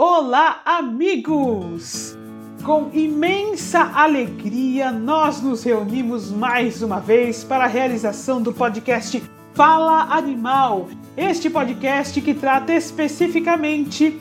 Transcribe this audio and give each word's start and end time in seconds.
Olá, 0.00 0.60
amigos! 0.64 2.16
Com 2.62 2.88
imensa 2.92 3.80
alegria, 3.80 4.92
nós 4.92 5.42
nos 5.42 5.64
reunimos 5.64 6.30
mais 6.30 6.84
uma 6.84 7.00
vez 7.00 7.42
para 7.42 7.64
a 7.64 7.66
realização 7.66 8.40
do 8.40 8.52
podcast 8.52 9.20
Fala 9.54 10.04
Animal. 10.14 10.86
Este 11.16 11.50
podcast 11.50 12.20
que 12.20 12.32
trata 12.32 12.72
especificamente 12.74 14.16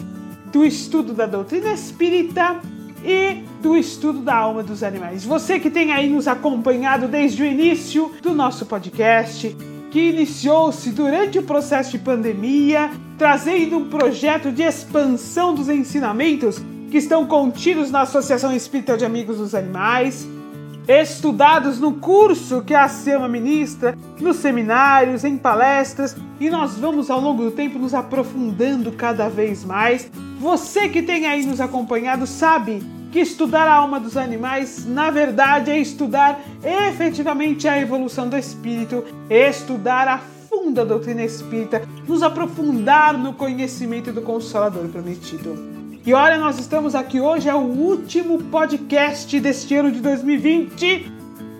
do 0.52 0.66
estudo 0.66 1.14
da 1.14 1.28
doutrina 1.28 1.72
espírita 1.72 2.60
e 3.06 3.44
do 3.62 3.78
estudo 3.78 4.22
da 4.22 4.36
alma 4.36 4.64
dos 4.64 4.82
animais. 4.82 5.24
Você 5.26 5.60
que 5.60 5.70
tem 5.70 5.92
aí 5.92 6.10
nos 6.10 6.28
acompanhado 6.28 7.08
desde 7.08 7.44
o 7.44 7.46
início 7.46 8.12
do 8.24 8.34
nosso 8.34 8.66
podcast, 8.66 9.56
que 9.92 10.10
iniciou-se 10.10 10.92
durante 10.92 11.40
o 11.40 11.44
processo 11.44 11.92
de 11.92 12.00
pandemia, 12.00 12.90
trazendo 13.18 13.78
um 13.78 13.90
projeto 13.90 14.52
de 14.52 14.64
expansão 14.64 15.54
dos 15.54 15.70
ensinamentos 15.70 16.62
que 16.92 16.98
estão 16.98 17.26
contidos 17.26 17.92
na 17.92 18.02
Associação 18.02 18.54
Espírita 18.56 18.98
de 18.98 19.06
Amigos 19.06 19.38
dos 19.38 19.54
Animais, 19.54 20.28
estudados 20.88 21.80
no 21.80 21.94
curso 21.94 22.62
que 22.62 22.74
a 22.74 22.88
SEMA 22.88 23.28
ministra, 23.28 23.98
nos 24.20 24.38
seminários, 24.38 25.24
em 25.26 25.38
palestras, 25.38 26.16
e 26.40 26.50
nós 26.50 26.78
vamos 26.78 27.10
ao 27.10 27.20
longo 27.20 27.44
do 27.44 27.52
tempo 27.52 27.78
nos 27.78 27.94
aprofundando 27.94 28.92
cada 28.94 29.28
vez 29.28 29.66
mais. 29.66 30.10
Você 30.40 30.88
que 30.88 31.02
tem 31.02 31.26
aí 31.26 31.46
nos 31.46 31.60
acompanhado 31.60 32.26
sabe 32.26 32.82
que 33.12 33.20
estudar 33.20 33.68
a 33.68 33.74
alma 33.74 34.00
dos 34.00 34.18
animais, 34.18 34.86
na 34.86 35.10
verdade, 35.10 35.72
é 35.72 35.80
estudar 35.80 36.40
efetivamente 36.64 37.68
a 37.68 37.80
evolução 37.80 38.28
do 38.28 38.38
espírito, 38.38 39.04
estudar 39.30 40.08
a 40.08 40.18
fundo 40.50 40.82
a 40.82 40.84
doutrina 40.84 41.24
espírita, 41.24 41.82
nos 42.08 42.24
aprofundar 42.24 43.18
no 43.18 43.34
conhecimento 43.34 44.12
do 44.12 44.22
Consolador 44.22 44.88
prometido. 44.88 45.78
E 46.06 46.14
olha, 46.14 46.38
nós 46.38 46.58
estamos 46.58 46.96
aqui 46.96 47.20
hoje, 47.20 47.50
é 47.50 47.54
o 47.54 47.60
último 47.60 48.42
podcast 48.44 49.40
deste 49.40 49.76
ano 49.76 49.92
de 49.92 50.00
2020. 50.00 51.12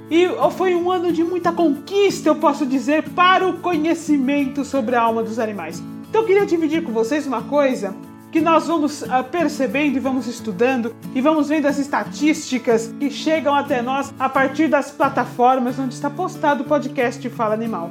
E 0.10 0.26
foi 0.52 0.74
um 0.74 0.90
ano 0.90 1.12
de 1.12 1.22
muita 1.22 1.52
conquista, 1.52 2.30
eu 2.30 2.36
posso 2.36 2.66
dizer, 2.66 3.10
para 3.10 3.46
o 3.46 3.58
conhecimento 3.58 4.64
sobre 4.64 4.96
a 4.96 5.02
alma 5.02 5.22
dos 5.22 5.38
animais. 5.38 5.84
Então 6.10 6.22
eu 6.22 6.28
queria 6.28 6.46
dividir 6.46 6.82
com 6.82 6.94
vocês 6.94 7.28
uma 7.28 7.42
coisa 7.42 7.94
que 8.32 8.42
nós 8.42 8.68
vamos 8.68 9.02
uh, 9.02 9.24
percebendo 9.32 9.98
e 9.98 10.00
vamos 10.00 10.28
estudando 10.28 10.96
e 11.16 11.22
vamos 11.22 11.48
vendo 11.48 11.66
as 11.66 11.78
estatísticas 11.78 12.94
que 13.00 13.10
chegam 13.10 13.56
até 13.56 13.82
nós 13.82 14.14
a 14.20 14.28
partir 14.28 14.68
das 14.68 14.92
plataformas 14.92 15.80
onde 15.80 15.94
está 15.94 16.10
postado 16.10 16.64
o 16.64 16.66
podcast 16.66 17.28
Fala 17.30 17.54
Animal. 17.54 17.90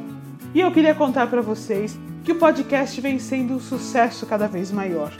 E 0.55 0.61
eu 0.61 0.71
queria 0.71 0.95
contar 0.95 1.27
para 1.29 1.41
vocês 1.41 1.99
que 2.23 2.33
o 2.33 2.37
podcast 2.37 3.01
vem 3.01 3.19
sendo 3.19 3.55
um 3.55 3.61
sucesso 3.61 4.27
cada 4.27 4.47
vez 4.47 4.71
maior. 4.71 5.13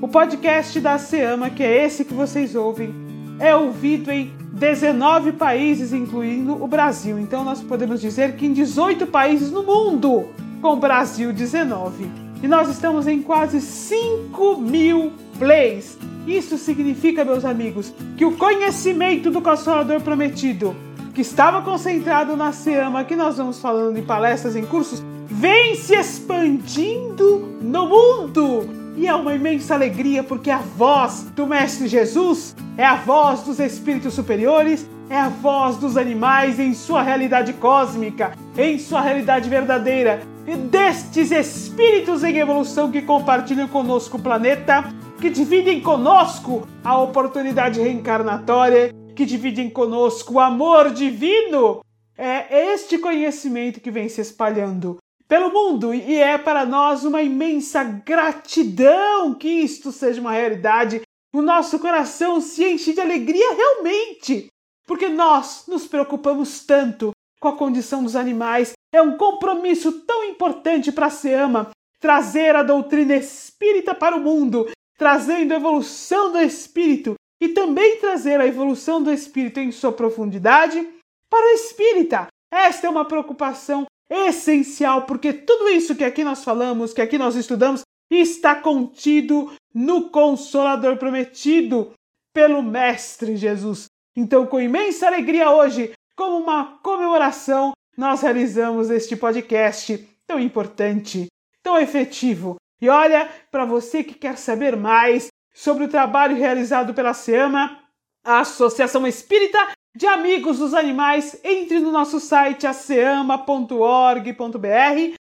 O 0.00 0.08
podcast 0.08 0.80
da 0.80 0.98
Seama, 0.98 1.50
que 1.50 1.62
é 1.62 1.84
esse 1.84 2.04
que 2.04 2.14
vocês 2.14 2.54
ouvem, 2.54 2.94
é 3.38 3.54
ouvido 3.54 4.10
em 4.10 4.32
19 4.52 5.32
países, 5.32 5.92
incluindo 5.92 6.62
o 6.62 6.66
Brasil. 6.66 7.18
Então 7.18 7.44
nós 7.44 7.60
podemos 7.62 8.00
dizer 8.00 8.36
que 8.36 8.46
em 8.46 8.52
18 8.52 9.06
países 9.06 9.50
no 9.50 9.62
mundo, 9.62 10.28
com 10.60 10.72
o 10.72 10.76
Brasil 10.76 11.32
19 11.32 12.23
e 12.44 12.46
nós 12.46 12.68
estamos 12.68 13.06
em 13.06 13.22
quase 13.22 13.58
5 13.58 14.58
mil 14.58 15.14
plays. 15.38 15.96
Isso 16.26 16.58
significa, 16.58 17.24
meus 17.24 17.42
amigos, 17.42 17.90
que 18.18 18.24
o 18.26 18.36
conhecimento 18.36 19.30
do 19.30 19.40
Consolador 19.40 20.02
Prometido, 20.02 20.76
que 21.14 21.22
estava 21.22 21.62
concentrado 21.62 22.36
na 22.36 22.52
Seama, 22.52 23.02
que 23.02 23.16
nós 23.16 23.38
vamos 23.38 23.60
falando 23.60 23.96
em 23.96 24.04
palestras, 24.04 24.56
em 24.56 24.66
cursos, 24.66 25.02
vem 25.24 25.74
se 25.74 25.94
expandindo 25.94 27.56
no 27.62 27.88
mundo. 27.88 28.83
E 28.96 29.08
é 29.08 29.14
uma 29.14 29.34
imensa 29.34 29.74
alegria 29.74 30.22
porque 30.22 30.50
a 30.50 30.58
voz 30.58 31.24
do 31.34 31.46
Mestre 31.46 31.88
Jesus 31.88 32.54
é 32.78 32.84
a 32.84 32.94
voz 32.94 33.42
dos 33.42 33.58
espíritos 33.58 34.14
superiores, 34.14 34.88
é 35.10 35.18
a 35.18 35.28
voz 35.28 35.76
dos 35.76 35.96
animais 35.96 36.60
em 36.60 36.72
sua 36.74 37.02
realidade 37.02 37.52
cósmica, 37.54 38.32
em 38.56 38.78
sua 38.78 39.00
realidade 39.00 39.50
verdadeira, 39.50 40.22
e 40.46 40.54
destes 40.54 41.32
espíritos 41.32 42.22
em 42.22 42.36
evolução 42.36 42.90
que 42.90 43.02
compartilham 43.02 43.66
conosco 43.66 44.16
o 44.16 44.22
planeta, 44.22 44.84
que 45.20 45.28
dividem 45.28 45.80
conosco 45.80 46.66
a 46.84 46.96
oportunidade 46.96 47.80
reencarnatória, 47.80 48.94
que 49.16 49.26
dividem 49.26 49.70
conosco 49.70 50.34
o 50.34 50.40
amor 50.40 50.90
divino. 50.90 51.80
É 52.16 52.72
este 52.72 52.98
conhecimento 52.98 53.80
que 53.80 53.90
vem 53.90 54.08
se 54.08 54.20
espalhando 54.20 54.98
pelo 55.28 55.50
mundo 55.50 55.94
e 55.94 56.16
é 56.16 56.36
para 56.38 56.64
nós 56.64 57.04
uma 57.04 57.22
imensa 57.22 57.82
gratidão 57.82 59.34
que 59.34 59.48
isto 59.48 59.90
seja 59.90 60.20
uma 60.20 60.32
realidade. 60.32 61.02
O 61.32 61.42
nosso 61.42 61.78
coração 61.78 62.40
se 62.40 62.64
enche 62.64 62.92
de 62.92 63.00
alegria 63.00 63.54
realmente, 63.54 64.48
porque 64.86 65.08
nós 65.08 65.64
nos 65.66 65.86
preocupamos 65.86 66.64
tanto 66.64 67.10
com 67.40 67.48
a 67.48 67.56
condição 67.56 68.02
dos 68.02 68.16
animais 68.16 68.72
é 68.92 69.02
um 69.02 69.16
compromisso 69.16 69.90
tão 70.02 70.24
importante 70.24 70.92
para 70.92 71.06
a 71.06 71.10
SEAMA 71.10 71.70
trazer 72.00 72.54
a 72.54 72.62
doutrina 72.62 73.16
espírita 73.16 73.94
para 73.94 74.14
o 74.14 74.20
mundo, 74.20 74.70
trazendo 74.96 75.52
a 75.52 75.56
evolução 75.56 76.30
do 76.30 76.38
espírito 76.38 77.14
e 77.40 77.48
também 77.48 77.98
trazer 77.98 78.40
a 78.40 78.46
evolução 78.46 79.02
do 79.02 79.12
espírito 79.12 79.58
em 79.58 79.72
sua 79.72 79.90
profundidade 79.90 80.86
para 81.28 81.44
o 81.44 81.54
espírita. 81.54 82.28
Esta 82.50 82.86
é 82.86 82.90
uma 82.90 83.04
preocupação 83.04 83.84
essencial, 84.08 85.02
porque 85.02 85.32
tudo 85.32 85.68
isso 85.68 85.94
que 85.94 86.04
aqui 86.04 86.24
nós 86.24 86.44
falamos, 86.44 86.92
que 86.92 87.00
aqui 87.00 87.18
nós 87.18 87.34
estudamos, 87.34 87.82
está 88.10 88.54
contido 88.54 89.52
no 89.74 90.10
Consolador 90.10 90.96
prometido 90.96 91.92
pelo 92.32 92.62
Mestre 92.62 93.36
Jesus. 93.36 93.86
Então, 94.16 94.46
com 94.46 94.60
imensa 94.60 95.06
alegria 95.06 95.50
hoje, 95.50 95.92
como 96.16 96.38
uma 96.38 96.78
comemoração, 96.78 97.72
nós 97.96 98.22
realizamos 98.22 98.90
este 98.90 99.16
podcast 99.16 100.08
tão 100.26 100.38
importante, 100.38 101.26
tão 101.62 101.78
efetivo. 101.78 102.56
E 102.80 102.88
olha, 102.88 103.28
para 103.50 103.64
você 103.64 104.04
que 104.04 104.14
quer 104.14 104.36
saber 104.36 104.76
mais 104.76 105.28
sobre 105.52 105.84
o 105.84 105.88
trabalho 105.88 106.36
realizado 106.36 106.92
pela 106.92 107.14
SEAMA, 107.14 107.80
a 108.24 108.40
Associação 108.40 109.06
Espírita 109.06 109.58
de 109.96 110.06
Amigos 110.06 110.58
dos 110.58 110.74
Animais, 110.74 111.38
entre 111.44 111.78
no 111.78 111.92
nosso 111.92 112.18
site 112.18 112.66
aceama.org.br 112.66 113.54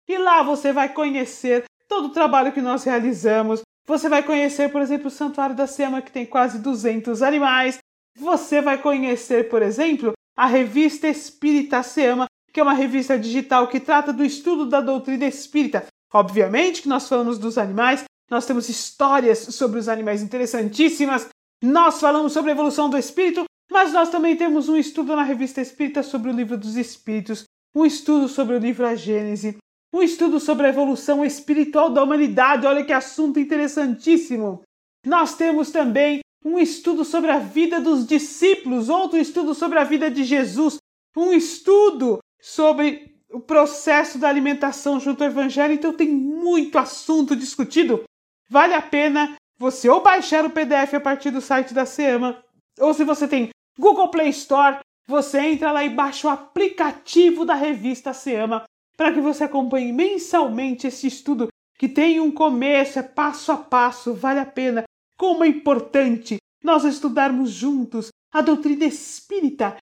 e 0.07 0.19
lá 0.19 0.43
você 0.43 0.71
vai 0.71 0.93
conhecer 0.93 1.65
todo 1.89 2.07
o 2.07 2.13
trabalho 2.13 2.53
que 2.53 2.61
nós 2.61 2.85
realizamos. 2.85 3.63
Você 3.87 4.09
vai 4.09 4.23
conhecer, 4.23 4.71
por 4.71 4.83
exemplo, 4.83 5.07
o 5.07 5.11
Santuário 5.11 5.57
da 5.57 5.67
SEAMA, 5.67 6.03
que 6.03 6.13
tem 6.13 6.27
quase 6.27 6.59
200 6.59 7.23
animais. 7.23 7.79
Você 8.19 8.61
vai 8.61 8.77
conhecer, 8.77 9.49
por 9.49 9.63
exemplo, 9.63 10.13
a 10.37 10.47
revista 10.47 11.09
Espírita 11.09 11.83
Seama, 11.83 12.27
que 12.53 12.61
é 12.61 12.63
uma 12.63 12.75
revista 12.75 13.19
digital 13.19 13.67
que 13.67 13.81
trata 13.81 14.13
do 14.13 14.23
estudo 14.23 14.67
da 14.67 14.81
doutrina 14.81 15.27
espírita. 15.27 15.87
Obviamente 16.13 16.83
que 16.83 16.89
nós 16.89 17.09
falamos 17.09 17.39
dos 17.39 17.57
animais, 17.57 18.05
nós 18.31 18.45
temos 18.45 18.69
histórias 18.69 19.39
sobre 19.39 19.79
os 19.79 19.89
animais 19.89 20.23
interessantíssimas, 20.23 21.29
nós 21.63 22.01
falamos 22.01 22.33
sobre 22.33 22.51
a 22.51 22.55
evolução 22.55 22.91
do 22.91 22.99
espírito, 22.99 23.45
mas 23.71 23.93
nós 23.93 24.11
também 24.11 24.37
temos 24.37 24.69
um 24.69 24.77
estudo 24.77 25.15
na 25.15 25.23
revista 25.23 25.61
espírita 25.61 26.03
sobre 26.03 26.31
o 26.31 26.35
livro 26.35 26.59
dos 26.59 26.77
espíritos, 26.77 27.45
um 27.75 27.87
estudo 27.87 28.29
sobre 28.29 28.57
o 28.57 28.59
livro 28.59 28.85
A 28.85 28.95
Gênese, 28.95 29.59
um 29.93 30.03
estudo 30.03 30.41
sobre 30.41 30.67
a 30.67 30.71
evolução 30.71 31.25
espiritual 31.25 31.91
da 31.91 32.03
humanidade. 32.03 32.67
Olha 32.67 32.85
que 32.85 32.93
assunto 32.93 33.39
interessantíssimo! 33.39 34.63
Nós 35.07 35.37
temos 35.37 35.71
também 35.71 36.21
um 36.45 36.59
estudo 36.59 37.05
sobre 37.05 37.31
a 37.31 37.39
vida 37.39 37.81
dos 37.81 38.07
discípulos, 38.07 38.89
outro 38.89 39.19
estudo 39.19 39.55
sobre 39.55 39.79
a 39.79 39.85
vida 39.85 40.11
de 40.11 40.25
Jesus, 40.25 40.79
um 41.17 41.33
estudo 41.33 42.19
sobre 42.41 43.15
o 43.31 43.41
processo 43.41 44.19
da 44.19 44.29
alimentação 44.29 44.99
junto 44.99 45.23
ao 45.23 45.31
Evangelho. 45.31 45.75
Então 45.75 45.93
tem 45.93 46.09
muito 46.09 46.79
assunto 46.79 47.37
discutido. 47.37 48.03
Vale 48.49 48.75
a 48.75 48.83
pena 48.83 49.37
você 49.59 49.89
ou 49.89 50.03
baixar 50.03 50.45
o 50.45 50.51
PDF 50.51 50.95
a 50.95 51.01
partir 51.01 51.31
do 51.31 51.41
site 51.41 51.75
da 51.75 51.85
SEAMA, 51.85 52.43
ou 52.79 52.95
se 52.95 53.05
você 53.05 53.29
tem 53.29 53.51
Google 53.79 54.11
Play 54.11 54.29
Store, 54.31 54.79
você 55.07 55.41
entra 55.41 55.73
lá 55.73 55.85
e 55.85 55.89
baixa 55.89 56.29
o 56.29 56.31
aplicativo 56.31 57.45
da 57.45 57.55
revista 57.55 58.13
SEAMA 58.13 58.65
para 58.97 59.13
que 59.13 59.21
você 59.21 59.45
acompanhe 59.45 59.93
mensalmente 59.93 60.87
esse 60.87 61.07
estudo 61.07 61.49
que 61.79 61.89
tem 61.89 62.21
um 62.21 62.31
começo, 62.31 62.99
é 62.99 63.03
passo 63.03 63.51
a 63.51 63.57
passo, 63.57 64.13
vale 64.13 64.39
a 64.39 64.45
pena. 64.45 64.85
Como 65.17 65.43
é 65.43 65.49
importante 65.49 66.37
nós 66.63 66.85
estudarmos 66.85 67.51
juntos 67.51 68.09
a 68.33 68.43
doutrina 68.43 68.85
espírita, 68.85 69.77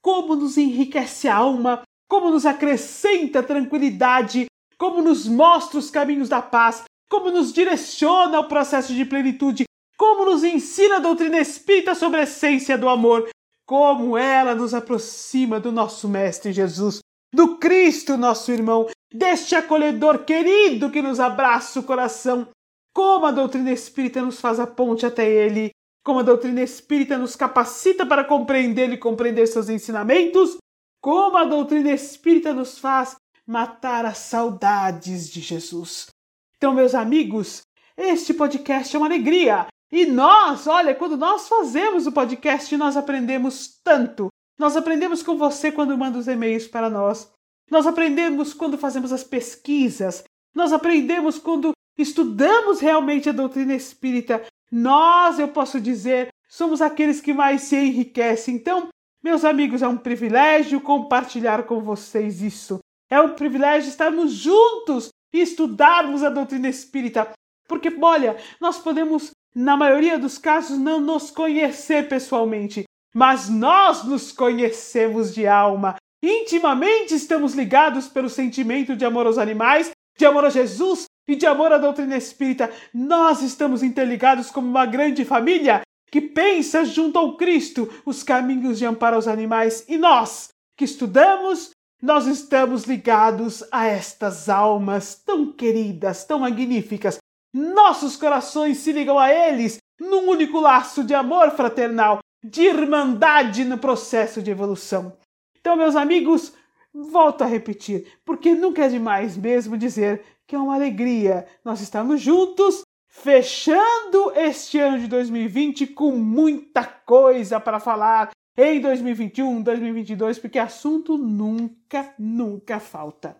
como 0.00 0.34
nos 0.34 0.56
enriquece 0.56 1.28
a 1.28 1.36
alma, 1.36 1.82
como 2.08 2.30
nos 2.30 2.46
acrescenta 2.46 3.42
tranquilidade, 3.42 4.46
como 4.78 5.02
nos 5.02 5.28
mostra 5.28 5.78
os 5.78 5.90
caminhos 5.90 6.28
da 6.28 6.42
paz, 6.42 6.84
como 7.08 7.30
nos 7.30 7.52
direciona 7.52 8.38
ao 8.38 8.48
processo 8.48 8.94
de 8.94 9.04
plenitude, 9.04 9.64
como 10.02 10.24
nos 10.24 10.42
ensina 10.42 10.96
a 10.96 10.98
doutrina 10.98 11.38
espírita 11.38 11.94
sobre 11.94 12.18
a 12.18 12.22
essência 12.24 12.76
do 12.76 12.88
amor, 12.88 13.28
como 13.64 14.18
ela 14.18 14.52
nos 14.52 14.74
aproxima 14.74 15.60
do 15.60 15.70
nosso 15.70 16.08
Mestre 16.08 16.52
Jesus, 16.52 16.98
do 17.32 17.56
Cristo, 17.56 18.16
nosso 18.16 18.50
irmão, 18.50 18.88
deste 19.14 19.54
acolhedor 19.54 20.24
querido 20.24 20.90
que 20.90 21.00
nos 21.00 21.20
abraça 21.20 21.78
o 21.78 21.84
coração. 21.84 22.48
como 22.92 23.26
a 23.26 23.30
doutrina 23.30 23.70
espírita 23.70 24.20
nos 24.20 24.40
faz 24.40 24.58
a 24.58 24.66
ponte 24.66 25.06
até 25.06 25.24
ele, 25.30 25.70
como 26.04 26.18
a 26.18 26.24
doutrina 26.24 26.62
espírita 26.62 27.16
nos 27.16 27.36
capacita 27.36 28.04
para 28.04 28.24
compreender 28.24 28.92
e 28.92 28.98
compreender 28.98 29.46
seus 29.46 29.68
ensinamentos, 29.68 30.56
como 31.00 31.36
a 31.36 31.44
doutrina 31.44 31.92
espírita 31.92 32.52
nos 32.52 32.76
faz 32.76 33.14
matar 33.46 34.04
as 34.04 34.18
saudades 34.18 35.30
de 35.30 35.40
Jesus. 35.40 36.08
Então, 36.56 36.74
meus 36.74 36.92
amigos, 36.92 37.62
este 37.96 38.34
podcast 38.34 38.96
é 38.96 38.98
uma 38.98 39.06
alegria. 39.06 39.68
E 39.92 40.06
nós, 40.06 40.66
olha, 40.66 40.94
quando 40.94 41.18
nós 41.18 41.46
fazemos 41.46 42.06
o 42.06 42.12
podcast, 42.12 42.74
nós 42.78 42.96
aprendemos 42.96 43.78
tanto. 43.84 44.28
Nós 44.58 44.74
aprendemos 44.74 45.22
com 45.22 45.36
você 45.36 45.70
quando 45.70 45.96
manda 45.98 46.18
os 46.18 46.26
e-mails 46.26 46.66
para 46.66 46.88
nós. 46.88 47.30
Nós 47.70 47.86
aprendemos 47.86 48.54
quando 48.54 48.78
fazemos 48.78 49.12
as 49.12 49.22
pesquisas. 49.22 50.24
Nós 50.54 50.72
aprendemos 50.72 51.38
quando 51.38 51.72
estudamos 51.98 52.80
realmente 52.80 53.28
a 53.28 53.32
doutrina 53.32 53.74
espírita. 53.74 54.42
Nós, 54.70 55.38
eu 55.38 55.48
posso 55.48 55.78
dizer, 55.78 56.28
somos 56.48 56.80
aqueles 56.80 57.20
que 57.20 57.34
mais 57.34 57.62
se 57.62 57.76
enriquecem. 57.76 58.54
Então, 58.54 58.88
meus 59.22 59.44
amigos, 59.44 59.82
é 59.82 59.88
um 59.88 59.98
privilégio 59.98 60.80
compartilhar 60.80 61.64
com 61.64 61.80
vocês 61.80 62.40
isso. 62.40 62.78
É 63.10 63.20
um 63.20 63.34
privilégio 63.34 63.90
estarmos 63.90 64.32
juntos 64.32 65.10
e 65.32 65.40
estudarmos 65.40 66.24
a 66.24 66.30
doutrina 66.30 66.68
espírita. 66.68 67.30
Porque, 67.68 67.94
olha, 68.00 68.36
nós 68.60 68.78
podemos, 68.78 69.30
na 69.54 69.76
maioria 69.76 70.18
dos 70.18 70.38
casos, 70.38 70.78
não 70.78 71.00
nos 71.00 71.30
conhecer 71.30 72.08
pessoalmente, 72.08 72.84
mas 73.14 73.48
nós 73.48 74.04
nos 74.04 74.32
conhecemos 74.32 75.34
de 75.34 75.46
alma. 75.46 75.96
Intimamente 76.22 77.14
estamos 77.14 77.54
ligados 77.54 78.08
pelo 78.08 78.30
sentimento 78.30 78.96
de 78.96 79.04
amor 79.04 79.26
aos 79.26 79.38
animais, 79.38 79.90
de 80.16 80.24
amor 80.24 80.44
a 80.44 80.50
Jesus 80.50 81.04
e 81.28 81.34
de 81.34 81.46
amor 81.46 81.72
à 81.72 81.78
doutrina 81.78 82.16
espírita. 82.16 82.70
Nós 82.94 83.42
estamos 83.42 83.82
interligados 83.82 84.50
como 84.50 84.68
uma 84.68 84.86
grande 84.86 85.24
família 85.24 85.82
que 86.10 86.20
pensa 86.20 86.84
junto 86.84 87.18
ao 87.18 87.36
Cristo 87.36 87.88
os 88.04 88.22
caminhos 88.22 88.78
de 88.78 88.86
amparo 88.86 89.16
aos 89.16 89.26
animais. 89.26 89.84
E 89.88 89.96
nós, 89.96 90.48
que 90.76 90.84
estudamos, 90.84 91.70
nós 92.02 92.26
estamos 92.26 92.84
ligados 92.84 93.64
a 93.72 93.86
estas 93.86 94.48
almas 94.48 95.14
tão 95.14 95.52
queridas, 95.52 96.24
tão 96.24 96.40
magníficas. 96.40 97.18
Nossos 97.52 98.16
corações 98.16 98.78
se 98.78 98.92
ligam 98.92 99.18
a 99.18 99.30
eles 99.30 99.78
num 100.00 100.28
único 100.30 100.58
laço 100.58 101.04
de 101.04 101.14
amor 101.14 101.50
fraternal, 101.50 102.20
de 102.42 102.62
irmandade 102.62 103.64
no 103.64 103.78
processo 103.78 104.42
de 104.42 104.50
evolução. 104.50 105.16
Então, 105.60 105.76
meus 105.76 105.94
amigos, 105.94 106.54
volto 106.92 107.42
a 107.42 107.46
repetir, 107.46 108.18
porque 108.24 108.54
nunca 108.54 108.84
é 108.84 108.88
demais 108.88 109.36
mesmo 109.36 109.76
dizer 109.76 110.24
que 110.46 110.56
é 110.56 110.58
uma 110.58 110.74
alegria 110.74 111.46
nós 111.64 111.80
estarmos 111.80 112.20
juntos, 112.20 112.82
fechando 113.08 114.32
este 114.34 114.78
ano 114.78 114.98
de 114.98 115.06
2020 115.06 115.88
com 115.88 116.12
muita 116.12 116.84
coisa 116.84 117.60
para 117.60 117.78
falar 117.78 118.30
em 118.56 118.80
2021, 118.80 119.62
2022, 119.62 120.38
porque 120.38 120.58
assunto 120.58 121.16
nunca, 121.16 122.14
nunca 122.18 122.80
falta. 122.80 123.36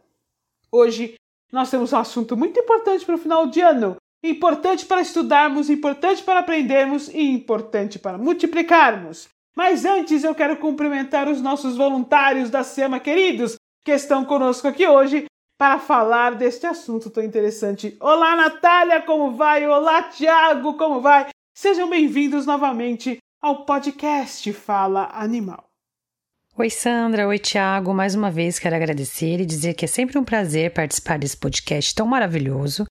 Hoje 0.71 1.15
nós 1.51 1.71
temos 1.71 1.93
um 1.93 1.99
assunto 1.99 2.37
muito 2.37 2.59
importante 2.59 3.05
para 3.05 3.15
o 3.15 3.19
final 3.19 3.47
de 3.47 3.61
ano, 3.61 3.97
importante 4.23 4.87
para 4.87 5.01
estudarmos, 5.01 5.69
importante 5.69 6.23
para 6.23 6.41
aprendermos 6.41 7.09
e 7.09 7.23
importante 7.23 7.99
para 7.99 8.19
multiplicarmos. 8.19 9.29
Mas 9.55 9.85
antes 9.85 10.25
eu 10.25 10.35
quero 10.35 10.57
cumprimentar 10.57 11.29
os 11.29 11.43
nossos 11.43 11.77
voluntários 11.77 12.49
da 12.49 12.63
SEMA 12.63 13.01
queridos 13.01 13.57
que 13.85 13.93
estão 13.93 14.25
conosco 14.25 14.69
aqui 14.69 14.87
hoje 14.87 15.27
para 15.59 15.79
falar 15.79 16.35
deste 16.35 16.67
assunto 16.67 17.11
tão 17.11 17.23
interessante. 17.23 17.97
Olá, 18.01 18.35
Natália, 18.37 19.03
como 19.03 19.33
vai? 19.37 19.67
Olá, 19.67 20.05
Tiago, 20.05 20.75
como 20.75 21.01
vai? 21.01 21.29
Sejam 21.55 21.91
bem-vindos 21.91 22.47
novamente 22.47 23.19
ao 23.41 23.65
podcast 23.65 24.53
Fala 24.53 25.11
Animal. 25.13 25.65
Oi, 26.57 26.71
Sandra. 26.71 27.27
Oi, 27.29 27.39
Tiago. 27.39 27.93
Mais 27.93 28.15
uma 28.15 28.31
vez 28.31 28.59
quero 28.59 28.77
agradecer 28.77 29.41
e 29.41 29.47
dizer 29.47 29.75
que 29.75 29.85
é 29.85 29.89
sempre 29.89 30.19
um 30.19 30.25
prazer 30.25 30.73
participar 30.73 31.19
desse 31.19 31.37
podcast 31.37 31.95
tão 31.95 32.07
maravilhoso 32.07 32.87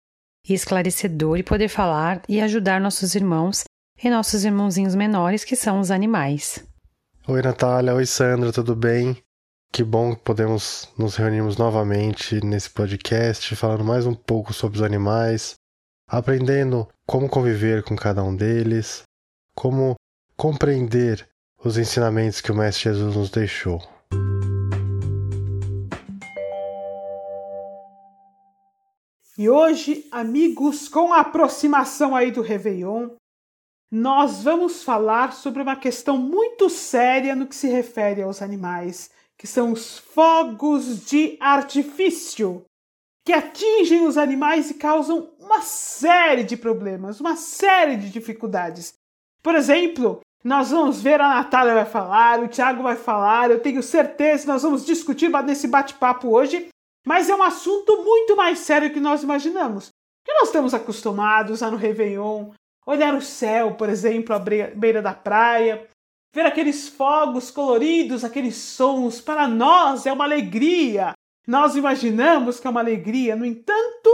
e 0.47 0.53
esclarecedor 0.53 1.37
e 1.37 1.43
poder 1.43 1.67
falar 1.67 2.21
e 2.27 2.41
ajudar 2.41 2.81
nossos 2.81 3.15
irmãos 3.15 3.63
e 4.03 4.09
nossos 4.09 4.43
irmãozinhos 4.43 4.95
menores, 4.95 5.43
que 5.43 5.55
são 5.55 5.79
os 5.79 5.91
animais. 5.91 6.65
Oi, 7.27 7.41
Natália. 7.41 7.93
Oi, 7.93 8.05
Sandra. 8.05 8.51
Tudo 8.51 8.75
bem? 8.75 9.15
Que 9.71 9.83
bom 9.83 10.15
que 10.15 10.21
podemos 10.23 10.89
nos 10.97 11.15
reunirmos 11.15 11.55
novamente 11.55 12.43
nesse 12.43 12.69
podcast, 12.69 13.55
falando 13.55 13.85
mais 13.85 14.05
um 14.05 14.13
pouco 14.13 14.53
sobre 14.53 14.79
os 14.79 14.83
animais, 14.83 15.53
aprendendo 16.07 16.87
como 17.05 17.29
conviver 17.29 17.83
com 17.83 17.95
cada 17.95 18.23
um 18.23 18.35
deles, 18.35 19.03
como 19.55 19.95
compreender 20.35 21.25
os 21.63 21.77
ensinamentos 21.77 22.41
que 22.41 22.51
o 22.51 22.55
Mestre 22.55 22.91
Jesus 22.91 23.15
nos 23.15 23.29
deixou. 23.29 23.81
E 29.37 29.49
hoje, 29.49 30.05
amigos, 30.11 30.89
com 30.89 31.13
a 31.13 31.21
aproximação 31.21 32.13
aí 32.13 32.31
do 32.31 32.41
Réveillon, 32.41 33.11
nós 33.89 34.43
vamos 34.43 34.83
falar 34.83 35.31
sobre 35.31 35.61
uma 35.61 35.75
questão 35.75 36.17
muito 36.17 36.69
séria 36.69 37.33
no 37.33 37.47
que 37.47 37.55
se 37.55 37.67
refere 37.67 38.21
aos 38.21 38.41
animais, 38.41 39.09
que 39.37 39.47
são 39.47 39.71
os 39.71 39.97
fogos 39.97 41.05
de 41.05 41.37
artifício, 41.39 42.65
que 43.25 43.31
atingem 43.31 44.05
os 44.05 44.17
animais 44.17 44.69
e 44.69 44.73
causam 44.73 45.31
uma 45.39 45.61
série 45.61 46.43
de 46.43 46.57
problemas, 46.57 47.21
uma 47.21 47.37
série 47.37 47.95
de 47.95 48.09
dificuldades. 48.09 48.93
Por 49.41 49.55
exemplo, 49.55 50.19
nós 50.43 50.71
vamos 50.71 51.01
ver 51.01 51.21
a 51.21 51.29
Natália 51.29 51.73
vai 51.73 51.85
falar, 51.85 52.41
o 52.41 52.49
Thiago 52.49 52.83
vai 52.83 52.97
falar, 52.97 53.49
eu 53.49 53.61
tenho 53.61 53.81
certeza 53.81 54.51
nós 54.51 54.63
vamos 54.63 54.85
discutir 54.85 55.29
nesse 55.43 55.67
bate-papo 55.67 56.27
hoje 56.27 56.67
mas 57.05 57.29
é 57.29 57.35
um 57.35 57.43
assunto 57.43 58.03
muito 58.03 58.35
mais 58.35 58.59
sério 58.59 58.91
que 58.91 58.99
nós 58.99 59.23
imaginamos. 59.23 59.89
Que 60.23 60.33
nós 60.33 60.49
estamos 60.49 60.73
acostumados 60.73 61.63
a 61.63 61.71
no 61.71 61.77
Réveillon 61.77 62.51
olhar 62.85 63.13
o 63.13 63.21
céu, 63.21 63.75
por 63.75 63.89
exemplo, 63.89 64.35
à 64.35 64.39
beira 64.39 65.01
da 65.01 65.13
praia, 65.13 65.87
ver 66.33 66.45
aqueles 66.45 66.89
fogos 66.89 67.51
coloridos, 67.51 68.23
aqueles 68.23 68.55
sons, 68.55 69.21
para 69.21 69.47
nós 69.47 70.05
é 70.05 70.11
uma 70.11 70.25
alegria. 70.25 71.13
Nós 71.47 71.75
imaginamos 71.75 72.59
que 72.59 72.67
é 72.67 72.69
uma 72.69 72.79
alegria, 72.79 73.35
no 73.35 73.45
entanto, 73.45 74.09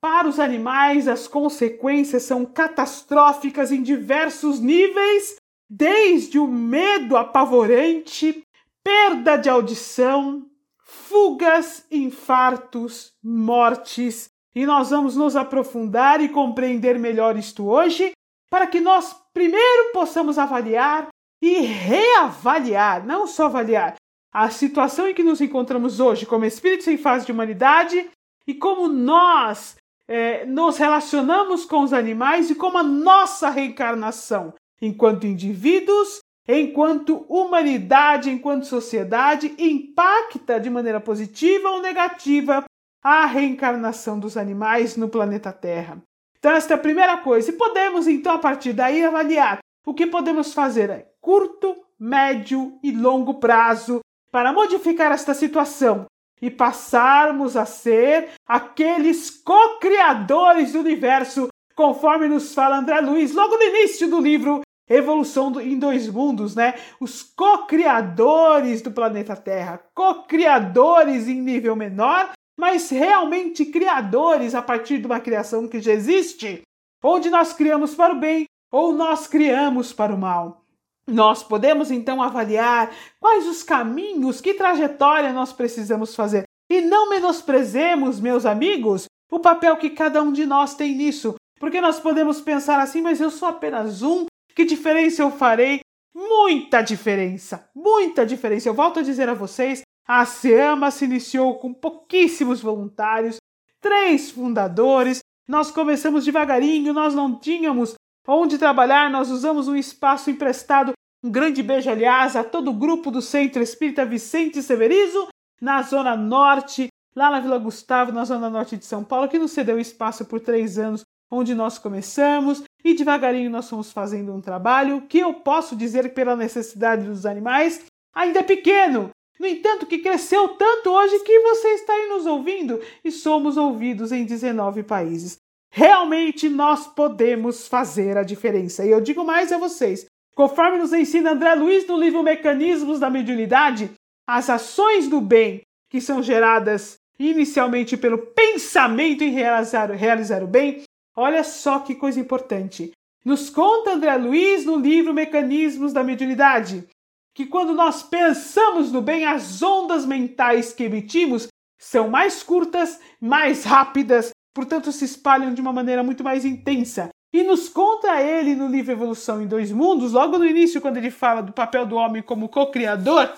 para 0.00 0.28
os 0.28 0.40
animais 0.40 1.06
as 1.06 1.28
consequências 1.28 2.24
são 2.24 2.44
catastróficas 2.44 3.70
em 3.70 3.82
diversos 3.82 4.58
níveis, 4.60 5.36
desde 5.70 6.38
o 6.38 6.46
medo 6.46 7.16
apavorante, 7.16 8.42
perda 8.84 9.36
de 9.36 9.48
audição, 9.48 10.44
fugas, 10.92 11.86
infartos, 11.90 13.12
mortes. 13.22 14.28
E 14.54 14.66
nós 14.66 14.90
vamos 14.90 15.16
nos 15.16 15.34
aprofundar 15.34 16.20
e 16.20 16.28
compreender 16.28 16.98
melhor 16.98 17.36
isto 17.36 17.66
hoje, 17.66 18.12
para 18.50 18.66
que 18.66 18.78
nós 18.78 19.16
primeiro 19.32 19.92
possamos 19.92 20.38
avaliar 20.38 21.08
e 21.40 21.60
reavaliar, 21.60 23.06
não 23.06 23.26
só 23.26 23.46
avaliar, 23.46 23.96
a 24.32 24.50
situação 24.50 25.08
em 25.08 25.14
que 25.14 25.24
nos 25.24 25.40
encontramos 25.40 25.98
hoje 25.98 26.26
como 26.26 26.44
espíritos 26.44 26.86
em 26.86 26.98
fase 26.98 27.24
de 27.24 27.32
humanidade 27.32 28.10
e 28.46 28.54
como 28.54 28.88
nós 28.88 29.76
é, 30.06 30.44
nos 30.44 30.76
relacionamos 30.76 31.64
com 31.64 31.82
os 31.82 31.92
animais 31.92 32.50
e 32.50 32.54
como 32.54 32.78
a 32.78 32.82
nossa 32.82 33.48
reencarnação 33.50 34.54
enquanto 34.80 35.26
indivíduos 35.26 36.20
enquanto 36.48 37.24
humanidade, 37.28 38.30
enquanto 38.30 38.66
sociedade, 38.66 39.54
impacta 39.58 40.58
de 40.58 40.68
maneira 40.68 41.00
positiva 41.00 41.70
ou 41.70 41.80
negativa 41.80 42.64
a 43.02 43.26
reencarnação 43.26 44.18
dos 44.18 44.36
animais 44.36 44.96
no 44.96 45.08
planeta 45.08 45.52
Terra. 45.52 46.02
Então, 46.38 46.52
esta 46.52 46.74
é 46.74 46.76
a 46.76 46.80
primeira 46.80 47.18
coisa. 47.18 47.50
E 47.50 47.56
podemos, 47.56 48.06
então, 48.08 48.34
a 48.34 48.38
partir 48.38 48.72
daí, 48.72 49.04
avaliar 49.04 49.58
o 49.86 49.94
que 49.94 50.06
podemos 50.06 50.52
fazer 50.52 50.90
a 50.90 51.02
curto, 51.20 51.76
médio 51.98 52.78
e 52.82 52.90
longo 52.90 53.34
prazo 53.34 54.00
para 54.30 54.52
modificar 54.52 55.12
esta 55.12 55.34
situação 55.34 56.06
e 56.40 56.50
passarmos 56.50 57.56
a 57.56 57.64
ser 57.64 58.30
aqueles 58.46 59.30
co-criadores 59.30 60.72
do 60.72 60.80
universo, 60.80 61.48
conforme 61.76 62.26
nos 62.26 62.52
fala 62.52 62.78
André 62.78 63.00
Luiz 63.00 63.32
logo 63.32 63.56
no 63.56 63.62
início 63.62 64.10
do 64.10 64.20
livro 64.20 64.60
Evolução 64.88 65.50
do, 65.50 65.60
em 65.60 65.78
dois 65.78 66.08
mundos, 66.08 66.54
né? 66.54 66.74
Os 67.00 67.22
co-criadores 67.22 68.82
do 68.82 68.90
planeta 68.90 69.36
Terra, 69.36 69.80
co-criadores 69.94 71.28
em 71.28 71.40
nível 71.40 71.76
menor, 71.76 72.32
mas 72.58 72.90
realmente 72.90 73.64
criadores 73.66 74.54
a 74.54 74.62
partir 74.62 74.98
de 74.98 75.06
uma 75.06 75.20
criação 75.20 75.66
que 75.68 75.80
já 75.80 75.92
existe, 75.92 76.62
onde 77.02 77.30
nós 77.30 77.52
criamos 77.52 77.94
para 77.94 78.14
o 78.14 78.18
bem 78.18 78.44
ou 78.70 78.92
nós 78.92 79.26
criamos 79.26 79.92
para 79.92 80.14
o 80.14 80.18
mal. 80.18 80.64
Nós 81.06 81.42
podemos 81.42 81.90
então 81.90 82.22
avaliar 82.22 82.90
quais 83.20 83.46
os 83.46 83.62
caminhos, 83.62 84.40
que 84.40 84.54
trajetória 84.54 85.32
nós 85.32 85.52
precisamos 85.52 86.14
fazer. 86.14 86.44
E 86.70 86.80
não 86.80 87.10
menosprezemos, 87.10 88.20
meus 88.20 88.46
amigos, 88.46 89.06
o 89.30 89.40
papel 89.40 89.76
que 89.76 89.90
cada 89.90 90.22
um 90.22 90.32
de 90.32 90.46
nós 90.46 90.74
tem 90.74 90.94
nisso, 90.94 91.34
Porque 91.58 91.80
nós 91.80 92.00
podemos 92.00 92.40
pensar 92.40 92.80
assim, 92.80 93.00
mas 93.00 93.20
eu 93.20 93.30
sou 93.30 93.48
apenas 93.48 94.02
um, 94.02 94.26
que 94.54 94.64
diferença 94.64 95.22
eu 95.22 95.30
farei? 95.30 95.80
Muita 96.14 96.82
diferença, 96.82 97.68
muita 97.74 98.26
diferença. 98.26 98.68
Eu 98.68 98.74
volto 98.74 99.00
a 99.00 99.02
dizer 99.02 99.28
a 99.28 99.34
vocês, 99.34 99.82
a 100.06 100.24
SEAMA 100.24 100.90
se 100.90 101.04
iniciou 101.04 101.58
com 101.58 101.72
pouquíssimos 101.72 102.60
voluntários, 102.60 103.36
três 103.80 104.30
fundadores. 104.30 105.20
Nós 105.48 105.70
começamos 105.70 106.24
devagarinho, 106.24 106.92
nós 106.92 107.14
não 107.14 107.38
tínhamos 107.38 107.94
onde 108.26 108.58
trabalhar, 108.58 109.10
nós 109.10 109.30
usamos 109.30 109.68
um 109.68 109.76
espaço 109.76 110.30
emprestado. 110.30 110.92
Um 111.24 111.30
grande 111.30 111.62
beijo, 111.62 111.88
aliás, 111.88 112.36
a 112.36 112.44
todo 112.44 112.70
o 112.70 112.74
grupo 112.74 113.10
do 113.10 113.22
Centro 113.22 113.62
Espírita 113.62 114.04
Vicente 114.04 114.62
Severizo, 114.62 115.28
na 115.60 115.80
Zona 115.82 116.16
Norte, 116.16 116.88
lá 117.14 117.30
na 117.30 117.40
Vila 117.40 117.58
Gustavo, 117.58 118.10
na 118.10 118.24
Zona 118.24 118.50
Norte 118.50 118.76
de 118.76 118.84
São 118.84 119.04
Paulo, 119.04 119.28
que 119.28 119.38
nos 119.38 119.52
cedeu 119.52 119.78
espaço 119.78 120.24
por 120.24 120.40
três 120.40 120.78
anos, 120.78 121.04
onde 121.32 121.54
nós 121.54 121.78
começamos, 121.78 122.62
e 122.84 122.92
devagarinho 122.92 123.50
nós 123.50 123.70
fomos 123.70 123.90
fazendo 123.90 124.34
um 124.34 124.40
trabalho 124.40 125.00
que 125.08 125.18
eu 125.18 125.32
posso 125.32 125.74
dizer 125.74 126.12
pela 126.12 126.36
necessidade 126.36 127.06
dos 127.06 127.24
animais 127.24 127.84
ainda 128.14 128.40
é 128.40 128.42
pequeno, 128.42 129.10
no 129.40 129.46
entanto, 129.46 129.86
que 129.86 129.98
cresceu 129.98 130.48
tanto 130.50 130.90
hoje 130.90 131.18
que 131.20 131.40
você 131.40 131.68
está 131.70 131.92
aí 131.92 132.08
nos 132.08 132.26
ouvindo 132.26 132.80
e 133.02 133.10
somos 133.10 133.56
ouvidos 133.56 134.12
em 134.12 134.24
19 134.24 134.82
países. 134.82 135.38
Realmente 135.68 136.48
nós 136.48 136.86
podemos 136.86 137.66
fazer 137.66 138.16
a 138.16 138.22
diferença. 138.22 138.84
E 138.84 138.90
eu 138.90 139.00
digo 139.00 139.24
mais 139.24 139.50
a 139.50 139.58
vocês: 139.58 140.06
conforme 140.36 140.78
nos 140.78 140.92
ensina 140.92 141.32
André 141.32 141.54
Luiz 141.54 141.86
no 141.88 141.96
livro 141.96 142.22
Mecanismos 142.22 143.00
da 143.00 143.08
Mediunidade, 143.08 143.90
as 144.28 144.50
ações 144.50 145.08
do 145.08 145.20
bem 145.20 145.62
que 145.90 146.00
são 146.00 146.22
geradas 146.22 146.96
inicialmente 147.18 147.96
pelo 147.96 148.18
pensamento 148.18 149.24
em 149.24 149.30
realizar, 149.30 149.90
realizar 149.90 150.42
o 150.42 150.46
bem, 150.46 150.82
olha 151.16 151.44
só 151.44 151.80
que 151.80 151.94
coisa 151.94 152.20
importante. 152.20 152.92
Nos 153.24 153.50
conta 153.50 153.92
André 153.92 154.16
Luiz 154.16 154.64
no 154.64 154.76
livro 154.76 155.14
Mecanismos 155.14 155.92
da 155.92 156.02
Mediunidade 156.02 156.86
que 157.34 157.46
quando 157.46 157.72
nós 157.72 158.02
pensamos 158.02 158.92
no 158.92 159.00
bem, 159.00 159.24
as 159.24 159.62
ondas 159.62 160.04
mentais 160.04 160.72
que 160.72 160.84
emitimos 160.84 161.48
são 161.78 162.08
mais 162.08 162.42
curtas, 162.42 163.00
mais 163.20 163.64
rápidas, 163.64 164.30
portanto 164.54 164.92
se 164.92 165.04
espalham 165.04 165.54
de 165.54 165.60
uma 165.60 165.72
maneira 165.72 166.02
muito 166.02 166.22
mais 166.22 166.44
intensa. 166.44 167.08
E 167.32 167.42
nos 167.42 167.68
conta 167.68 168.20
ele 168.20 168.54
no 168.54 168.68
livro 168.68 168.92
Evolução 168.92 169.40
em 169.40 169.46
Dois 169.46 169.72
Mundos, 169.72 170.12
logo 170.12 170.36
no 170.36 170.44
início, 170.44 170.82
quando 170.82 170.98
ele 170.98 171.10
fala 171.10 171.42
do 171.42 171.52
papel 171.52 171.86
do 171.86 171.96
homem 171.96 172.22
como 172.22 172.48
co-criador, 172.48 173.34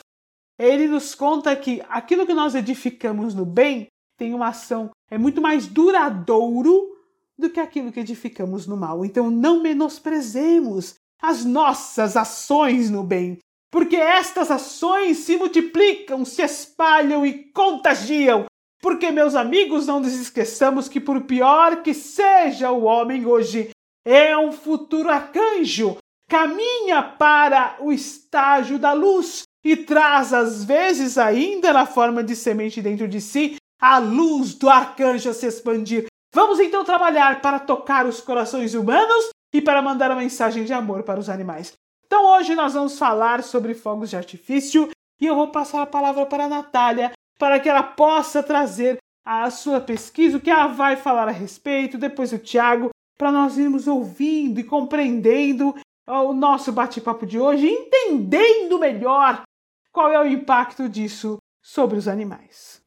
ele 0.59 0.89
nos 0.89 1.15
conta 1.15 1.55
que 1.55 1.81
aquilo 1.89 2.27
que 2.27 2.35
nós 2.35 2.57
edificamos 2.57 3.35
no 3.35 3.47
bem 3.47 3.87
tem 4.19 4.35
uma 4.35 4.49
ação, 4.49 4.91
é 5.11 5.17
muito 5.17 5.41
mais 5.41 5.67
duradouro 5.67 6.94
do 7.39 7.51
que 7.51 7.61
aquilo 7.61 7.93
que 7.93 8.01
edificamos 8.01 8.67
no 8.67 8.77
mal. 8.77 9.05
Então 9.05 9.31
não 9.31 9.63
menosprezemos 9.63 10.95
as 11.21 11.45
nossas 11.45 12.17
ações 12.17 12.91
no 12.91 13.03
bem 13.03 13.39
porque 13.75 13.97
estas 13.97 14.53
ações 14.53 15.19
se 15.19 15.37
multiplicam, 15.37 16.25
se 16.25 16.43
espalham 16.43 17.27
e 17.27 17.51
contagiam. 17.51 18.45
Porque, 18.81 19.11
meus 19.11 19.35
amigos, 19.35 19.85
não 19.85 19.99
nos 19.99 20.15
esqueçamos 20.15 20.89
que, 20.89 21.01
por 21.01 21.23
pior 21.23 21.83
que 21.83 21.93
seja 21.93 22.71
o 22.71 22.85
homem 22.85 23.27
hoje, 23.27 23.71
é 24.07 24.39
um 24.39 24.53
futuro 24.53 25.11
arcanjo, 25.11 25.97
caminha 26.31 27.03
para 27.03 27.77
o 27.81 27.91
estágio 27.91 28.79
da 28.79 28.93
luz 28.93 29.43
e 29.65 29.77
traz, 29.77 30.33
às 30.33 30.63
vezes, 30.63 31.19
ainda 31.19 31.73
na 31.73 31.85
forma 31.85 32.23
de 32.23 32.37
semente 32.37 32.81
dentro 32.81 33.09
de 33.09 33.21
si, 33.21 33.57
a 33.81 33.99
luz 33.99 34.55
do 34.55 34.71
arcanjo 34.71 35.31
a 35.31 35.35
se 35.35 35.47
expandir. 35.47 36.07
Vamos 36.35 36.59
então 36.59 36.85
trabalhar 36.85 37.41
para 37.41 37.61
tocar 37.61 38.07
os 38.07 38.21
corações 38.21 38.75
humanos 38.75 39.29
e 39.53 39.63
para 39.63 39.81
mandar 39.81 40.11
a 40.11 40.17
mensagem 40.17 40.65
de 40.65 40.73
amor 40.73 41.05
para 41.05 41.21
os 41.21 41.29
animais. 41.29 41.73
Então 42.05 42.27
hoje 42.35 42.57
nós 42.57 42.75
vamos 42.75 42.99
falar 42.99 43.41
sobre 43.45 43.73
fogos 43.73 44.11
de 44.11 44.17
artifício 44.17 44.91
e 45.21 45.27
eu 45.27 45.37
vou 45.37 45.53
passar 45.53 45.83
a 45.83 45.87
palavra 45.87 46.27
para 46.27 46.47
a 46.47 46.49
Natália 46.49 47.13
para 47.39 47.61
que 47.61 47.69
ela 47.69 47.85
possa 47.85 48.43
trazer 48.43 48.99
a 49.25 49.49
sua 49.49 49.81
pesquisa, 49.81 50.37
o 50.37 50.41
que 50.41 50.51
ela 50.51 50.67
vai 50.67 50.97
falar 50.97 51.29
a 51.29 51.31
respeito, 51.31 51.97
depois 51.97 52.33
o 52.33 52.39
Tiago, 52.39 52.91
para 53.17 53.31
nós 53.31 53.57
irmos 53.57 53.87
ouvindo 53.87 54.59
e 54.59 54.65
compreendendo 54.65 55.73
o 56.05 56.33
nosso 56.33 56.73
bate-papo 56.73 57.25
de 57.25 57.39
hoje, 57.39 57.69
entendendo 57.69 58.81
melhor 58.81 59.45
qual 59.93 60.13
é 60.13 60.19
o 60.19 60.27
impacto 60.27 60.89
disso 60.89 61.39
sobre 61.63 61.97
os 61.97 62.09
animais. 62.09 62.84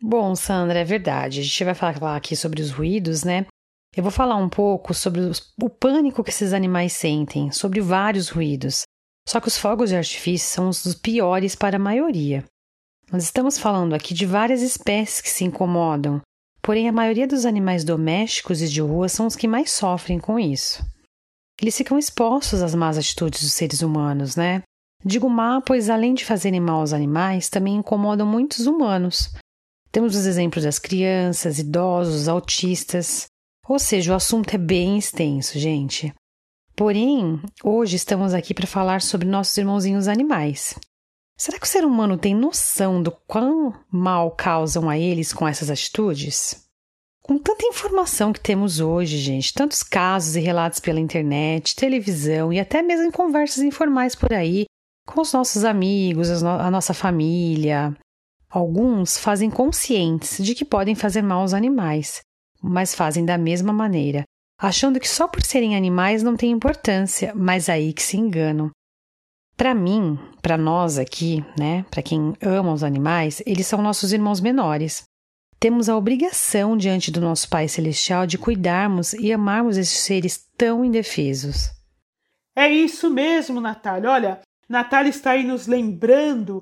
Bom, 0.00 0.34
Sandra, 0.36 0.78
é 0.78 0.84
verdade. 0.84 1.40
A 1.40 1.42
gente 1.42 1.64
vai 1.64 1.74
falar 1.74 2.16
aqui 2.16 2.36
sobre 2.36 2.62
os 2.62 2.70
ruídos, 2.70 3.24
né? 3.24 3.46
Eu 3.96 4.02
vou 4.02 4.12
falar 4.12 4.36
um 4.36 4.48
pouco 4.48 4.94
sobre 4.94 5.20
o 5.60 5.68
pânico 5.68 6.22
que 6.22 6.30
esses 6.30 6.52
animais 6.52 6.92
sentem, 6.92 7.50
sobre 7.50 7.80
vários 7.80 8.28
ruídos. 8.28 8.82
Só 9.28 9.40
que 9.40 9.48
os 9.48 9.58
fogos 9.58 9.90
de 9.90 9.96
artifício 9.96 10.48
são 10.48 10.68
os 10.68 10.94
piores 10.94 11.54
para 11.54 11.76
a 11.76 11.80
maioria. 11.80 12.44
Nós 13.10 13.24
estamos 13.24 13.58
falando 13.58 13.94
aqui 13.94 14.14
de 14.14 14.24
várias 14.24 14.62
espécies 14.62 15.20
que 15.20 15.28
se 15.28 15.44
incomodam, 15.44 16.20
porém 16.62 16.88
a 16.88 16.92
maioria 16.92 17.26
dos 17.26 17.44
animais 17.44 17.82
domésticos 17.82 18.62
e 18.62 18.68
de 18.68 18.80
rua 18.80 19.08
são 19.08 19.26
os 19.26 19.34
que 19.34 19.48
mais 19.48 19.70
sofrem 19.70 20.20
com 20.20 20.38
isso. 20.38 20.82
Eles 21.60 21.76
ficam 21.76 21.98
expostos 21.98 22.62
às 22.62 22.74
más 22.74 22.96
atitudes 22.96 23.42
dos 23.42 23.52
seres 23.52 23.82
humanos, 23.82 24.36
né? 24.36 24.62
Digo 25.04 25.28
má, 25.28 25.60
pois 25.60 25.90
além 25.90 26.14
de 26.14 26.24
fazerem 26.24 26.60
mal 26.60 26.80
aos 26.80 26.92
animais, 26.92 27.48
também 27.48 27.76
incomodam 27.76 28.26
muitos 28.26 28.66
humanos. 28.66 29.32
Temos 29.90 30.14
os 30.14 30.26
exemplos 30.26 30.64
das 30.64 30.78
crianças, 30.78 31.58
idosos, 31.58 32.28
autistas. 32.28 33.26
Ou 33.66 33.78
seja, 33.78 34.12
o 34.12 34.16
assunto 34.16 34.54
é 34.54 34.58
bem 34.58 34.98
extenso, 34.98 35.58
gente. 35.58 36.12
Porém, 36.76 37.40
hoje 37.64 37.96
estamos 37.96 38.32
aqui 38.32 38.54
para 38.54 38.66
falar 38.66 39.02
sobre 39.02 39.26
nossos 39.26 39.56
irmãozinhos 39.56 40.06
animais. 40.06 40.74
Será 41.36 41.58
que 41.58 41.66
o 41.66 41.68
ser 41.68 41.84
humano 41.84 42.18
tem 42.18 42.34
noção 42.34 43.02
do 43.02 43.12
quão 43.26 43.72
mal 43.90 44.30
causam 44.32 44.88
a 44.88 44.98
eles 44.98 45.32
com 45.32 45.46
essas 45.46 45.70
atitudes? 45.70 46.66
Com 47.22 47.38
tanta 47.38 47.66
informação 47.66 48.32
que 48.32 48.40
temos 48.40 48.80
hoje, 48.80 49.18
gente, 49.18 49.52
tantos 49.52 49.82
casos 49.82 50.34
e 50.34 50.40
relatos 50.40 50.80
pela 50.80 50.98
internet, 50.98 51.76
televisão 51.76 52.52
e 52.52 52.58
até 52.58 52.82
mesmo 52.82 53.06
em 53.06 53.10
conversas 53.10 53.62
informais 53.62 54.14
por 54.14 54.32
aí, 54.32 54.64
com 55.06 55.20
os 55.20 55.32
nossos 55.32 55.64
amigos, 55.64 56.42
a 56.42 56.70
nossa 56.70 56.94
família, 56.94 57.94
alguns 58.50 59.18
fazem 59.18 59.50
conscientes 59.50 60.42
de 60.42 60.54
que 60.54 60.64
podem 60.64 60.94
fazer 60.94 61.22
mal 61.22 61.40
aos 61.40 61.54
animais, 61.54 62.20
mas 62.62 62.94
fazem 62.94 63.24
da 63.24 63.36
mesma 63.38 63.72
maneira, 63.72 64.24
achando 64.58 64.98
que 64.98 65.08
só 65.08 65.28
por 65.28 65.42
serem 65.42 65.76
animais 65.76 66.22
não 66.22 66.36
tem 66.36 66.50
importância, 66.50 67.32
mas 67.34 67.68
aí 67.68 67.92
que 67.92 68.02
se 68.02 68.16
enganam. 68.16 68.70
Para 69.56 69.74
mim, 69.74 70.18
para 70.40 70.56
nós 70.56 70.98
aqui, 70.98 71.44
né, 71.58 71.84
para 71.90 72.02
quem 72.02 72.34
ama 72.40 72.72
os 72.72 72.84
animais, 72.84 73.42
eles 73.44 73.66
são 73.66 73.82
nossos 73.82 74.12
irmãos 74.12 74.40
menores. 74.40 75.02
Temos 75.58 75.88
a 75.88 75.96
obrigação 75.96 76.76
diante 76.76 77.10
do 77.10 77.20
nosso 77.20 77.48
Pai 77.48 77.66
Celestial 77.66 78.24
de 78.24 78.38
cuidarmos 78.38 79.12
e 79.14 79.32
amarmos 79.32 79.76
esses 79.76 79.98
seres 79.98 80.46
tão 80.56 80.84
indefesos. 80.84 81.70
É 82.54 82.68
isso 82.70 83.10
mesmo, 83.10 83.60
Natália. 83.60 84.10
Olha, 84.10 84.40
Natália 84.68 85.10
está 85.10 85.32
aí 85.32 85.42
nos 85.42 85.66
lembrando 85.66 86.60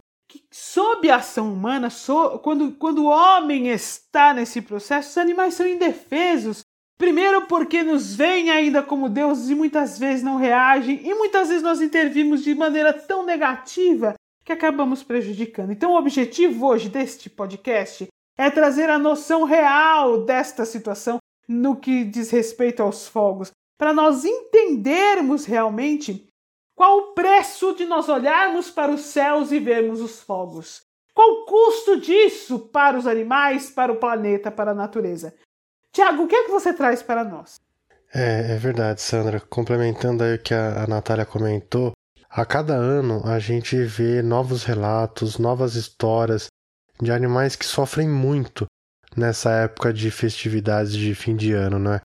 sob 0.50 1.11
a 1.11 1.16
ação 1.16 1.52
humana, 1.52 1.90
so, 1.90 2.38
quando, 2.40 2.73
quando 2.73 3.05
o 3.05 3.09
homem 3.09 3.69
está 3.69 4.33
nesse 4.35 4.61
processo, 4.61 5.11
os 5.11 5.19
animais 5.19 5.55
são 5.55 5.66
indefesos. 5.66 6.64
Primeiro, 6.99 7.47
porque 7.47 7.83
nos 7.83 8.14
veem 8.14 8.50
ainda 8.50 8.83
como 8.83 9.09
deuses 9.09 9.50
e 9.50 9.55
muitas 9.55 9.99
vezes 9.99 10.23
não 10.23 10.37
reagem, 10.37 11.00
e 11.05 11.14
muitas 11.14 11.49
vezes 11.49 11.62
nós 11.62 11.81
intervimos 11.81 12.43
de 12.43 12.55
maneira 12.55 12.93
tão 12.93 13.25
negativa 13.25 14.14
que 14.45 14.52
acabamos 14.52 15.02
prejudicando. 15.02 15.73
Então, 15.73 15.93
o 15.93 15.99
objetivo 15.99 16.66
hoje 16.66 16.88
deste 16.88 17.28
podcast 17.28 18.07
é 18.38 18.50
trazer 18.50 18.88
a 18.88 18.99
noção 18.99 19.45
real 19.45 20.25
desta 20.25 20.64
situação 20.64 21.19
no 21.49 21.76
que 21.76 22.05
diz 22.05 22.31
respeito 22.31 22.83
aos 22.83 23.07
fogos, 23.07 23.50
para 23.78 23.93
nós 23.93 24.25
entendermos 24.25 25.45
realmente 25.45 26.28
qual 26.76 26.99
o 26.99 27.14
preço 27.14 27.75
de 27.75 27.87
nós 27.87 28.06
olharmos 28.06 28.71
para 28.71 28.92
os 28.92 29.00
céus 29.00 29.50
e 29.50 29.59
vermos 29.59 29.99
os 30.02 30.21
fogos? 30.21 30.83
Qual 31.14 31.26
o 31.26 31.45
custo 31.47 31.99
disso 31.99 32.59
para 32.59 32.99
os 32.99 33.06
animais, 33.06 33.71
para 33.71 33.90
o 33.90 33.97
planeta, 33.97 34.50
para 34.50 34.73
a 34.73 34.75
natureza? 34.75 35.35
Tiago, 35.90 36.25
o 36.25 36.28
que 36.28 36.37
é 36.37 36.45
que 36.45 36.50
você 36.50 36.75
traz 36.75 37.02
para 37.02 37.25
nós? 37.25 37.59
É, 38.14 38.52
é 38.52 38.56
verdade, 38.59 39.00
Sandra. 39.00 39.40
Complementando 39.40 40.23
aí 40.23 40.35
o 40.35 40.38
que 40.38 40.52
a, 40.52 40.85
a 40.85 40.87
Natália 40.87 41.25
comentou, 41.25 41.92
a 42.28 42.45
cada 42.45 42.75
ano 42.75 43.26
a 43.26 43.38
gente 43.38 43.83
vê 43.83 44.21
novos 44.21 44.62
relatos, 44.62 45.38
novas 45.38 45.75
histórias 45.76 46.49
de 47.00 47.11
animais 47.11 47.56
que 47.56 47.64
sofrem 47.64 48.06
muito 48.06 48.66
nessa 49.16 49.50
época 49.50 49.95
de 49.95 50.11
festividades 50.11 50.92
de 50.92 51.14
fim 51.14 51.35
de 51.35 51.54
ano, 51.54 51.78
né? 51.78 52.00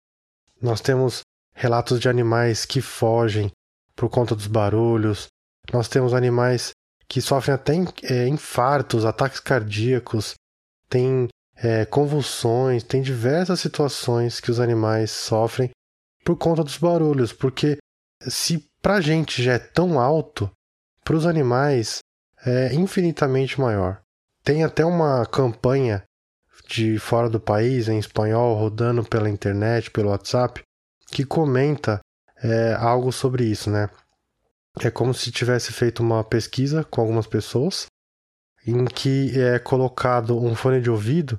Nós 0.63 0.81
temos 0.81 1.23
relatos 1.53 1.99
de 1.99 2.09
animais 2.09 2.65
que 2.65 2.81
fogem, 2.81 3.51
por 4.01 4.09
conta 4.09 4.35
dos 4.35 4.47
barulhos. 4.47 5.27
Nós 5.71 5.87
temos 5.87 6.15
animais 6.15 6.71
que 7.07 7.21
sofrem 7.21 7.55
até 7.55 7.75
é, 8.05 8.27
infartos, 8.27 9.05
ataques 9.05 9.41
cardíacos, 9.41 10.33
tem 10.89 11.29
é, 11.55 11.85
convulsões, 11.85 12.83
tem 12.83 13.03
diversas 13.03 13.61
situações 13.61 14.41
que 14.41 14.51
os 14.51 14.59
animais 14.59 15.11
sofrem 15.11 15.69
por 16.25 16.35
conta 16.37 16.65
dos 16.65 16.79
barulhos, 16.79 17.31
porque 17.31 17.77
se 18.23 18.67
pra 18.81 19.03
gente 19.03 19.43
já 19.43 19.55
é 19.55 19.59
tão 19.59 20.01
alto, 20.01 20.51
para 21.05 21.17
os 21.17 21.27
animais 21.27 21.99
é 22.47 22.73
infinitamente 22.73 23.61
maior. 23.61 24.01
Tem 24.43 24.65
até 24.65 24.83
uma 24.83 25.27
campanha 25.27 26.03
de 26.67 26.99
fora 26.99 27.29
do 27.29 27.39
país, 27.39 27.87
em 27.87 27.99
espanhol, 27.99 28.55
rodando 28.55 29.05
pela 29.05 29.29
internet, 29.29 29.91
pelo 29.91 30.09
WhatsApp, 30.09 30.63
que 31.09 31.23
comenta 31.23 32.01
é, 32.43 32.75
algo 32.75 33.13
sobre 33.13 33.45
isso, 33.45 33.71
né? 33.71 33.89
É 34.81 34.91
como 34.91 35.13
se 35.13 35.31
tivesse 35.31 35.73
feito 35.73 36.03
uma 36.03 36.23
pesquisa 36.23 36.85
com 36.85 37.01
algumas 37.01 37.27
pessoas, 37.27 37.87
em 38.67 38.85
que 38.85 39.39
é 39.39 39.59
colocado 39.59 40.39
um 40.39 40.55
fone 40.55 40.81
de 40.81 40.91
ouvido 40.91 41.39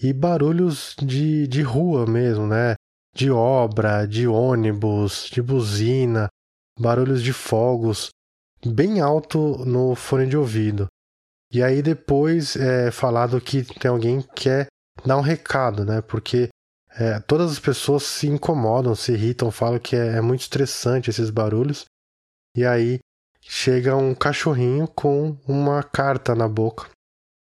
e 0.00 0.12
barulhos 0.12 0.94
de, 1.00 1.46
de 1.48 1.62
rua 1.62 2.06
mesmo, 2.06 2.46
né? 2.46 2.74
De 3.14 3.30
obra, 3.30 4.06
de 4.06 4.28
ônibus, 4.28 5.28
de 5.32 5.42
buzina, 5.42 6.28
barulhos 6.78 7.22
de 7.22 7.32
fogos, 7.32 8.10
bem 8.64 9.00
alto 9.00 9.64
no 9.64 9.94
fone 9.94 10.26
de 10.26 10.36
ouvido. 10.36 10.86
E 11.50 11.62
aí 11.62 11.82
depois 11.82 12.56
é 12.56 12.90
falado 12.90 13.40
que 13.40 13.64
tem 13.64 13.90
alguém 13.90 14.20
que 14.20 14.28
quer 14.34 14.66
dar 15.04 15.16
um 15.16 15.22
recado, 15.22 15.84
né? 15.84 16.00
Porque 16.00 16.48
é, 16.96 17.20
todas 17.20 17.52
as 17.52 17.58
pessoas 17.58 18.02
se 18.04 18.26
incomodam, 18.26 18.94
se 18.94 19.12
irritam, 19.12 19.50
falam 19.50 19.78
que 19.78 19.96
é, 19.96 20.16
é 20.16 20.20
muito 20.20 20.40
estressante 20.40 21.10
esses 21.10 21.30
barulhos. 21.30 21.84
E 22.56 22.64
aí 22.64 22.98
chega 23.40 23.96
um 23.96 24.14
cachorrinho 24.14 24.86
com 24.86 25.36
uma 25.46 25.82
carta 25.82 26.34
na 26.34 26.48
boca, 26.48 26.88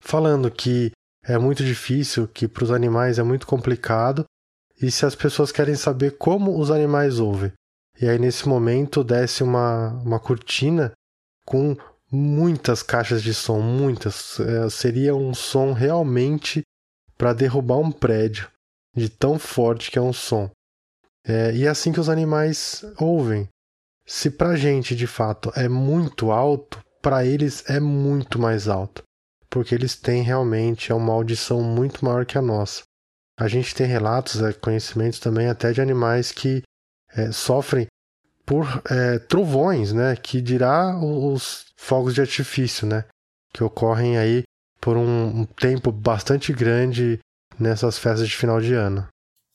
falando 0.01 0.51
que 0.51 0.91
é 1.23 1.37
muito 1.37 1.63
difícil, 1.63 2.27
que 2.27 2.47
para 2.47 2.63
os 2.63 2.71
animais 2.71 3.17
é 3.19 3.23
muito 3.23 3.47
complicado, 3.47 4.25
e 4.81 4.91
se 4.91 5.05
as 5.05 5.15
pessoas 5.15 5.51
querem 5.51 5.75
saber 5.75 6.17
como 6.17 6.59
os 6.59 6.69
animais 6.69 7.19
ouvem. 7.19 7.53
E 8.01 8.07
aí 8.07 8.19
nesse 8.19 8.47
momento 8.47 9.03
desce 9.03 9.43
uma, 9.43 9.89
uma 10.03 10.19
cortina 10.19 10.91
com 11.45 11.75
muitas 12.11 12.83
caixas 12.83 13.23
de 13.23 13.33
som, 13.33 13.59
muitas. 13.59 14.39
É, 14.39 14.69
seria 14.69 15.15
um 15.15 15.33
som 15.33 15.73
realmente 15.73 16.61
para 17.17 17.33
derrubar 17.33 17.77
um 17.77 17.91
prédio, 17.91 18.49
de 18.95 19.09
tão 19.09 19.39
forte 19.39 19.89
que 19.89 19.97
é 19.97 20.01
um 20.01 20.13
som. 20.13 20.49
É, 21.25 21.53
e 21.53 21.65
é 21.65 21.69
assim 21.69 21.91
que 21.91 21.99
os 21.99 22.09
animais 22.09 22.83
ouvem. 22.99 23.47
Se 24.05 24.29
para 24.29 24.55
gente 24.55 24.95
de 24.95 25.07
fato 25.07 25.51
é 25.55 25.69
muito 25.69 26.31
alto, 26.31 26.79
para 27.01 27.25
eles 27.25 27.63
é 27.69 27.79
muito 27.79 28.39
mais 28.39 28.67
alto, 28.67 29.03
porque 29.49 29.73
eles 29.73 29.95
têm 29.95 30.23
realmente 30.23 30.91
é 30.91 30.95
uma 30.95 31.13
audição 31.13 31.61
muito 31.61 32.03
maior 32.03 32.25
que 32.25 32.37
a 32.37 32.41
nossa. 32.41 32.83
A 33.37 33.47
gente 33.47 33.73
tem 33.73 33.87
relatos, 33.87 34.41
é, 34.41 34.53
conhecimentos 34.53 35.19
também 35.19 35.47
até 35.47 35.71
de 35.71 35.81
animais 35.81 36.31
que 36.31 36.61
é, 37.15 37.31
sofrem 37.31 37.87
por 38.45 38.65
é, 38.89 39.19
trovões, 39.19 39.93
né? 39.93 40.15
Que 40.15 40.41
dirá 40.41 40.97
os 40.97 41.65
fogos 41.77 42.13
de 42.13 42.21
artifício, 42.21 42.85
né? 42.85 43.05
Que 43.53 43.63
ocorrem 43.63 44.17
aí 44.17 44.43
por 44.79 44.97
um, 44.97 45.41
um 45.41 45.45
tempo 45.45 45.91
bastante 45.91 46.51
grande 46.51 47.19
nessas 47.59 47.97
festas 47.97 48.27
de 48.27 48.35
final 48.35 48.59
de 48.59 48.73
ano. 48.73 49.07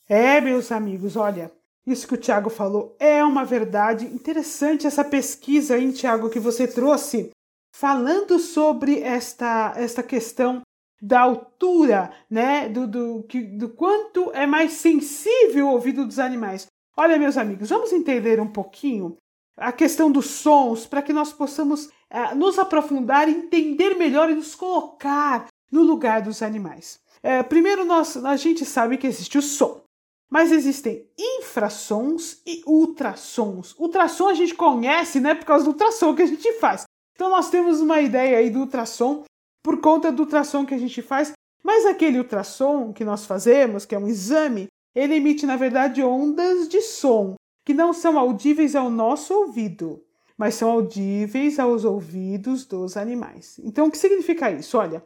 É, 0.07 0.41
meus 0.41 0.71
amigos, 0.71 1.15
olha, 1.15 1.51
isso 1.85 2.07
que 2.07 2.13
o 2.13 2.17
Tiago 2.17 2.49
falou 2.49 2.95
é 2.99 3.23
uma 3.23 3.45
verdade 3.45 4.05
interessante 4.05 4.87
essa 4.87 5.03
pesquisa, 5.03 5.77
hein, 5.77 5.91
Tiago, 5.91 6.29
que 6.29 6.39
você 6.39 6.67
trouxe, 6.67 7.31
falando 7.75 8.39
sobre 8.39 9.01
esta, 9.01 9.73
esta 9.75 10.03
questão 10.03 10.61
da 11.01 11.21
altura, 11.21 12.11
né, 12.29 12.67
do, 12.67 12.85
do, 12.85 13.25
do 13.57 13.69
quanto 13.69 14.31
é 14.33 14.45
mais 14.45 14.73
sensível 14.73 15.67
o 15.67 15.71
ouvido 15.71 16.05
dos 16.05 16.19
animais. 16.19 16.67
Olha, 16.97 17.17
meus 17.17 17.37
amigos, 17.37 17.69
vamos 17.69 17.93
entender 17.93 18.39
um 18.39 18.51
pouquinho 18.51 19.15
a 19.55 19.71
questão 19.71 20.11
dos 20.11 20.27
sons 20.27 20.85
para 20.85 21.01
que 21.01 21.13
nós 21.13 21.31
possamos 21.31 21.89
é, 22.09 22.33
nos 22.33 22.57
aprofundar, 22.57 23.29
entender 23.29 23.95
melhor 23.95 24.29
e 24.29 24.35
nos 24.35 24.55
colocar 24.55 25.47
no 25.71 25.83
lugar 25.83 26.21
dos 26.21 26.41
animais. 26.41 26.99
É, 27.21 27.43
primeiro, 27.43 27.85
nós, 27.85 28.17
a 28.17 28.35
gente 28.35 28.65
sabe 28.65 28.97
que 28.97 29.07
existe 29.07 29.37
o 29.37 29.41
som. 29.41 29.81
Mas 30.29 30.51
existem 30.51 31.07
infrassons 31.17 32.39
e 32.45 32.61
ultrassons. 32.67 33.75
Ultrassom 33.79 34.27
a 34.27 34.33
gente 34.33 34.53
conhece, 34.53 35.19
né, 35.19 35.33
por 35.33 35.45
causa 35.45 35.65
do 35.65 35.71
ultrassom 35.71 36.15
que 36.15 36.21
a 36.21 36.27
gente 36.27 36.53
faz. 36.53 36.83
Então 37.15 37.29
nós 37.29 37.49
temos 37.49 37.81
uma 37.81 37.99
ideia 37.99 38.37
aí 38.37 38.49
do 38.49 38.59
ultrassom 38.59 39.23
por 39.63 39.81
conta 39.81 40.11
do 40.11 40.23
ultrassom 40.23 40.65
que 40.65 40.73
a 40.73 40.77
gente 40.77 41.01
faz, 41.01 41.33
mas 41.63 41.85
aquele 41.85 42.17
ultrassom 42.17 42.93
que 42.93 43.03
nós 43.03 43.25
fazemos, 43.25 43.85
que 43.85 43.95
é 43.95 43.99
um 43.99 44.07
exame, 44.07 44.67
ele 44.95 45.15
emite 45.15 45.45
na 45.45 45.55
verdade 45.55 46.03
ondas 46.03 46.69
de 46.69 46.81
som 46.81 47.35
que 47.65 47.73
não 47.73 47.91
são 47.91 48.17
audíveis 48.17 48.75
ao 48.75 48.89
nosso 48.89 49.33
ouvido, 49.33 50.03
mas 50.37 50.55
são 50.55 50.71
audíveis 50.71 51.59
aos 51.59 51.83
ouvidos 51.83 52.65
dos 52.65 52.95
animais. 52.95 53.59
Então 53.63 53.87
o 53.87 53.91
que 53.91 53.97
significa 53.97 54.49
isso? 54.49 54.77
Olha, 54.77 55.03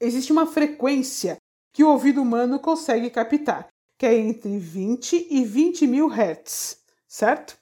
existe 0.00 0.32
uma 0.32 0.46
frequência 0.46 1.36
que 1.72 1.84
o 1.84 1.90
ouvido 1.90 2.22
humano 2.22 2.58
consegue 2.58 3.10
captar 3.10 3.68
que 3.98 4.06
é 4.06 4.14
entre 4.14 4.58
20 4.58 5.26
e 5.30 5.44
20 5.44 5.86
mil 5.86 6.08
Hz, 6.08 6.78
certo? 7.08 7.56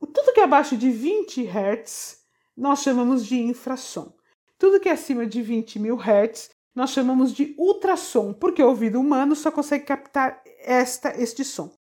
Tudo 0.00 0.32
que 0.32 0.40
é 0.40 0.44
abaixo 0.44 0.76
de 0.76 0.90
20 0.90 1.44
Hz 1.44 2.18
nós 2.56 2.80
chamamos 2.80 3.26
de 3.26 3.40
infrassom. 3.40 4.12
Tudo 4.58 4.80
que 4.80 4.88
é 4.88 4.92
acima 4.92 5.26
de 5.26 5.42
20 5.42 5.78
mil 5.78 5.96
Hz 5.96 6.50
nós 6.74 6.90
chamamos 6.90 7.32
de 7.32 7.54
ultrassom, 7.58 8.34
porque 8.34 8.62
o 8.62 8.68
ouvido 8.68 9.00
humano 9.00 9.34
só 9.34 9.50
consegue 9.50 9.84
captar 9.84 10.42
esta, 10.60 11.20
este 11.20 11.42
som. 11.42 11.72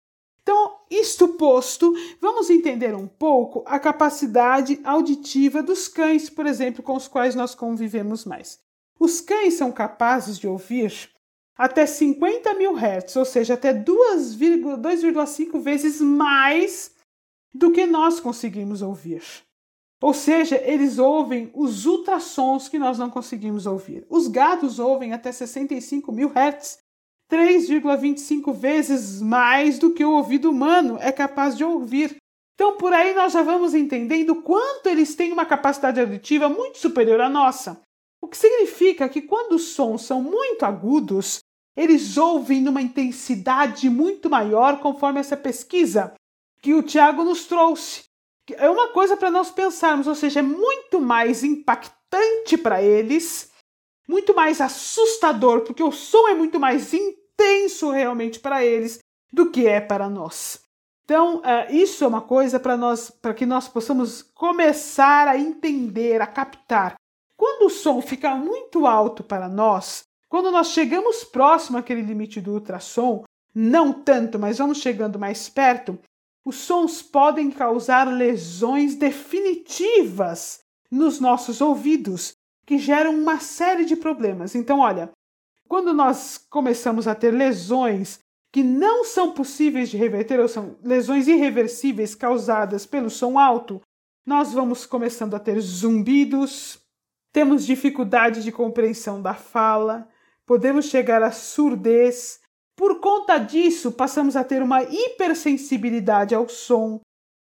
Então, 0.41 0.78
isto 0.89 1.30
posto, 1.30 1.93
vamos 2.21 2.50
entender 2.50 2.95
um 2.95 3.08
pouco 3.08 3.63
a 3.65 3.78
capacidade 3.78 4.80
auditiva 4.84 5.62
dos 5.62 5.88
cães, 5.88 6.30
por 6.30 6.45
exemplo, 6.45 6.82
com 6.82 6.95
os 6.95 7.08
quais 7.08 7.36
nós 7.36 7.54
convivemos 7.54 8.24
mais. 8.24 8.60
Os 8.99 9.21
cães 9.21 9.55
são 9.55 9.71
capazes 9.71 10.38
de 10.39 10.47
ouvir 10.47 11.10
até 11.58 11.86
50 11.86 12.53
mil 12.55 12.73
hertz, 12.73 13.15
ou 13.15 13.25
seja, 13.25 13.53
até 13.53 13.73
2,5 13.73 15.60
vezes 15.60 16.01
mais 16.01 16.91
do 17.53 17.71
que 17.71 17.86
nós 17.86 18.19
conseguimos 18.19 18.81
ouvir. 18.81 19.23
Ou 20.01 20.13
seja, 20.13 20.58
eles 20.58 20.99
ouvem 20.99 21.49
os 21.53 21.86
ultrassons 21.86 22.67
que 22.67 22.77
nós 22.77 22.99
não 22.99 23.10
conseguimos 23.10 23.65
ouvir. 23.65 24.05
Os 24.10 24.27
gatos 24.27 24.77
ouvem 24.77 25.13
até 25.13 25.31
65 25.31 26.12
mil 26.12 26.29
hertz, 26.29 26.79
3,25 27.31 28.53
vezes 28.53 29.21
mais 29.21 29.79
do 29.79 29.93
que 29.93 30.05
o 30.05 30.12
ouvido 30.12 30.49
humano 30.49 30.97
é 30.99 31.12
capaz 31.12 31.58
de 31.58 31.63
ouvir. 31.63 32.17
Então, 32.53 32.77
por 32.77 32.93
aí 32.93 33.13
nós 33.13 33.34
já 33.34 33.41
vamos 33.41 33.73
entendendo 33.73 34.41
quanto 34.41 34.88
eles 34.88 35.15
têm 35.15 35.31
uma 35.31 35.45
capacidade 35.45 35.99
auditiva 35.99 36.47
muito 36.47 36.77
superior 36.77 37.21
à 37.21 37.29
nossa. 37.29 37.81
Que 38.36 38.41
significa 38.41 39.08
que 39.08 39.21
quando 39.21 39.54
os 39.54 39.69
sons 39.69 40.02
são 40.02 40.21
muito 40.21 40.65
agudos, 40.65 41.39
eles 41.74 42.17
ouvem 42.17 42.60
numa 42.60 42.82
intensidade 42.82 43.89
muito 43.89 44.30
maior, 44.30 44.82
conforme 44.82 45.21
essa 45.21 45.38
pesquisa 45.38 46.13
que 46.62 46.74
o 46.74 46.84
Tiago 46.84 47.24
nos 47.24 47.45
trouxe. 47.45 48.04
É 48.52 48.69
uma 48.69 48.89
coisa 48.89 49.15
para 49.15 49.32
nós 49.32 49.52
pensarmos, 49.52 50.06
ou 50.06 50.15
seja, 50.15 50.41
é 50.41 50.43
muito 50.43 51.00
mais 51.00 51.45
impactante 51.45 52.58
para 52.58 52.84
eles, 52.84 53.52
muito 54.06 54.36
mais 54.36 54.60
assustador, 54.60 55.62
porque 55.62 55.82
o 55.82 55.93
som 55.93 56.28
é 56.28 56.34
muito 56.34 56.60
mais 56.60 56.93
intenso 56.93 57.89
realmente 57.89 58.38
para 58.41 58.65
eles 58.65 59.00
do 59.32 59.50
que 59.50 59.65
é 59.65 59.80
para 59.80 60.10
nós. 60.10 60.60
Então, 61.06 61.38
uh, 61.38 61.74
isso 61.74 62.04
é 62.04 62.08
uma 62.08 62.21
coisa 62.21 62.60
para 62.60 62.76
nós, 62.76 63.10
para 63.10 63.34
que 63.34 63.45
nós 63.45 63.69
possamos 63.69 64.21
começar 64.21 65.26
a 65.26 65.38
entender, 65.38 66.21
a 66.21 66.28
captar. 66.28 66.98
Quando 67.38 67.67
o 67.67 67.69
som 67.69 68.02
fica 68.02 68.36
muito 68.36 68.86
alto 68.86 69.24
para 69.24 69.48
nós, 69.50 70.04
quando 70.30 70.52
nós 70.52 70.67
chegamos 70.67 71.24
próximo 71.24 71.78
àquele 71.78 72.02
limite 72.02 72.41
do 72.41 72.54
ultrassom, 72.54 73.24
não 73.54 73.93
tanto, 73.93 74.38
mas 74.38 74.58
vamos 74.58 74.80
chegando 74.80 75.19
mais 75.19 75.50
perto, 75.50 75.98
os 76.43 76.58
sons 76.58 77.02
podem 77.02 77.50
causar 77.50 78.08
lesões 78.08 78.95
definitivas 78.95 80.60
nos 80.91 81.19
nossos 81.19 81.62
ouvidos, 81.62 82.34
que 82.65 82.78
geram 82.78 83.15
uma 83.15 83.39
série 83.39 83.86
de 83.86 83.95
problemas. 83.95 84.56
Então, 84.56 84.80
olha, 84.80 85.10
quando 85.67 85.93
nós 85.93 86.38
começamos 86.50 87.08
a 87.08 87.15
ter 87.15 87.32
lesões 87.32 88.19
que 88.52 88.63
não 88.63 89.04
são 89.04 89.32
possíveis 89.32 89.89
de 89.89 89.98
reverter, 89.98 90.39
ou 90.39 90.48
são 90.48 90.78
lesões 90.84 91.28
irreversíveis 91.28 92.15
causadas 92.15 92.86
pelo 92.86 93.10
som 93.10 93.38
alto, 93.38 93.82
nós 94.26 94.54
vamos 94.54 94.86
começando 94.86 95.34
a 95.34 95.39
ter 95.39 95.60
zumbidos, 95.60 96.80
temos 97.36 97.65
dificuldade 97.65 98.41
de 98.41 98.50
compreensão 98.50 99.21
da 99.21 99.34
fala, 99.34 100.08
podemos 100.45 100.86
chegar 100.86 101.21
à 101.21 101.34
surdez. 101.34 102.39
Por 102.78 103.02
conta 103.02 103.38
disso, 103.38 103.91
passamos 103.91 104.38
a 104.38 104.43
ter 104.45 104.63
uma 104.63 104.84
hipersensibilidade 104.84 106.34
ao 106.34 106.48
som, 106.48 107.02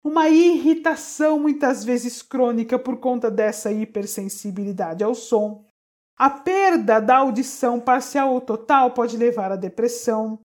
uma 0.02 0.28
irritação 0.28 1.38
muitas 1.38 1.84
vezes 1.84 2.20
crônica 2.20 2.76
por 2.76 2.96
conta 2.96 3.30
dessa 3.30 3.70
hipersensibilidade 3.70 5.04
ao 5.04 5.14
som. 5.14 5.64
A 6.18 6.30
perda 6.30 6.98
da 6.98 7.18
audição 7.18 7.78
parcial 7.78 8.34
ou 8.34 8.40
total 8.40 8.90
pode 8.90 9.16
levar 9.16 9.52
à 9.52 9.56
depressão. 9.56 10.40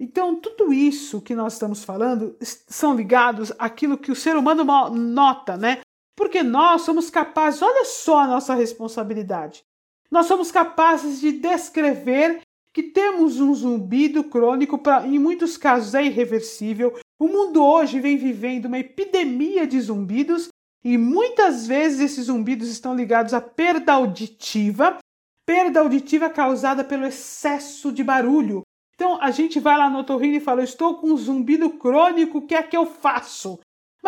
Então, 0.00 0.40
tudo 0.40 0.72
isso 0.72 1.20
que 1.20 1.34
nós 1.34 1.52
estamos 1.52 1.84
falando 1.84 2.38
são 2.40 2.96
ligados 2.96 3.52
àquilo 3.58 3.98
que 3.98 4.10
o 4.10 4.16
ser 4.16 4.34
humano 4.34 4.64
nota, 4.88 5.58
né? 5.58 5.80
Porque 6.18 6.42
nós 6.42 6.82
somos 6.82 7.10
capazes, 7.10 7.62
olha 7.62 7.84
só 7.84 8.18
a 8.18 8.26
nossa 8.26 8.52
responsabilidade. 8.52 9.62
Nós 10.10 10.26
somos 10.26 10.50
capazes 10.50 11.20
de 11.20 11.30
descrever 11.30 12.40
que 12.74 12.82
temos 12.82 13.38
um 13.38 13.54
zumbido 13.54 14.24
crônico, 14.24 14.78
pra, 14.78 15.06
em 15.06 15.16
muitos 15.16 15.56
casos 15.56 15.94
é 15.94 16.04
irreversível. 16.04 16.98
O 17.20 17.28
mundo 17.28 17.64
hoje 17.64 18.00
vem 18.00 18.16
vivendo 18.16 18.64
uma 18.64 18.80
epidemia 18.80 19.64
de 19.64 19.80
zumbidos 19.80 20.48
e 20.84 20.98
muitas 20.98 21.68
vezes 21.68 22.00
esses 22.00 22.24
zumbidos 22.26 22.68
estão 22.68 22.96
ligados 22.96 23.32
à 23.32 23.40
perda 23.40 23.92
auditiva, 23.92 24.98
perda 25.46 25.78
auditiva 25.78 26.28
causada 26.28 26.82
pelo 26.82 27.06
excesso 27.06 27.92
de 27.92 28.02
barulho. 28.02 28.62
Então 28.96 29.22
a 29.22 29.30
gente 29.30 29.60
vai 29.60 29.78
lá 29.78 29.88
no 29.88 30.00
otorrino 30.00 30.38
e 30.38 30.40
fala: 30.40 30.64
Estou 30.64 30.96
com 30.96 31.12
um 31.12 31.16
zumbido 31.16 31.70
crônico, 31.70 32.38
o 32.38 32.42
que 32.46 32.56
é 32.56 32.62
que 32.64 32.76
eu 32.76 32.86
faço? 32.86 33.60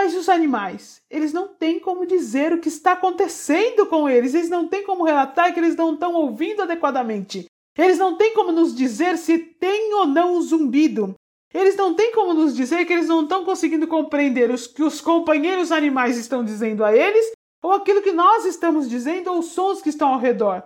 Mas 0.02 0.14
os 0.14 0.30
animais, 0.30 1.02
eles 1.10 1.30
não 1.30 1.46
têm 1.46 1.78
como 1.78 2.06
dizer 2.06 2.54
o 2.54 2.58
que 2.58 2.68
está 2.68 2.92
acontecendo 2.92 3.84
com 3.84 4.08
eles, 4.08 4.32
eles 4.32 4.48
não 4.48 4.66
têm 4.66 4.82
como 4.82 5.04
relatar 5.04 5.52
que 5.52 5.60
eles 5.60 5.76
não 5.76 5.92
estão 5.92 6.14
ouvindo 6.14 6.62
adequadamente. 6.62 7.44
Eles 7.76 7.98
não 7.98 8.16
têm 8.16 8.32
como 8.32 8.50
nos 8.50 8.74
dizer 8.74 9.18
se 9.18 9.36
tem 9.36 9.92
ou 9.92 10.06
não 10.06 10.36
um 10.36 10.40
zumbido. 10.40 11.14
Eles 11.52 11.76
não 11.76 11.92
têm 11.92 12.12
como 12.12 12.32
nos 12.32 12.56
dizer 12.56 12.86
que 12.86 12.94
eles 12.94 13.08
não 13.08 13.24
estão 13.24 13.44
conseguindo 13.44 13.86
compreender 13.86 14.50
o 14.50 14.56
que 14.74 14.82
os 14.82 15.02
companheiros 15.02 15.70
animais 15.70 16.16
estão 16.16 16.42
dizendo 16.42 16.82
a 16.82 16.96
eles, 16.96 17.32
ou 17.62 17.72
aquilo 17.72 18.00
que 18.00 18.10
nós 18.10 18.46
estamos 18.46 18.88
dizendo, 18.88 19.30
ou 19.30 19.40
os 19.40 19.48
sons 19.48 19.82
que 19.82 19.90
estão 19.90 20.14
ao 20.14 20.18
redor. 20.18 20.62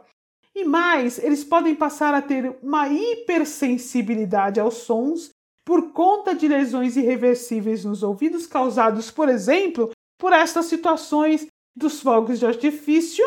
E 0.55 0.63
mais, 0.63 1.19
eles 1.19 1.43
podem 1.43 1.75
passar 1.75 2.15
a 2.15 2.23
ter 2.23 2.57
uma 2.63 2.89
hipersensibilidade 2.89 4.61
aos 4.61 4.75
sons 4.75 5.31
por 5.65 5.93
conta 5.93 6.35
de 6.35 6.47
lesões 6.47 6.97
irreversíveis 6.97 7.85
nos 7.85 8.03
ouvidos 8.03 8.47
causados, 8.47 9.11
por 9.11 9.29
exemplo, 9.29 9.91
por 10.19 10.33
estas 10.33 10.67
situações 10.67 11.47
dos 11.75 12.01
fogos 12.01 12.39
de 12.39 12.47
artifício 12.47 13.25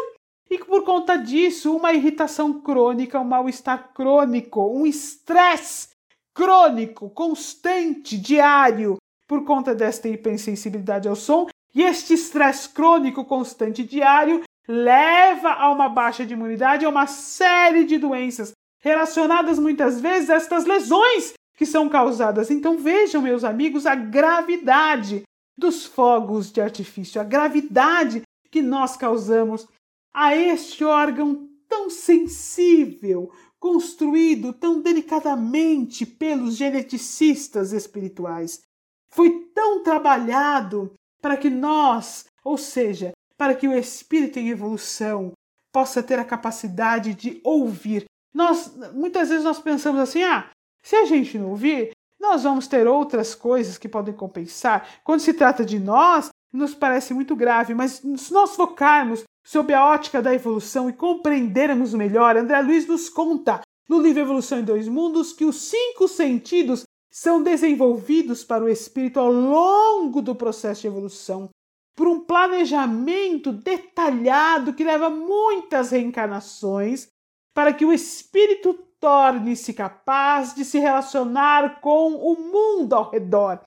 e 0.49 0.57
por 0.59 0.83
conta 0.83 1.17
disso, 1.17 1.75
uma 1.75 1.93
irritação 1.93 2.61
crônica, 2.61 3.19
um 3.19 3.25
mal-estar 3.25 3.91
crônico, 3.93 4.61
um 4.61 4.85
estresse 4.85 5.89
crônico, 6.33 7.09
constante, 7.09 8.17
diário, 8.17 8.97
por 9.27 9.43
conta 9.43 9.75
desta 9.75 10.07
hipersensibilidade 10.07 11.07
ao 11.07 11.15
som. 11.15 11.47
E 11.75 11.83
este 11.83 12.13
estresse 12.13 12.69
crônico, 12.69 13.25
constante, 13.25 13.83
diário, 13.83 14.41
leva 14.67 15.49
a 15.49 15.69
uma 15.71 15.89
baixa 15.89 16.25
de 16.25 16.33
imunidade, 16.33 16.85
a 16.85 16.89
uma 16.89 17.07
série 17.07 17.83
de 17.83 17.97
doenças 17.97 18.51
relacionadas 18.79 19.59
muitas 19.59 19.99
vezes 19.99 20.29
a 20.29 20.35
estas 20.35 20.65
lesões 20.65 21.33
que 21.57 21.65
são 21.65 21.89
causadas. 21.89 22.51
Então 22.51 22.77
vejam, 22.77 23.21
meus 23.21 23.43
amigos, 23.43 23.87
a 23.87 23.95
gravidade 23.95 25.23
dos 25.57 25.85
fogos 25.85 26.51
de 26.51 26.61
artifício, 26.61 27.19
a 27.19 27.23
gravidade 27.23 28.21
que 28.51 28.61
nós 28.61 28.95
causamos 28.95 29.67
a 30.13 30.35
este 30.35 30.83
órgão 30.83 31.49
tão 31.67 31.89
sensível, 31.89 33.31
construído 33.59 34.53
tão 34.53 34.81
delicadamente 34.81 36.05
pelos 36.05 36.55
geneticistas 36.55 37.73
espirituais. 37.73 38.61
Foi 39.09 39.47
tão 39.53 39.81
trabalhado 39.81 40.93
para 41.19 41.35
que 41.35 41.49
nós, 41.49 42.25
ou 42.43 42.57
seja, 42.57 43.11
para 43.35 43.55
que 43.55 43.67
o 43.67 43.73
espírito 43.73 44.37
em 44.37 44.49
evolução 44.49 45.33
possa 45.71 46.03
ter 46.03 46.19
a 46.19 46.25
capacidade 46.25 47.15
de 47.15 47.41
ouvir. 47.43 48.05
Nós 48.33 48.71
muitas 48.93 49.29
vezes 49.29 49.43
nós 49.43 49.59
pensamos 49.59 49.99
assim: 49.99 50.23
"Ah, 50.23 50.49
se 50.87 50.95
a 50.95 51.03
gente 51.03 51.37
não 51.37 51.49
ouvir, 51.49 51.91
nós 52.17 52.43
vamos 52.43 52.65
ter 52.65 52.87
outras 52.87 53.35
coisas 53.35 53.77
que 53.77 53.89
podem 53.89 54.13
compensar. 54.13 54.87
Quando 55.03 55.19
se 55.19 55.33
trata 55.33 55.65
de 55.65 55.77
nós, 55.77 56.29
nos 56.53 56.73
parece 56.73 57.13
muito 57.13 57.35
grave, 57.35 57.73
mas 57.73 58.01
se 58.15 58.31
nós 58.31 58.55
focarmos 58.55 59.23
sob 59.45 59.73
a 59.73 59.85
ótica 59.85 60.21
da 60.21 60.33
evolução 60.33 60.89
e 60.89 60.93
compreendermos 60.93 61.93
melhor, 61.93 62.37
André 62.37 62.61
Luiz 62.61 62.87
nos 62.87 63.09
conta 63.09 63.59
no 63.89 63.99
livro 63.99 64.21
Evolução 64.21 64.59
em 64.59 64.63
Dois 64.63 64.87
Mundos 64.87 65.33
que 65.33 65.43
os 65.43 65.57
cinco 65.57 66.07
sentidos 66.07 66.83
são 67.11 67.43
desenvolvidos 67.43 68.45
para 68.45 68.63
o 68.63 68.69
espírito 68.69 69.19
ao 69.19 69.29
longo 69.29 70.21
do 70.21 70.33
processo 70.33 70.83
de 70.83 70.87
evolução, 70.87 71.49
por 71.97 72.07
um 72.07 72.21
planejamento 72.21 73.51
detalhado 73.51 74.73
que 74.73 74.85
leva 74.85 75.09
muitas 75.09 75.91
reencarnações 75.91 77.09
para 77.53 77.73
que 77.73 77.83
o 77.83 77.91
espírito 77.91 78.86
torne-se 78.99 79.73
capaz 79.73 80.53
de 80.53 80.65
se 80.65 80.79
relacionar 80.79 81.79
com 81.81 82.15
o 82.15 82.35
mundo 82.35 82.93
ao 82.93 83.09
redor. 83.09 83.61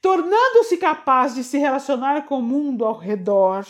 Tornando-se 0.00 0.76
capaz 0.76 1.34
de 1.34 1.44
se 1.44 1.58
relacionar 1.58 2.26
com 2.26 2.38
o 2.38 2.42
mundo 2.42 2.84
ao 2.84 2.96
redor, 2.96 3.66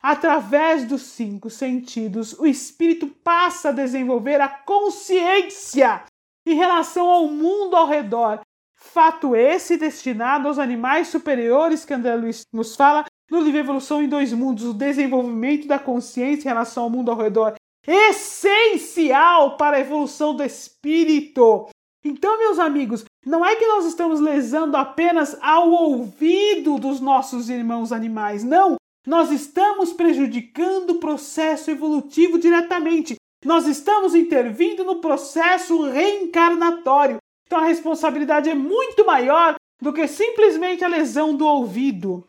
Através 0.00 0.84
dos 0.84 1.02
cinco 1.02 1.50
sentidos, 1.50 2.32
o 2.38 2.46
espírito 2.46 3.08
passa 3.08 3.70
a 3.70 3.72
desenvolver 3.72 4.40
a 4.40 4.48
consciência 4.48 6.04
em 6.46 6.54
relação 6.54 7.10
ao 7.10 7.26
mundo 7.26 7.74
ao 7.74 7.88
redor. 7.88 8.40
Fato 8.74 9.34
esse 9.34 9.76
destinado 9.76 10.46
aos 10.46 10.58
animais 10.58 11.08
superiores 11.08 11.84
que 11.84 11.92
André 11.92 12.14
Luiz 12.14 12.42
nos 12.52 12.76
fala 12.76 13.04
no 13.28 13.40
livro 13.40 13.58
Evolução 13.58 14.00
em 14.00 14.08
Dois 14.08 14.32
Mundos, 14.32 14.64
o 14.64 14.72
desenvolvimento 14.72 15.66
da 15.66 15.80
consciência 15.80 16.48
em 16.48 16.52
relação 16.52 16.84
ao 16.84 16.90
mundo 16.90 17.10
ao 17.10 17.18
redor, 17.18 17.54
essencial 17.86 19.56
para 19.56 19.76
a 19.76 19.80
evolução 19.80 20.34
do 20.34 20.42
espírito. 20.42 21.68
Então, 22.04 22.38
meus 22.38 22.58
amigos, 22.58 23.04
não 23.24 23.44
é 23.44 23.56
que 23.56 23.66
nós 23.66 23.84
estamos 23.84 24.20
lesando 24.20 24.76
apenas 24.76 25.36
ao 25.42 25.70
ouvido 25.70 26.78
dos 26.78 27.00
nossos 27.00 27.48
irmãos 27.50 27.92
animais, 27.92 28.44
não 28.44 28.76
nós 29.08 29.30
estamos 29.30 29.90
prejudicando 29.90 30.90
o 30.90 31.00
processo 31.00 31.70
evolutivo 31.70 32.38
diretamente. 32.38 33.16
Nós 33.42 33.66
estamos 33.66 34.14
intervindo 34.14 34.84
no 34.84 35.00
processo 35.00 35.82
reencarnatório. 35.84 37.16
Então 37.46 37.58
a 37.58 37.66
responsabilidade 37.66 38.50
é 38.50 38.54
muito 38.54 39.06
maior 39.06 39.54
do 39.80 39.94
que 39.94 40.06
simplesmente 40.06 40.84
a 40.84 40.88
lesão 40.88 41.34
do 41.34 41.46
ouvido. 41.46 42.22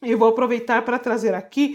Eu 0.00 0.16
vou 0.16 0.28
aproveitar 0.28 0.84
para 0.84 0.96
trazer 0.96 1.34
aqui 1.34 1.72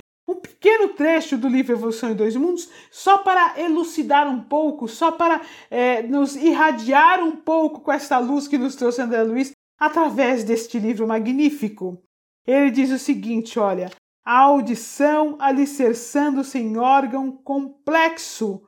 pequeno 0.62 0.90
trecho 0.90 1.40
do 1.40 1.48
livro 1.48 1.74
Evolução 1.74 2.12
em 2.12 2.16
Dois 2.16 2.36
Mundos, 2.36 2.70
só 2.92 3.18
para 3.18 3.60
elucidar 3.60 4.30
um 4.30 4.44
pouco, 4.44 4.88
só 4.88 5.12
para 5.12 5.42
é, 5.72 6.04
nos 6.04 6.36
irradiar 6.36 7.20
um 7.24 7.36
pouco 7.36 7.82
com 7.82 7.92
essa 7.92 8.20
luz 8.20 8.48
que 8.48 8.60
nos 8.60 8.76
trouxe 8.76 9.02
André 9.02 9.24
Luiz 9.24 9.52
através 9.80 10.44
deste 10.44 10.78
livro 10.78 11.08
magnífico. 11.08 11.98
Ele 12.46 12.70
diz 12.70 12.92
o 12.92 13.00
seguinte: 13.00 13.58
olha, 13.58 13.90
a 14.24 14.38
audição, 14.42 15.36
alicerçando-se 15.40 16.60
em 16.60 16.78
órgão 16.78 17.32
complexo, 17.32 18.62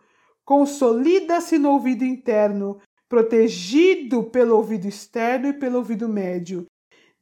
consolida-se 0.44 1.60
no 1.60 1.70
ouvido 1.70 2.04
interno, 2.04 2.80
protegido 3.08 4.24
pelo 4.24 4.58
ouvido 4.58 4.88
externo 4.88 5.50
e 5.50 5.54
pelo 5.54 5.78
ouvido 5.78 6.10
médio. 6.10 6.66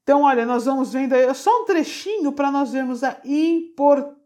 Então, 0.02 0.22
olha, 0.22 0.46
nós 0.46 0.64
vamos 0.64 0.94
vendo 0.94 1.14
aí, 1.14 1.32
só 1.36 1.62
um 1.62 1.66
trechinho 1.66 2.32
para 2.32 2.50
nós 2.50 2.72
vermos 2.72 3.04
a 3.04 3.20
importância 3.26 4.21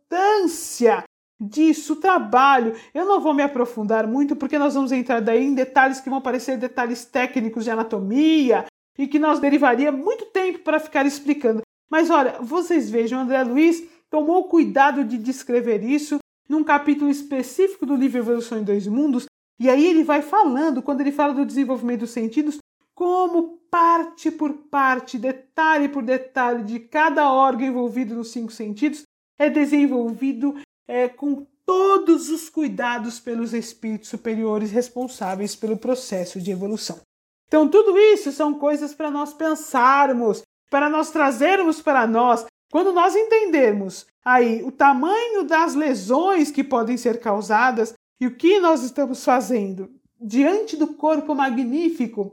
disso, 1.39 1.93
o 1.93 1.97
trabalho. 1.97 2.73
Eu 2.93 3.05
não 3.05 3.19
vou 3.19 3.33
me 3.33 3.43
aprofundar 3.43 4.07
muito, 4.07 4.35
porque 4.35 4.57
nós 4.57 4.73
vamos 4.73 4.91
entrar 4.91 5.21
daí 5.21 5.43
em 5.43 5.53
detalhes 5.53 5.99
que 5.99 6.09
vão 6.09 6.21
parecer 6.21 6.57
detalhes 6.57 7.05
técnicos 7.05 7.63
de 7.63 7.71
anatomia 7.71 8.65
e 8.97 9.07
que 9.07 9.19
nós 9.19 9.39
derivaria 9.39 9.91
muito 9.91 10.25
tempo 10.27 10.59
para 10.59 10.79
ficar 10.79 11.05
explicando. 11.05 11.61
Mas 11.89 12.09
olha, 12.09 12.37
vocês 12.41 12.89
vejam, 12.89 13.19
André 13.19 13.43
Luiz 13.43 13.83
tomou 14.09 14.47
cuidado 14.47 15.03
de 15.03 15.17
descrever 15.17 15.83
isso 15.83 16.17
num 16.47 16.63
capítulo 16.63 17.09
específico 17.09 17.85
do 17.85 17.95
livro 17.95 18.19
Evolução 18.19 18.59
em 18.59 18.63
Dois 18.63 18.87
Mundos, 18.87 19.25
e 19.59 19.69
aí 19.69 19.85
ele 19.85 20.03
vai 20.03 20.21
falando, 20.21 20.81
quando 20.81 21.01
ele 21.01 21.11
fala 21.11 21.33
do 21.33 21.45
desenvolvimento 21.45 22.01
dos 22.01 22.11
sentidos, 22.11 22.57
como 22.93 23.57
parte 23.69 24.29
por 24.29 24.53
parte, 24.53 25.17
detalhe 25.17 25.89
por 25.89 26.03
detalhe 26.03 26.63
de 26.63 26.79
cada 26.79 27.31
órgão 27.31 27.67
envolvido 27.67 28.15
nos 28.15 28.31
cinco 28.31 28.51
sentidos 28.51 29.03
é 29.37 29.49
desenvolvido 29.49 30.55
é, 30.87 31.07
com 31.07 31.45
todos 31.65 32.29
os 32.29 32.49
cuidados 32.49 33.19
pelos 33.19 33.53
espíritos 33.53 34.09
superiores 34.09 34.71
responsáveis 34.71 35.55
pelo 35.55 35.77
processo 35.77 36.39
de 36.39 36.51
evolução. 36.51 36.99
Então, 37.47 37.67
tudo 37.67 37.97
isso 37.97 38.31
são 38.31 38.53
coisas 38.53 38.93
para 38.93 39.09
nós 39.09 39.33
pensarmos, 39.33 40.43
para 40.69 40.89
nós 40.89 41.11
trazermos 41.11 41.81
para 41.81 42.05
nós 42.07 42.45
quando 42.71 42.91
nós 42.91 43.15
entendermos 43.15 44.05
aí 44.23 44.63
o 44.63 44.71
tamanho 44.71 45.43
das 45.43 45.75
lesões 45.75 46.51
que 46.51 46.63
podem 46.63 46.97
ser 46.97 47.19
causadas 47.19 47.93
e 48.19 48.27
o 48.27 48.35
que 48.35 48.59
nós 48.59 48.83
estamos 48.83 49.23
fazendo 49.23 49.89
diante 50.19 50.75
do 50.75 50.95
corpo 50.95 51.35
magnífico, 51.35 52.31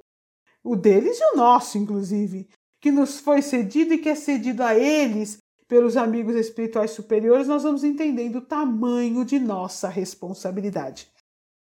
o 0.64 0.74
deles 0.74 1.18
e 1.20 1.34
o 1.34 1.36
nosso, 1.36 1.76
inclusive, 1.76 2.48
que 2.80 2.90
nos 2.90 3.20
foi 3.20 3.42
cedido 3.42 3.94
e 3.94 3.98
que 3.98 4.08
é 4.08 4.14
cedido 4.14 4.62
a 4.62 4.74
eles 4.74 5.38
pelos 5.68 5.96
amigos 5.96 6.34
espirituais 6.34 6.90
superiores, 6.90 7.48
nós 7.48 7.62
vamos 7.62 7.84
entendendo 7.84 8.36
o 8.36 8.42
tamanho 8.42 9.24
de 9.24 9.38
nossa 9.38 9.88
responsabilidade. 9.88 11.08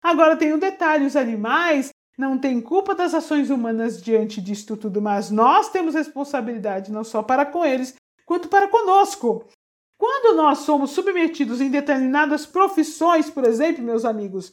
Agora 0.02 0.36
tem 0.36 0.52
um 0.52 0.58
detalhe: 0.58 1.06
os 1.06 1.16
animais 1.16 1.90
não 2.18 2.38
têm 2.38 2.60
culpa 2.60 2.94
das 2.94 3.14
ações 3.14 3.50
humanas 3.50 4.02
diante 4.02 4.40
disto 4.40 4.76
tudo, 4.76 5.00
mas 5.00 5.30
nós 5.30 5.70
temos 5.70 5.94
responsabilidade 5.94 6.92
não 6.92 7.04
só 7.04 7.22
para 7.22 7.46
com 7.46 7.64
eles, 7.64 7.94
quanto 8.26 8.48
para 8.48 8.68
conosco. 8.68 9.46
Quando 9.98 10.36
nós 10.36 10.58
somos 10.58 10.90
submetidos 10.90 11.60
em 11.60 11.70
determinadas 11.70 12.44
profissões, 12.44 13.30
por 13.30 13.44
exemplo, 13.44 13.84
meus 13.84 14.04
amigos, 14.04 14.52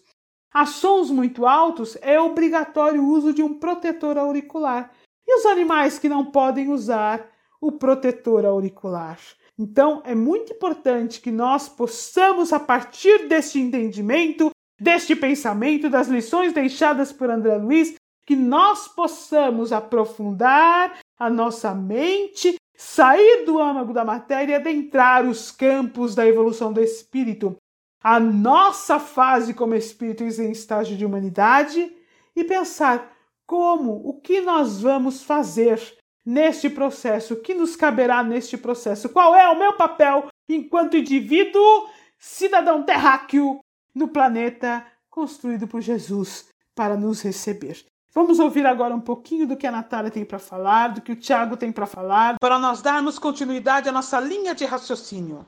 a 0.54 0.66
sons 0.66 1.10
muito 1.10 1.46
altos, 1.46 1.98
é 2.02 2.20
obrigatório 2.20 3.04
o 3.04 3.10
uso 3.10 3.34
de 3.34 3.42
um 3.42 3.58
protetor 3.58 4.18
auricular. 4.18 4.92
E 5.28 5.36
os 5.36 5.46
animais 5.46 6.00
que 6.00 6.10
não 6.10 6.26
podem 6.26 6.70
usar 6.70 7.28
o 7.62 7.72
protetor 7.72 8.46
auricular? 8.46 9.20
Então, 9.60 10.02
é 10.06 10.16
muito 10.16 10.54
importante 10.54 11.20
que 11.20 11.30
nós 11.30 11.68
possamos, 11.68 12.54
a 12.54 12.60
partir 12.62 13.28
deste 13.28 13.60
entendimento, 13.60 14.52
deste 14.80 15.14
pensamento, 15.18 15.90
das 15.90 16.08
lições 16.08 16.54
deixadas 16.54 17.12
por 17.12 17.30
André 17.30 17.58
Luiz, 17.58 17.94
que 18.26 18.38
nós 18.38 18.88
possamos 18.88 19.74
aprofundar 19.74 20.98
a 21.20 21.30
nossa 21.30 21.76
mente, 21.76 22.56
sair 22.78 23.44
do 23.44 23.60
âmago 23.60 23.92
da 23.92 24.06
matéria 24.06 24.54
e 24.54 24.56
adentrar 24.56 25.28
os 25.28 25.52
campos 25.52 26.16
da 26.16 26.26
evolução 26.26 26.72
do 26.72 26.80
espírito, 26.80 27.58
a 28.02 28.18
nossa 28.18 28.98
fase 28.98 29.54
como 29.54 29.76
espíritos 29.76 30.40
em 30.40 30.52
estágio 30.52 30.96
de 30.96 31.06
humanidade 31.06 31.94
e 32.34 32.46
pensar 32.46 33.12
como, 33.46 34.08
o 34.08 34.22
que 34.22 34.40
nós 34.40 34.80
vamos 34.80 35.22
fazer 35.22 35.99
neste 36.30 36.70
processo, 36.70 37.34
o 37.34 37.42
que 37.42 37.56
nos 37.56 37.76
caberá 37.76 38.24
neste 38.24 38.56
processo, 38.56 39.10
qual 39.10 39.36
é 39.36 39.50
o 39.50 39.58
meu 39.58 39.74
papel 39.74 40.28
enquanto 40.48 40.96
indivíduo, 40.96 41.90
cidadão 42.20 42.84
terráqueo 42.84 43.60
no 43.96 44.08
planeta 44.08 44.86
construído 45.10 45.68
por 45.68 45.82
Jesus 45.82 46.48
para 46.76 46.96
nos 46.96 47.24
receber. 47.24 47.84
Vamos 48.14 48.38
ouvir 48.38 48.64
agora 48.68 48.94
um 48.94 49.02
pouquinho 49.02 49.48
do 49.48 49.58
que 49.58 49.66
a 49.66 49.72
Natália 49.72 50.12
tem 50.12 50.24
para 50.24 50.38
falar, 50.38 50.90
do 50.90 51.02
que 51.02 51.12
o 51.12 51.16
Tiago 51.16 51.58
tem 51.58 51.72
para 51.72 51.88
falar, 51.88 52.36
para 52.40 52.60
nós 52.60 52.84
darmos 52.84 53.18
continuidade 53.18 53.90
à 53.90 53.92
nossa 53.92 54.20
linha 54.20 54.54
de 54.54 54.66
raciocínio. 54.66 55.48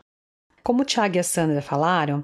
Como 0.63 0.82
o 0.82 0.86
Tiago 0.86 1.15
e 1.15 1.20
a 1.20 1.24
Sandra 1.24 1.62
falaram, 1.62 2.24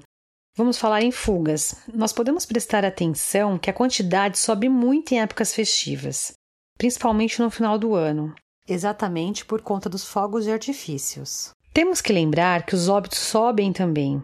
vamos 0.56 0.78
falar 0.78 1.02
em 1.02 1.12
fugas. 1.12 1.76
Nós 1.94 2.12
podemos 2.12 2.44
prestar 2.44 2.84
atenção 2.84 3.56
que 3.56 3.70
a 3.70 3.72
quantidade 3.72 4.36
sobe 4.36 4.68
muito 4.68 5.12
em 5.12 5.20
épocas 5.20 5.54
festivas, 5.54 6.32
principalmente 6.76 7.40
no 7.40 7.50
final 7.50 7.78
do 7.78 7.94
ano 7.94 8.34
exatamente 8.68 9.44
por 9.44 9.62
conta 9.62 9.88
dos 9.88 10.04
fogos 10.04 10.44
de 10.44 10.52
artifícios. 10.52 11.50
Temos 11.72 12.00
que 12.00 12.12
lembrar 12.12 12.66
que 12.66 12.74
os 12.74 12.88
óbitos 12.88 13.18
sobem 13.18 13.72
também. 13.72 14.22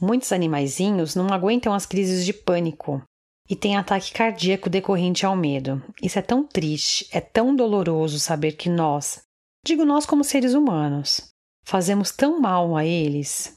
Muitos 0.00 0.32
animaizinhos 0.32 1.14
não 1.14 1.28
aguentam 1.32 1.72
as 1.72 1.86
crises 1.86 2.24
de 2.24 2.32
pânico 2.32 3.02
e 3.48 3.54
têm 3.54 3.76
ataque 3.76 4.12
cardíaco 4.12 4.70
decorrente 4.70 5.26
ao 5.26 5.36
medo. 5.36 5.82
Isso 6.02 6.18
é 6.18 6.22
tão 6.22 6.46
triste, 6.46 7.06
é 7.12 7.20
tão 7.20 7.54
doloroso 7.54 8.18
saber 8.18 8.52
que 8.52 8.68
nós, 8.68 9.22
digo 9.64 9.84
nós 9.84 10.06
como 10.06 10.24
seres 10.24 10.54
humanos, 10.54 11.30
fazemos 11.64 12.10
tão 12.10 12.40
mal 12.40 12.76
a 12.76 12.84
eles. 12.84 13.54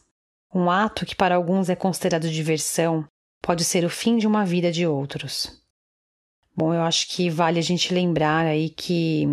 Um 0.53 0.69
ato 0.69 1.05
que 1.05 1.15
para 1.15 1.35
alguns 1.35 1.69
é 1.69 1.75
considerado 1.75 2.29
diversão 2.29 3.05
pode 3.41 3.63
ser 3.63 3.85
o 3.85 3.89
fim 3.89 4.17
de 4.17 4.27
uma 4.27 4.45
vida 4.45 4.71
de 4.71 4.85
outros. 4.85 5.61
Bom, 6.57 6.73
eu 6.73 6.81
acho 6.81 7.07
que 7.09 7.29
vale 7.29 7.59
a 7.59 7.61
gente 7.61 7.93
lembrar 7.93 8.47
aí 8.47 8.69
que 8.69 9.25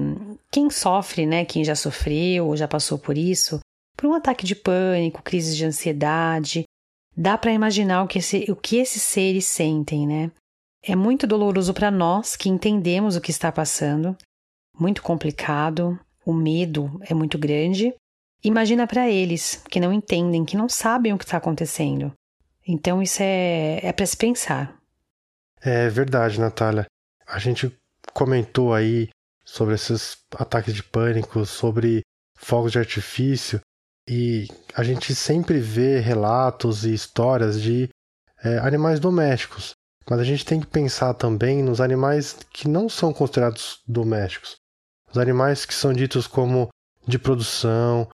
quem 0.50 0.68
sofre, 0.68 1.24
né, 1.24 1.46
quem 1.46 1.64
já 1.64 1.74
sofreu 1.74 2.48
ou 2.48 2.56
já 2.56 2.68
passou 2.68 2.98
por 2.98 3.16
isso, 3.16 3.60
por 3.96 4.06
um 4.06 4.12
ataque 4.12 4.44
de 4.44 4.54
pânico, 4.54 5.22
crise 5.22 5.56
de 5.56 5.64
ansiedade, 5.64 6.64
dá 7.16 7.38
para 7.38 7.52
imaginar 7.52 8.02
o 8.02 8.06
que, 8.06 8.18
esse, 8.18 8.44
o 8.50 8.56
que 8.56 8.76
esses 8.76 9.00
seres 9.00 9.46
sentem, 9.46 10.06
né? 10.06 10.30
É 10.82 10.94
muito 10.94 11.26
doloroso 11.26 11.72
para 11.72 11.90
nós 11.90 12.37
que 12.37 12.50
entendemos 12.50 13.16
o 13.16 13.20
que 13.22 13.30
está 13.30 13.50
passando, 13.50 14.14
muito 14.78 15.02
complicado, 15.02 15.98
o 16.26 16.32
medo 16.34 17.00
é 17.08 17.14
muito 17.14 17.38
grande. 17.38 17.94
Imagina 18.42 18.87
para 18.87 19.08
eles 19.08 19.62
que 19.70 19.80
não 19.80 19.94
entendem, 19.94 20.44
que 20.44 20.58
não 20.58 20.68
sabem 20.68 21.14
o 21.14 21.18
que 21.18 21.24
está 21.24 21.38
acontecendo. 21.38 22.12
Então 22.66 23.00
isso 23.00 23.22
é, 23.22 23.80
é 23.82 23.92
para 23.92 24.04
se 24.04 24.16
pensar. 24.16 24.76
É 25.62 25.88
verdade, 25.88 26.38
Natália. 26.38 26.84
A 27.35 27.40
gente 27.40 27.77
comentou 28.12 28.73
aí 28.73 29.09
sobre 29.44 29.75
esses 29.75 30.16
ataques 30.37 30.73
de 30.73 30.85
pânico, 30.85 31.44
sobre 31.44 32.03
fogos 32.37 32.70
de 32.70 32.79
artifício, 32.79 33.61
e 34.09 34.47
a 34.73 34.85
gente 34.85 35.12
sempre 35.16 35.59
vê 35.59 35.99
relatos 35.99 36.85
e 36.85 36.94
histórias 36.94 37.61
de 37.61 37.88
é, 38.44 38.59
animais 38.59 39.01
domésticos. 39.01 39.73
Mas 40.09 40.20
a 40.20 40.23
gente 40.23 40.44
tem 40.44 40.61
que 40.61 40.68
pensar 40.68 41.12
também 41.14 41.61
nos 41.61 41.81
animais 41.81 42.37
que 42.53 42.68
não 42.68 42.88
são 42.88 43.12
considerados 43.12 43.81
domésticos. 43.85 44.55
Os 45.11 45.18
animais 45.18 45.66
que 45.66 45.75
são 45.75 45.92
ditos 45.92 46.29
como 46.29 46.68
de 47.05 47.18
produção, 47.18 48.09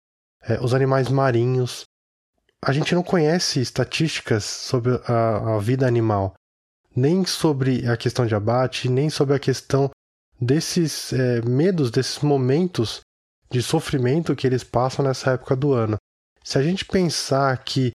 é, 0.44 0.60
os 0.60 0.72
animais 0.72 1.08
marinhos. 1.08 1.82
A 2.64 2.70
gente 2.70 2.94
não 2.94 3.02
conhece 3.02 3.60
estatísticas 3.60 4.44
sobre 4.44 4.92
a, 5.08 5.56
a 5.56 5.58
vida 5.58 5.88
animal 5.88 6.37
nem 6.98 7.24
sobre 7.24 7.86
a 7.88 7.96
questão 7.96 8.26
de 8.26 8.34
abate, 8.34 8.88
nem 8.88 9.08
sobre 9.08 9.34
a 9.34 9.38
questão 9.38 9.90
desses 10.40 11.12
é, 11.12 11.40
medos, 11.42 11.90
desses 11.90 12.18
momentos 12.18 13.00
de 13.50 13.62
sofrimento 13.62 14.36
que 14.36 14.46
eles 14.46 14.64
passam 14.64 15.04
nessa 15.04 15.32
época 15.32 15.56
do 15.56 15.72
ano. 15.72 15.96
Se 16.44 16.58
a 16.58 16.62
gente 16.62 16.84
pensar 16.84 17.56
que 17.64 17.92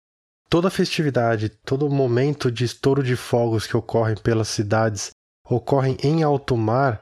toda 0.50 0.70
festividade, 0.70 1.50
todo 1.50 1.90
momento 1.90 2.52
de 2.52 2.66
estouro 2.66 3.04
de 3.04 3.16
fogos 3.16 3.66
que 3.66 3.78
ocorrem 3.78 4.16
pelas 4.16 4.48
cidades 4.48 5.12
ocorrem 5.50 5.98
em 6.04 6.22
alto 6.24 6.56
mar, 6.56 7.00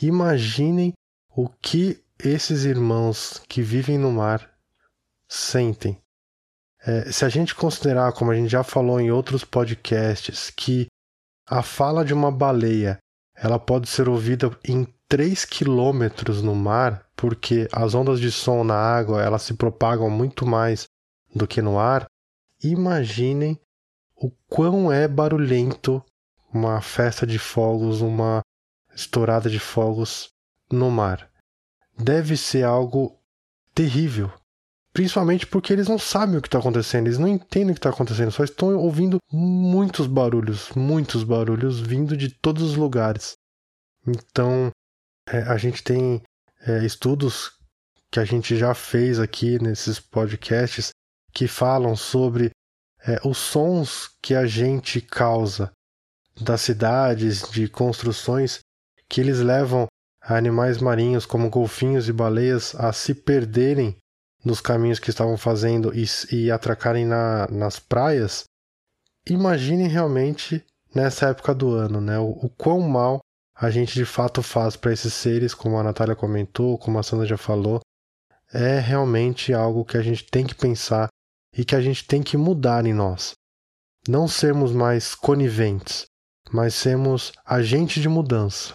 imaginem 0.00 0.92
o 1.34 1.48
que 1.48 2.02
esses 2.18 2.64
irmãos 2.64 3.42
que 3.48 3.62
vivem 3.62 3.98
no 3.98 4.12
mar 4.12 4.48
sentem. 5.28 5.98
É, 6.80 7.10
se 7.10 7.24
a 7.24 7.28
gente 7.28 7.54
considerar, 7.54 8.12
como 8.12 8.30
a 8.30 8.34
gente 8.34 8.48
já 8.48 8.62
falou 8.62 9.00
em 9.00 9.10
outros 9.10 9.44
podcasts, 9.44 10.50
que 10.50 10.86
a 11.48 11.62
fala 11.62 12.04
de 12.04 12.12
uma 12.12 12.30
baleia 12.30 12.98
ela 13.40 13.58
pode 13.58 13.88
ser 13.88 14.08
ouvida 14.08 14.50
em 14.64 14.86
3 15.08 15.44
quilômetros 15.44 16.42
no 16.42 16.54
mar, 16.54 17.06
porque 17.16 17.68
as 17.72 17.94
ondas 17.94 18.18
de 18.20 18.32
som 18.32 18.64
na 18.64 18.74
água 18.74 19.22
elas 19.22 19.42
se 19.42 19.54
propagam 19.54 20.10
muito 20.10 20.44
mais 20.44 20.88
do 21.34 21.46
que 21.46 21.62
no 21.62 21.78
ar. 21.78 22.06
Imaginem 22.62 23.58
o 24.16 24.30
quão 24.48 24.92
é 24.92 25.06
barulhento 25.06 26.04
uma 26.52 26.80
festa 26.80 27.24
de 27.24 27.38
fogos, 27.38 28.00
uma 28.00 28.40
estourada 28.92 29.48
de 29.48 29.60
fogos 29.60 30.30
no 30.70 30.90
mar. 30.90 31.30
Deve 31.96 32.36
ser 32.36 32.64
algo 32.64 33.16
terrível. 33.72 34.32
Principalmente 34.98 35.46
porque 35.46 35.72
eles 35.72 35.86
não 35.86 35.96
sabem 35.96 36.36
o 36.36 36.42
que 36.42 36.48
está 36.48 36.58
acontecendo, 36.58 37.06
eles 37.06 37.20
não 37.20 37.28
entendem 37.28 37.70
o 37.70 37.72
que 37.72 37.78
está 37.78 37.90
acontecendo, 37.90 38.32
só 38.32 38.42
estão 38.42 38.74
ouvindo 38.76 39.18
muitos 39.30 40.08
barulhos, 40.08 40.70
muitos 40.74 41.22
barulhos 41.22 41.78
vindo 41.78 42.16
de 42.16 42.30
todos 42.30 42.64
os 42.64 42.74
lugares. 42.74 43.36
Então, 44.04 44.72
é, 45.28 45.38
a 45.42 45.56
gente 45.56 45.84
tem 45.84 46.20
é, 46.66 46.84
estudos 46.84 47.52
que 48.10 48.18
a 48.18 48.24
gente 48.24 48.56
já 48.56 48.74
fez 48.74 49.20
aqui 49.20 49.62
nesses 49.62 50.00
podcasts 50.00 50.90
que 51.32 51.46
falam 51.46 51.94
sobre 51.94 52.50
é, 53.06 53.20
os 53.24 53.38
sons 53.38 54.10
que 54.20 54.34
a 54.34 54.46
gente 54.46 55.00
causa 55.00 55.70
das 56.40 56.62
cidades, 56.62 57.48
de 57.48 57.68
construções, 57.68 58.58
que 59.08 59.20
eles 59.20 59.38
levam 59.38 59.86
animais 60.20 60.78
marinhos 60.78 61.24
como 61.24 61.48
golfinhos 61.48 62.08
e 62.08 62.12
baleias 62.12 62.74
a 62.74 62.92
se 62.92 63.14
perderem 63.14 63.96
nos 64.44 64.60
caminhos 64.60 64.98
que 64.98 65.10
estavam 65.10 65.36
fazendo 65.36 65.92
e, 65.94 66.04
e 66.32 66.50
atracarem 66.50 67.04
na, 67.04 67.46
nas 67.48 67.78
praias, 67.78 68.44
imaginem 69.28 69.88
realmente 69.88 70.64
nessa 70.94 71.28
época 71.28 71.54
do 71.54 71.70
ano, 71.70 72.00
né? 72.00 72.18
O, 72.18 72.30
o 72.30 72.48
quão 72.48 72.80
mal 72.80 73.20
a 73.54 73.70
gente 73.70 73.94
de 73.94 74.04
fato 74.04 74.42
faz 74.42 74.76
para 74.76 74.92
esses 74.92 75.12
seres, 75.12 75.54
como 75.54 75.76
a 75.78 75.82
Natália 75.82 76.14
comentou, 76.14 76.78
como 76.78 76.98
a 76.98 77.02
Sandra 77.02 77.26
já 77.26 77.36
falou, 77.36 77.80
é 78.52 78.78
realmente 78.78 79.52
algo 79.52 79.84
que 79.84 79.96
a 79.96 80.02
gente 80.02 80.24
tem 80.24 80.46
que 80.46 80.54
pensar 80.54 81.08
e 81.56 81.64
que 81.64 81.74
a 81.74 81.80
gente 81.80 82.06
tem 82.06 82.22
que 82.22 82.36
mudar 82.36 82.86
em 82.86 82.94
nós. 82.94 83.32
Não 84.08 84.28
sermos 84.28 84.72
mais 84.72 85.14
coniventes, 85.14 86.06
mas 86.52 86.74
sermos 86.74 87.32
agentes 87.44 88.00
de 88.00 88.08
mudança. 88.08 88.74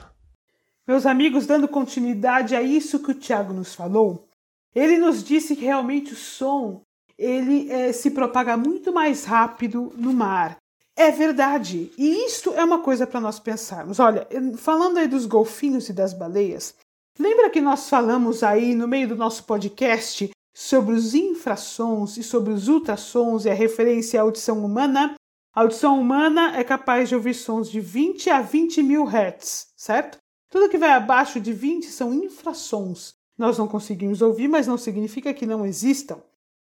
Meus 0.86 1.06
amigos, 1.06 1.48
dando 1.48 1.68
continuidade 1.68 2.56
a 2.56 2.62
isso 2.62 3.02
que 3.02 3.12
o 3.12 3.16
Tiago 3.18 3.54
nos 3.54 3.74
falou, 3.74 4.28
ele 4.76 4.98
nos 4.98 5.24
disse 5.24 5.56
que 5.56 5.66
realmente 5.66 6.14
o 6.14 6.18
som 6.18 6.82
ele 7.18 7.72
é, 7.72 7.94
se 7.94 8.12
propaga 8.12 8.58
muito 8.58 8.92
mais 8.92 9.26
rápido 9.26 9.94
no 9.96 10.14
mar. 10.14 10.58
É 10.96 11.12
verdade. 11.12 11.92
E 11.98 12.26
isto 12.26 12.54
é 12.54 12.64
uma 12.64 12.80
coisa 12.80 13.08
para 13.08 13.22
nós 13.22 13.40
pensarmos. 13.40 14.00
Olha, 14.00 14.28
falando 14.58 14.98
aí 14.98 15.08
dos 15.08 15.26
golfinhos 15.26 15.90
e 15.90 15.94
das 15.94 16.14
baleias, 16.14 16.76
lembra 17.18 17.50
que 17.50 17.62
nós 17.62 17.90
falamos 17.90 18.44
aí 18.44 18.76
no 18.76 18.88
meio 18.88 19.08
do 19.08 19.16
nosso 19.16 19.44
podcast 19.44 20.30
sobre 20.56 20.94
os 20.94 21.16
infrassons 21.16 22.18
e 22.18 22.24
sobre 22.24 22.54
os 22.54 22.68
ultrassons 22.68 23.46
e 23.46 23.50
a 23.50 23.54
referência 23.54 24.20
à 24.20 24.24
audição 24.24 24.64
humana? 24.64 25.16
A 25.56 25.62
audição 25.62 26.00
humana 26.00 26.58
é 26.58 26.64
capaz 26.64 27.10
de 27.10 27.16
ouvir 27.16 27.36
sons 27.36 27.70
de 27.70 27.80
20 27.80 28.30
a 28.30 28.42
20 28.42 28.82
mil 28.82 29.06
hertz, 29.06 29.68
certo? 29.76 30.18
Tudo 30.50 30.70
que 30.70 30.78
vai 30.78 30.92
abaixo 30.92 31.40
de 31.40 31.54
20 31.54 31.86
são 31.86 32.14
infrassons. 32.14 33.14
Nós 33.38 33.58
não 33.58 33.68
conseguimos 33.68 34.22
ouvir, 34.22 34.48
mas 34.48 34.68
não 34.68 34.78
significa 34.78 35.34
que 35.34 35.46
não 35.46 35.66
existam. 35.66 36.22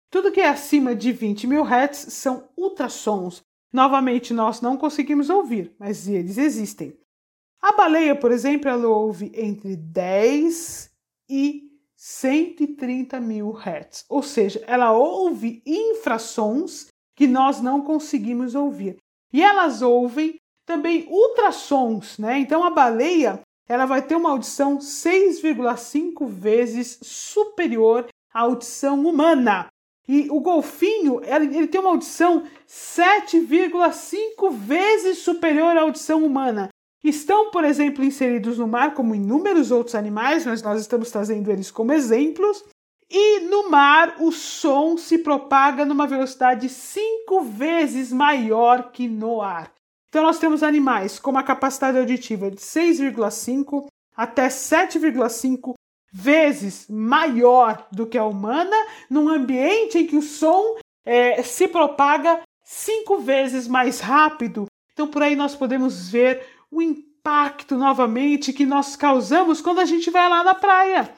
Tudo 0.10 0.32
que 0.32 0.42
é 0.42 0.48
acima 0.48 0.96
de 0.96 1.12
20 1.12 1.48
mil 1.48 1.64
hertz 1.64 2.14
são 2.14 2.48
ultrassons. 2.58 3.42
Novamente, 3.72 4.34
nós 4.34 4.62
não 4.62 4.78
conseguimos 4.78 5.30
ouvir, 5.30 5.74
mas 5.78 6.08
eles 6.08 6.38
existem. 6.38 6.98
A 7.62 7.74
baleia, 7.74 8.16
por 8.16 8.32
exemplo, 8.32 8.70
ela 8.70 8.88
ouve 8.88 9.32
entre 9.36 9.76
10 9.76 10.92
e 11.30 11.68
130 11.96 13.20
mil 13.20 13.52
hertz, 13.52 14.06
ou 14.08 14.22
seja, 14.22 14.64
ela 14.68 14.92
ouve 14.92 15.64
infrassons 15.66 16.88
que 17.16 17.28
nós 17.28 17.60
não 17.60 17.82
conseguimos 17.82 18.54
ouvir. 18.54 18.98
E 19.34 19.42
elas 19.42 19.82
ouvem 19.82 20.40
também 20.66 21.08
ultrassons, 21.10 22.18
né? 22.20 22.40
Então 22.40 22.64
a 22.64 22.70
baleia 22.70 23.42
ela 23.68 23.86
vai 23.86 24.02
ter 24.02 24.16
uma 24.16 24.30
audição 24.30 24.78
6,5 24.78 26.28
vezes 26.28 27.00
superior 27.02 28.08
à 28.34 28.42
audição 28.42 29.06
humana. 29.06 29.68
E 30.08 30.30
o 30.30 30.40
golfinho, 30.40 31.22
ele, 31.24 31.68
tem 31.68 31.82
uma 31.82 31.90
audição 31.90 32.46
7,5 32.66 34.50
vezes 34.52 35.18
superior 35.18 35.76
à 35.76 35.82
audição 35.82 36.26
humana. 36.26 36.70
Estão, 37.04 37.52
por 37.52 37.66
exemplo, 37.66 38.04
inseridos 38.04 38.58
no 38.58 38.68
mar, 38.68 38.94
como 38.94 39.14
inúmeros 39.14 39.70
outros 39.70 39.96
animais, 39.96 40.46
mas 40.46 40.62
nós 40.62 40.80
estamos 40.80 41.12
trazendo 41.12 41.52
eles 41.52 41.70
como 41.70 41.92
exemplos. 41.92 42.64
E 43.10 43.42
no 43.42 43.70
mar, 43.70 44.16
o 44.20 44.32
som 44.32 44.98
se 44.98 45.18
propaga 45.18 45.86
numa 45.86 46.08
velocidade 46.08 46.70
cinco 46.70 47.42
vezes 47.42 48.12
maior 48.12 48.92
que 48.92 49.08
no 49.08 49.42
ar. 49.42 49.72
Então, 50.10 50.24
nós 50.24 50.40
temos 50.40 50.64
animais 50.64 51.20
com 51.20 51.32
uma 51.32 51.44
capacidade 51.44 51.98
auditiva 51.98 52.50
de 52.50 52.58
6,5 52.58 53.88
até 54.16 54.48
7,5 54.48 55.74
vezes 56.12 56.88
maior 56.90 57.88
do 57.92 58.08
que 58.08 58.18
a 58.18 58.26
humana, 58.26 58.76
num 59.10 59.30
ambiente 59.30 59.98
em 59.98 60.08
que 60.08 60.16
o 60.16 60.22
som 60.22 60.78
é, 61.06 61.44
se 61.44 61.68
propaga 61.68 62.42
cinco 62.64 63.20
vezes 63.20 63.68
mais 63.68 64.00
rápido. 64.00 64.66
Então, 64.94 65.08
por 65.08 65.22
aí 65.22 65.36
nós 65.36 65.56
podemos 65.56 66.10
ver 66.10 66.46
o 66.72 66.82
impacto 66.82 67.76
novamente 67.76 68.54
que 68.54 68.66
nós 68.66 68.96
causamos 68.96 69.62
quando 69.62 69.80
a 69.80 69.86
gente 69.86 70.10
vai 70.10 70.28
lá 70.30 70.44
na 70.44 70.56
praia 70.56 71.14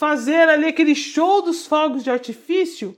fazer 0.00 0.48
ali 0.48 0.66
aquele 0.66 0.94
show 0.94 1.42
dos 1.42 1.66
fogos 1.66 2.02
de 2.02 2.10
artifício, 2.10 2.96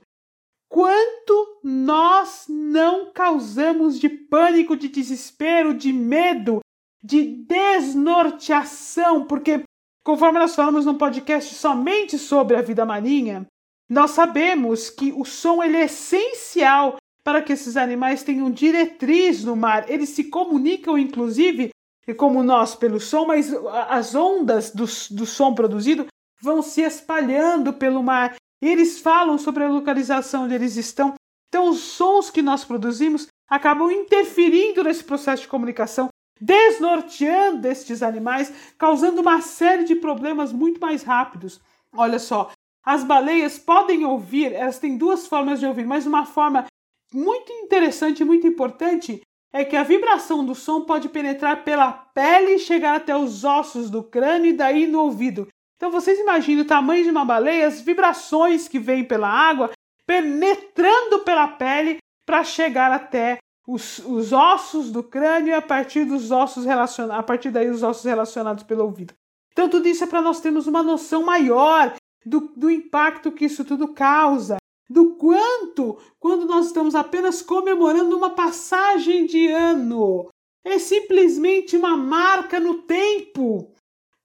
quanto 0.73 1.59
nós 1.63 2.45
não 2.49 3.11
causamos 3.13 3.99
de 3.99 4.09
pânico, 4.09 4.75
de 4.75 4.87
desespero, 4.87 5.71
de 5.71 5.93
medo, 5.93 6.61
de 7.03 7.23
desnorteação, 7.45 9.23
porque 9.25 9.61
conforme 10.03 10.39
nós 10.39 10.55
falamos 10.55 10.83
num 10.83 10.97
podcast 10.97 11.53
somente 11.53 12.17
sobre 12.17 12.57
a 12.57 12.63
vida 12.63 12.83
marinha, 12.87 13.45
nós 13.87 14.11
sabemos 14.11 14.89
que 14.89 15.13
o 15.15 15.23
som 15.23 15.61
ele 15.61 15.77
é 15.77 15.83
essencial 15.83 16.95
para 17.23 17.43
que 17.43 17.53
esses 17.53 17.77
animais 17.77 18.23
tenham 18.23 18.49
diretriz 18.49 19.43
no 19.43 19.55
mar. 19.55 19.87
Eles 19.87 20.09
se 20.09 20.23
comunicam, 20.23 20.97
inclusive, 20.97 21.69
como 22.17 22.41
nós 22.41 22.73
pelo 22.73 22.99
som, 22.99 23.27
mas 23.27 23.53
as 23.89 24.15
ondas 24.15 24.71
do, 24.71 24.85
do 25.11 25.27
som 25.27 25.53
produzido 25.53 26.07
vão 26.41 26.63
se 26.63 26.81
espalhando 26.81 27.73
pelo 27.73 28.01
mar. 28.01 28.33
Eles 28.65 28.99
falam 28.99 29.37
sobre 29.37 29.63
a 29.65 29.69
localização 29.69 30.45
onde 30.45 30.53
eles 30.53 30.77
estão. 30.77 31.15
Então, 31.49 31.69
os 31.69 31.79
sons 31.79 32.29
que 32.29 32.41
nós 32.41 32.63
produzimos 32.63 33.27
acabam 33.49 33.91
interferindo 33.91 34.83
nesse 34.83 35.03
processo 35.03 35.41
de 35.41 35.49
comunicação, 35.49 36.07
desnorteando 36.39 37.67
estes 37.67 38.01
animais, 38.01 38.53
causando 38.77 39.19
uma 39.19 39.41
série 39.41 39.83
de 39.83 39.95
problemas 39.95 40.53
muito 40.53 40.79
mais 40.79 41.03
rápidos. 41.03 41.59
Olha 41.93 42.17
só, 42.17 42.51
as 42.85 43.03
baleias 43.03 43.59
podem 43.59 44.05
ouvir, 44.05 44.53
elas 44.53 44.79
têm 44.79 44.97
duas 44.97 45.27
formas 45.27 45.59
de 45.59 45.65
ouvir, 45.65 45.85
mas 45.85 46.05
uma 46.05 46.25
forma 46.25 46.65
muito 47.13 47.51
interessante 47.51 48.21
e 48.21 48.25
muito 48.25 48.47
importante 48.47 49.21
é 49.53 49.65
que 49.65 49.75
a 49.75 49.83
vibração 49.83 50.43
do 50.43 50.55
som 50.55 50.81
pode 50.81 51.09
penetrar 51.09 51.65
pela 51.65 51.91
pele 51.91 52.55
e 52.55 52.59
chegar 52.59 52.95
até 52.95 53.15
os 53.15 53.43
ossos 53.43 53.89
do 53.89 54.01
crânio 54.03 54.49
e 54.49 54.53
daí 54.53 54.87
no 54.87 55.01
ouvido. 55.01 55.47
Então 55.83 55.91
vocês 55.91 56.17
imaginem 56.17 56.61
o 56.61 56.65
tamanho 56.65 57.03
de 57.03 57.09
uma 57.09 57.25
baleia, 57.25 57.67
as 57.67 57.81
vibrações 57.81 58.69
que 58.69 58.79
vêm 58.79 59.03
pela 59.03 59.27
água, 59.27 59.69
penetrando 60.07 61.19
pela 61.25 61.45
pele 61.45 61.97
para 62.25 62.41
chegar 62.41 62.89
até 62.89 63.39
os, 63.67 63.99
os, 63.99 64.31
ossos 64.31 64.89
do 64.93 65.03
crânio 65.03 65.49
e 65.49 65.53
a 65.53 65.61
partir 65.61 66.05
dos 66.05 66.31
ossos 66.31 66.63
relacionados, 66.63 67.19
a 67.19 67.21
partir 67.21 67.51
daí 67.51 67.69
os 67.69 67.83
ossos 67.83 68.05
relacionados 68.05 68.63
pelo 68.63 68.85
ouvido. 68.85 69.13
Então 69.51 69.67
tudo 69.67 69.85
isso 69.85 70.05
é 70.05 70.07
para 70.07 70.21
nós 70.21 70.39
termos 70.39 70.67
uma 70.67 70.81
noção 70.81 71.21
maior 71.21 71.93
do, 72.25 72.49
do 72.55 72.71
impacto 72.71 73.29
que 73.29 73.43
isso 73.43 73.65
tudo 73.65 73.89
causa, 73.89 74.55
do 74.89 75.17
quanto 75.17 75.97
quando 76.17 76.45
nós 76.45 76.67
estamos 76.67 76.95
apenas 76.95 77.41
comemorando 77.41 78.15
uma 78.15 78.29
passagem 78.29 79.25
de 79.25 79.47
ano. 79.49 80.29
É 80.63 80.79
simplesmente 80.79 81.75
uma 81.75 81.97
marca 81.97 82.57
no 82.57 82.83
tempo. 82.83 83.73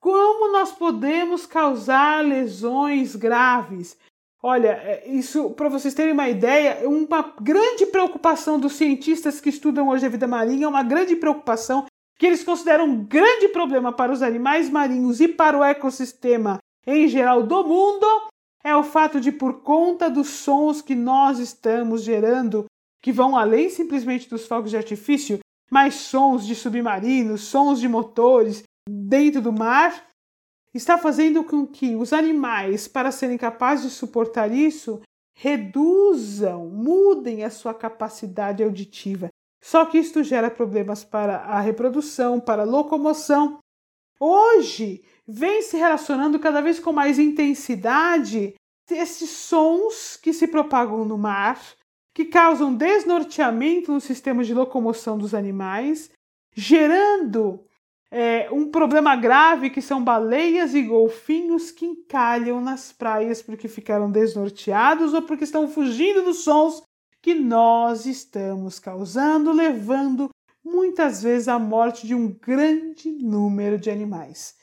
Como 0.01 0.53
nós 0.53 0.73
podemos 0.73 1.45
causar 1.45 2.25
lesões 2.25 3.17
graves? 3.17 3.97
Olha, 4.41 4.69
é, 4.69 5.09
isso 5.09 5.51
para 5.51 5.69
vocês 5.69 5.95
terem 5.95 6.13
uma 6.13 6.29
ideia, 6.29 6.89
uma 6.89 7.35
grande 7.41 7.87
preocupação 7.87 8.59
dos 8.59 8.75
cientistas 8.75 9.41
que 9.41 9.49
estudam 9.49 9.89
hoje 9.89 10.07
a 10.07 10.09
vida 10.09 10.29
marinha, 10.29 10.67
é 10.67 10.69
uma 10.69 10.85
grande 10.85 11.17
preocupação 11.17 11.87
que 12.17 12.27
eles 12.27 12.45
consideram 12.45 12.85
um 12.85 13.05
grande 13.05 13.49
problema 13.49 13.93
para 13.93 14.13
os 14.13 14.23
animais 14.23 14.71
marinhos 14.71 15.21
e 15.21 15.27
para 15.29 15.59
o 15.59 15.65
ecossistema 15.65 16.59
em 16.87 17.07
geral 17.07 17.43
do 17.43 17.65
mundo, 17.65 18.07
é 18.65 18.75
o 18.75 18.83
fato 18.83 19.21
de, 19.21 19.31
por 19.31 19.61
conta 19.61 20.09
dos 20.09 20.29
sons 20.29 20.81
que 20.81 20.95
nós 20.95 21.39
estamos 21.39 22.03
gerando, 22.03 22.65
que 23.03 23.13
vão 23.13 23.37
além 23.37 23.69
simplesmente 23.69 24.29
dos 24.29 24.47
fogos 24.47 24.71
de 24.71 24.77
artifício, 24.77 25.39
mais 25.71 25.97
sons 25.97 26.47
de 26.47 26.55
submarinos, 26.55 27.43
sons 27.43 27.79
de 27.79 27.87
motores, 27.87 28.63
dentro 28.89 29.43
do 29.43 29.53
mar 29.53 30.07
está 30.73 30.97
fazendo 30.97 31.45
com 31.45 31.67
que 31.67 31.95
os 31.95 32.13
animais, 32.13 32.89
para 32.89 33.11
serem 33.11 33.37
capazes 33.37 33.85
de 33.85 33.91
suportar 33.91 34.53
isso, 34.53 35.01
reduzam, 35.35 36.69
mudem 36.69 37.45
a 37.45 37.51
sua 37.51 37.75
capacidade 37.75 38.63
auditiva. 38.63 39.29
Só 39.61 39.85
que 39.85 39.99
isto 39.99 40.23
gera 40.23 40.51
problemas 40.51 41.05
para 41.05 41.39
a 41.39 41.61
reprodução, 41.61 42.41
para 42.41 42.63
a 42.63 42.67
locomoção. 42.67 43.59
Hoje, 44.21 45.05
vem 45.27 45.63
se 45.63 45.77
relacionando 45.77 46.39
cada 46.39 46.61
vez 46.61 46.79
com 46.79 46.93
mais 46.93 47.19
intensidade 47.19 48.55
esses 48.91 49.31
sons 49.31 50.17
que 50.17 50.33
se 50.33 50.49
propagam 50.49 51.05
no 51.05 51.19
mar, 51.19 51.61
que 52.15 52.25
causam 52.25 52.75
desnorteamento 52.75 53.93
no 53.93 54.01
sistema 54.01 54.43
de 54.43 54.55
locomoção 54.55 55.19
dos 55.19 55.35
animais, 55.35 56.11
gerando 56.55 57.68
é, 58.11 58.49
um 58.51 58.71
problema 58.71 59.15
grave 59.15 59.71
que 59.71 59.83
são 59.83 60.03
baleias 60.03 60.75
e 60.75 60.83
golfinhos 60.83 61.71
que 61.71 61.85
encalham 61.85 62.61
nas 62.61 62.91
praias 62.93 63.43
porque 63.43 63.69
ficaram 63.69 64.11
desnorteados 64.11 65.13
ou 65.13 65.23
porque 65.23 65.45
estão 65.45 65.69
fugindo 65.69 66.23
dos 66.23 66.43
sons 66.45 66.83
que 67.21 67.35
nós 67.35 68.07
estamos 68.07 68.79
causando, 68.79 69.53
levando 69.53 70.31
muitas 70.65 71.23
vezes 71.23 71.49
à 71.49 71.59
morte 71.59 72.07
de 72.07 72.15
um 72.15 72.29
grande 72.29 73.11
número 73.11 73.79
de 73.79 73.91
animais. 73.91 74.57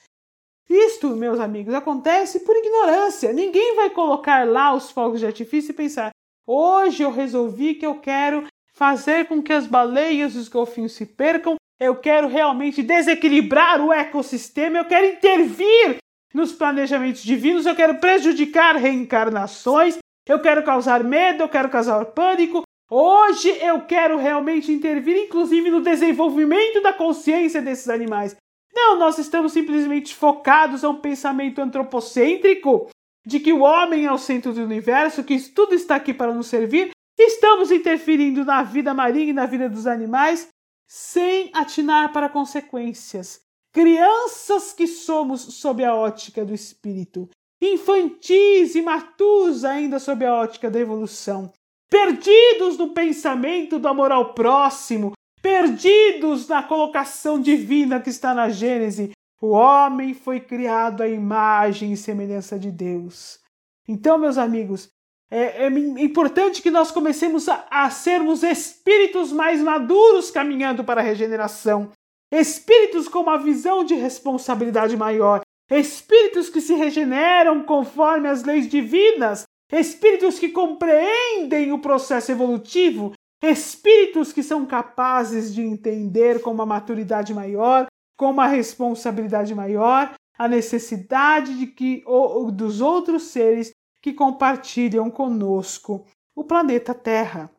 Isto, 0.67 1.09
meus 1.15 1.39
amigos, 1.39 1.73
acontece 1.73 2.39
por 2.39 2.55
ignorância. 2.55 3.31
Ninguém 3.31 3.75
vai 3.75 3.91
colocar 3.91 4.47
lá 4.47 4.73
os 4.73 4.89
fogos 4.89 5.19
de 5.19 5.27
artifício 5.27 5.71
e 5.71 5.75
pensar: 5.75 6.09
hoje 6.47 7.03
eu 7.03 7.11
resolvi 7.11 7.75
que 7.75 7.85
eu 7.85 7.99
quero 7.99 8.47
fazer 8.73 9.27
com 9.27 9.43
que 9.43 9.53
as 9.53 9.67
baleias 9.67 10.33
e 10.33 10.37
os 10.37 10.49
golfinhos 10.49 10.93
se 10.93 11.05
percam 11.05 11.55
eu 11.79 11.95
quero 11.95 12.27
realmente 12.27 12.81
desequilibrar 12.81 13.81
o 13.81 13.91
ecossistema, 13.91 14.77
eu 14.77 14.85
quero 14.85 15.07
intervir 15.07 15.97
nos 16.33 16.51
planejamentos 16.51 17.23
divinos, 17.23 17.65
eu 17.65 17.75
quero 17.75 17.95
prejudicar 17.99 18.75
reencarnações, 18.75 19.97
eu 20.27 20.39
quero 20.39 20.63
causar 20.63 21.03
medo, 21.03 21.43
eu 21.43 21.49
quero 21.49 21.69
causar 21.69 22.03
pânico. 22.05 22.63
Hoje 22.89 23.49
eu 23.61 23.81
quero 23.81 24.17
realmente 24.17 24.71
intervir, 24.71 25.17
inclusive 25.17 25.69
no 25.69 25.81
desenvolvimento 25.81 26.81
da 26.81 26.93
consciência 26.93 27.61
desses 27.61 27.89
animais. 27.89 28.35
Não, 28.73 28.97
nós 28.99 29.17
estamos 29.17 29.53
simplesmente 29.53 30.13
focados 30.13 30.83
a 30.83 30.89
um 30.89 30.97
pensamento 30.97 31.61
antropocêntrico 31.61 32.89
de 33.25 33.39
que 33.39 33.53
o 33.53 33.61
homem 33.61 34.05
é 34.05 34.11
o 34.11 34.17
centro 34.17 34.53
do 34.53 34.61
universo, 34.61 35.23
que 35.23 35.39
tudo 35.49 35.73
está 35.73 35.95
aqui 35.95 36.13
para 36.13 36.33
nos 36.33 36.47
servir. 36.47 36.91
Estamos 37.17 37.71
interferindo 37.71 38.43
na 38.43 38.61
vida 38.61 38.93
marinha 38.93 39.29
e 39.29 39.33
na 39.33 39.45
vida 39.45 39.69
dos 39.69 39.87
animais 39.87 40.49
sem 40.87 41.49
atinar 41.53 42.11
para 42.13 42.29
consequências. 42.29 43.41
Crianças 43.73 44.71
que 44.71 44.87
somos 44.87 45.41
sob 45.41 45.83
a 45.83 45.93
ótica 45.93 46.45
do 46.45 46.53
espírito, 46.53 47.29
infantis 47.61 48.75
e 48.75 48.81
matus 48.81 49.65
ainda 49.65 49.99
sob 49.99 50.25
a 50.25 50.33
ótica 50.33 50.69
da 50.71 50.79
evolução. 50.79 51.51
perdidos 51.89 52.77
no 52.77 52.89
pensamento 52.89 53.79
do 53.79 53.87
amor 53.87 54.11
ao 54.11 54.33
próximo, 54.33 55.13
perdidos 55.41 56.47
na 56.47 56.63
colocação 56.63 57.39
divina 57.39 58.01
que 58.01 58.09
está 58.09 58.33
na 58.33 58.49
Gênese. 58.49 59.11
O 59.41 59.49
homem 59.49 60.13
foi 60.13 60.39
criado 60.39 61.03
à 61.03 61.07
imagem 61.07 61.93
e 61.93 61.97
semelhança 61.97 62.57
de 62.57 62.71
Deus. 62.71 63.39
Então, 63.87 64.17
meus 64.17 64.37
amigos, 64.37 64.89
é, 65.31 65.65
é 65.65 65.67
importante 65.67 66.61
que 66.61 66.71
nós 66.71 66.91
comecemos 66.91 67.49
a, 67.49 67.65
a 67.69 67.89
sermos 67.89 68.43
espíritos 68.43 69.31
mais 69.31 69.61
maduros 69.61 70.29
caminhando 70.31 70.83
para 70.83 71.01
a 71.01 71.03
regeneração. 71.03 71.91
Espíritos 72.31 73.07
com 73.07 73.19
uma 73.19 73.37
visão 73.37 73.83
de 73.83 73.95
responsabilidade 73.95 74.95
maior. 74.95 75.41
Espíritos 75.69 76.49
que 76.49 76.61
se 76.61 76.73
regeneram 76.73 77.63
conforme 77.63 78.27
as 78.27 78.43
leis 78.43 78.67
divinas. 78.67 79.43
Espíritos 79.71 80.37
que 80.37 80.49
compreendem 80.49 81.71
o 81.71 81.79
processo 81.79 82.31
evolutivo. 82.31 83.13
Espíritos 83.41 84.31
que 84.31 84.43
são 84.43 84.65
capazes 84.65 85.53
de 85.53 85.61
entender 85.61 86.41
com 86.41 86.51
uma 86.51 86.65
maturidade 86.65 87.33
maior, 87.33 87.87
com 88.17 88.31
uma 88.31 88.47
responsabilidade 88.47 89.53
maior, 89.53 90.13
a 90.37 90.47
necessidade 90.47 91.57
de 91.57 91.67
que 91.67 92.03
ou, 92.05 92.51
dos 92.51 92.81
outros 92.81 93.23
seres 93.23 93.71
que 94.05 94.13
compartilham 94.13 95.09
conosco 95.09 96.05
o 96.35 96.43
planeta 96.43 96.93
Terra. 96.93 97.49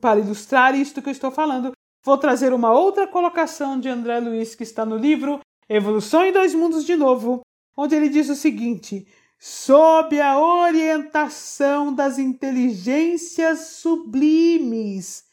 Para 0.00 0.20
ilustrar 0.20 0.72
isto 0.72 1.02
que 1.02 1.08
eu 1.08 1.12
estou 1.12 1.32
falando, 1.32 1.72
vou 2.04 2.16
trazer 2.16 2.52
uma 2.52 2.70
outra 2.70 3.08
colocação 3.08 3.80
de 3.80 3.88
André 3.88 4.20
Luiz 4.20 4.54
que 4.54 4.62
está 4.62 4.86
no 4.86 4.96
livro 4.96 5.40
Evolução 5.68 6.24
em 6.24 6.30
Dois 6.30 6.54
Mundos 6.54 6.84
de 6.84 6.94
Novo, 6.94 7.40
onde 7.76 7.96
ele 7.96 8.08
diz 8.08 8.28
o 8.28 8.36
seguinte: 8.36 9.04
sob 9.36 10.20
a 10.20 10.38
orientação 10.38 11.92
das 11.92 12.20
inteligências 12.20 13.58
sublimes, 13.80 15.24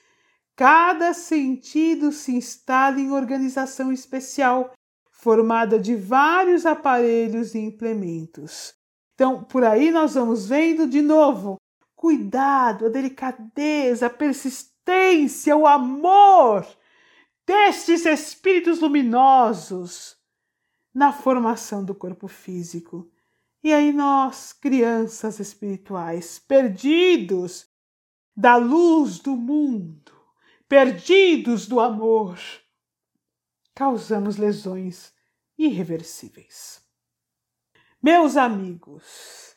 cada 0.56 1.14
sentido 1.14 2.12
se 2.12 2.36
instala 2.36 3.00
em 3.00 3.12
organização 3.12 3.92
especial, 3.92 4.74
formada 5.12 5.78
de 5.78 5.96
vários 5.96 6.66
aparelhos 6.66 7.54
e 7.54 7.60
implementos. 7.60 8.76
Então, 9.18 9.44
por 9.44 9.64
aí 9.64 9.90
nós 9.90 10.14
vamos 10.14 10.48
vendo 10.48 10.86
de 10.88 11.02
novo 11.02 11.58
cuidado, 11.96 12.86
a 12.86 12.90
delicadeza, 12.90 14.06
a 14.06 14.10
persistência, 14.12 15.58
o 15.58 15.66
amor 15.66 16.64
destes 17.44 18.06
espíritos 18.06 18.80
luminosos 18.80 20.16
na 20.94 21.12
formação 21.12 21.84
do 21.84 21.96
corpo 21.96 22.28
físico. 22.28 23.10
E 23.64 23.74
aí 23.74 23.92
nós, 23.92 24.54
crianças 24.54 25.40
espirituais, 25.40 26.38
perdidos 26.38 27.68
da 28.36 28.56
luz 28.56 29.18
do 29.18 29.36
mundo, 29.36 30.12
perdidos 30.70 31.66
do 31.66 31.80
amor, 31.80 32.38
causamos 33.74 34.38
lesões 34.38 35.12
irreversíveis. 35.58 36.87
Meus 38.02 38.38
amigos, 38.38 39.56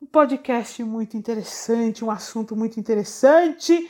um 0.00 0.06
podcast 0.06 0.84
muito 0.84 1.16
interessante, 1.16 2.04
um 2.04 2.12
assunto 2.12 2.54
muito 2.54 2.78
interessante 2.78 3.88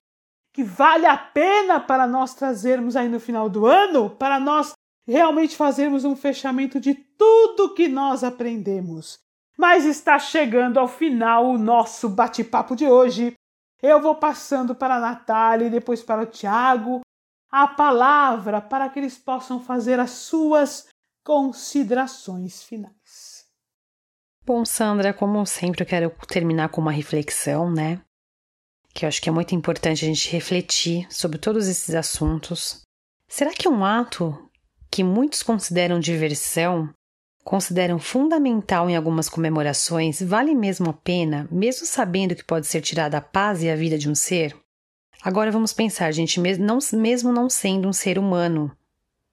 que 0.51 0.65
vale 0.65 1.05
a 1.05 1.17
pena 1.17 1.79
para 1.79 2.07
nós 2.07 2.35
trazermos 2.35 2.97
aí 2.97 3.07
no 3.07 3.21
final 3.21 3.51
do 3.51 3.67
ano, 3.67 4.09
para 4.09 4.41
nós 4.41 4.73
realmente 5.07 5.55
fazermos 5.55 6.07
um 6.07 6.17
fechamento 6.17 6.81
de 6.81 6.95
tudo 6.95 7.75
que 7.75 7.87
nós 7.87 8.25
aprendemos. 8.25 9.19
Mas 9.59 9.85
está 9.85 10.19
chegando 10.19 10.81
ao 10.81 10.89
final 10.89 11.51
o 11.51 11.59
nosso 11.59 12.09
bate-papo 12.09 12.75
de 12.75 12.87
hoje. 12.87 13.35
Eu 13.83 14.01
vou 14.01 14.15
passando 14.15 14.75
para 14.75 14.97
a 14.97 15.01
Natália 15.01 15.67
e 15.67 15.71
depois 15.71 16.03
para 16.03 16.23
o 16.23 16.27
Tiago 16.27 17.03
a 17.53 17.69
palavra 17.69 18.63
para 18.63 18.89
que 18.89 18.99
eles 18.99 19.19
possam 19.19 19.61
fazer 19.61 20.01
as 20.01 20.13
suas 20.13 20.89
considerações 21.29 22.63
finais. 22.63 23.45
Bom, 24.47 24.65
Sandra, 24.65 25.13
como 25.13 25.45
sempre, 25.45 25.83
eu 25.83 25.87
quero 25.87 26.11
terminar 26.27 26.71
com 26.71 26.81
uma 26.81 26.91
reflexão, 26.91 27.71
né? 27.71 28.01
Que 28.95 29.05
eu 29.05 29.09
acho 29.09 29.21
que 29.21 29.29
é 29.29 29.33
muito 29.33 29.55
importante 29.55 30.07
a 30.07 30.09
gente 30.09 30.33
refletir 30.33 31.07
sobre 31.11 31.37
todos 31.37 31.69
esses 31.69 31.95
assuntos. 31.95 32.81
Será 33.29 33.53
que 33.53 33.69
um 33.69 33.85
ato 33.85 34.51
que 34.91 35.05
muitos 35.05 35.43
consideram 35.43 36.01
diversão, 36.01 36.89
consideram 37.45 37.99
fundamental 37.99 38.89
em 38.89 38.97
algumas 38.97 39.29
comemorações, 39.29 40.23
vale 40.23 40.55
mesmo 40.55 40.89
a 40.89 40.95
pena, 40.95 41.47
mesmo 41.53 41.85
sabendo 41.85 42.35
que 42.35 42.43
pode 42.43 42.67
ser 42.67 42.81
tirada 42.81 43.19
a 43.19 43.21
paz 43.21 43.63
e 43.63 43.69
a 43.69 43.77
vida 43.77 43.99
de 43.99 44.09
um 44.09 44.15
ser? 44.15 44.57
Agora 45.23 45.53
vamos 45.53 45.75
pensar, 45.75 46.11
gente, 46.11 46.41
mesmo 46.41 46.65
não, 46.65 46.79
mesmo 46.95 47.31
não 47.31 47.51
sendo 47.51 47.87
um 47.87 47.93
ser 47.93 48.19
humano, 48.19 48.75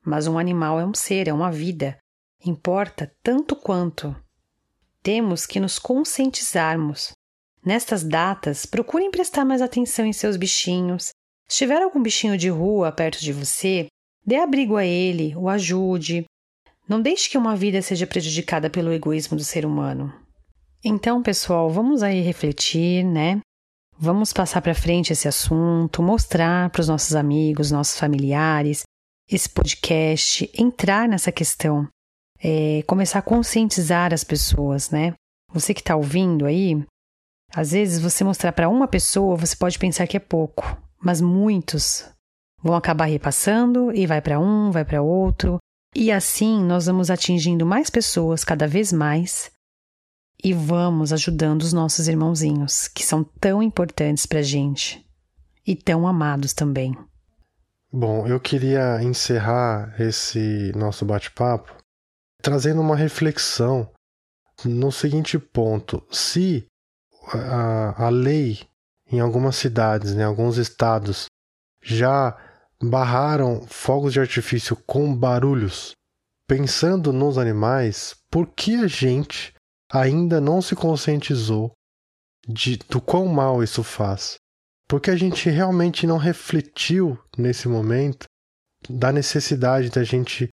mas 0.06 0.28
um 0.28 0.38
animal 0.38 0.80
é 0.80 0.86
um 0.86 0.94
ser, 0.94 1.28
é 1.28 1.34
uma 1.34 1.52
vida. 1.52 1.98
Importa 2.46 3.12
tanto 3.24 3.56
quanto. 3.56 4.16
Temos 5.02 5.46
que 5.46 5.60
nos 5.60 5.80
conscientizarmos. 5.80 7.12
Nestas 7.66 8.04
datas, 8.04 8.66
procurem 8.66 9.10
prestar 9.10 9.44
mais 9.44 9.62
atenção 9.62 10.06
em 10.06 10.14
seus 10.14 10.38
bichinhos. 10.38 11.10
Se 11.48 11.58
tiver 11.58 11.82
algum 11.82 12.02
bichinho 12.02 12.38
de 12.38 12.50
rua 12.50 12.92
perto 12.92 13.20
de 13.20 13.34
você, 13.34 13.88
dê 14.24 14.36
abrigo 14.36 14.78
a 14.78 14.86
ele, 14.86 15.36
o 15.36 15.50
ajude. 15.50 16.26
Não 16.88 17.02
deixe 17.02 17.30
que 17.30 17.38
uma 17.38 17.56
vida 17.56 17.82
seja 17.82 18.06
prejudicada 18.06 18.70
pelo 18.70 18.94
egoísmo 18.94 19.36
do 19.36 19.44
ser 19.44 19.66
humano. 19.66 20.14
Então, 20.84 21.24
pessoal, 21.24 21.68
vamos 21.68 22.04
aí 22.04 22.22
refletir, 22.22 23.04
né? 23.04 23.40
Vamos 23.98 24.32
passar 24.32 24.62
para 24.62 24.76
frente 24.76 25.14
esse 25.14 25.28
assunto, 25.28 26.04
mostrar 26.04 26.70
para 26.70 26.82
os 26.82 26.88
nossos 26.88 27.16
amigos, 27.16 27.72
nossos 27.72 27.98
familiares, 27.98 28.84
esse 29.30 29.50
podcast, 29.50 30.50
entrar 30.58 31.08
nessa 31.08 31.32
questão, 31.32 31.88
é, 32.40 32.84
começar 32.84 33.20
a 33.20 33.24
conscientizar 33.24 34.14
as 34.14 34.24
pessoas, 34.24 34.90
né? 34.90 35.14
Você 35.52 35.74
que 35.74 35.82
está 35.82 35.96
ouvindo 35.96 36.46
aí, 36.46 36.86
às 37.54 37.72
vezes 37.72 38.00
você 38.00 38.24
mostrar 38.24 38.52
para 38.52 38.70
uma 38.70 38.88
pessoa, 38.88 39.36
você 39.36 39.56
pode 39.56 39.80
pensar 39.80 40.08
que 40.08 40.18
é 40.18 40.20
pouco, 40.20 40.78
mas 41.02 41.22
muitos 41.22 42.10
vão 42.62 42.76
acabar 42.76 43.06
repassando 43.06 43.92
e 43.96 44.06
vai 44.06 44.22
para 44.22 44.40
um, 44.40 44.72
vai 44.72 44.84
para 44.84 45.02
outro, 45.02 45.58
e 45.96 46.12
assim 46.12 46.64
nós 46.64 46.88
vamos 46.88 47.10
atingindo 47.10 47.66
mais 47.66 47.90
pessoas 47.90 48.44
cada 48.44 48.68
vez 48.68 48.92
mais 48.92 49.52
e 50.44 50.54
vamos 50.54 51.14
ajudando 51.14 51.62
os 51.62 51.74
nossos 51.74 52.08
irmãozinhos, 52.08 52.88
que 52.88 53.04
são 53.04 53.24
tão 53.24 53.64
importantes 53.64 54.26
para 54.26 54.42
gente 54.42 55.04
e 55.66 55.76
tão 55.76 56.08
amados 56.08 56.54
também. 56.54 56.96
Bom, 57.98 58.28
eu 58.28 58.42
queria 58.42 59.02
encerrar 59.02 59.96
esse 59.98 60.74
nosso 60.76 61.06
bate-papo 61.06 61.74
trazendo 62.42 62.82
uma 62.82 62.94
reflexão 62.94 63.90
no 64.66 64.92
seguinte 64.92 65.40
ponto: 65.40 66.06
se 66.12 66.68
a, 67.32 68.08
a 68.08 68.10
lei 68.10 68.68
em 69.10 69.22
algumas 69.22 69.56
cidades, 69.56 70.12
em 70.12 70.22
alguns 70.22 70.58
estados, 70.58 71.28
já 71.82 72.38
barraram 72.84 73.66
fogos 73.66 74.12
de 74.12 74.20
artifício 74.20 74.76
com 74.76 75.16
barulhos, 75.16 75.94
pensando 76.46 77.14
nos 77.14 77.38
animais, 77.38 78.14
por 78.30 78.48
que 78.48 78.76
a 78.76 78.88
gente 78.88 79.54
ainda 79.90 80.42
não 80.42 80.62
se 80.62 80.76
conscientizou 80.76 81.72
de, 82.46 82.76
do 82.76 83.00
quão 83.00 83.26
mal 83.26 83.64
isso 83.64 83.82
faz? 83.86 84.36
Porque 84.88 85.10
a 85.10 85.16
gente 85.16 85.50
realmente 85.50 86.06
não 86.06 86.18
refletiu 86.18 87.18
nesse 87.38 87.68
momento 87.68 88.26
da 88.90 89.12
necessidade 89.12 89.90
da 89.90 90.04
gente 90.04 90.50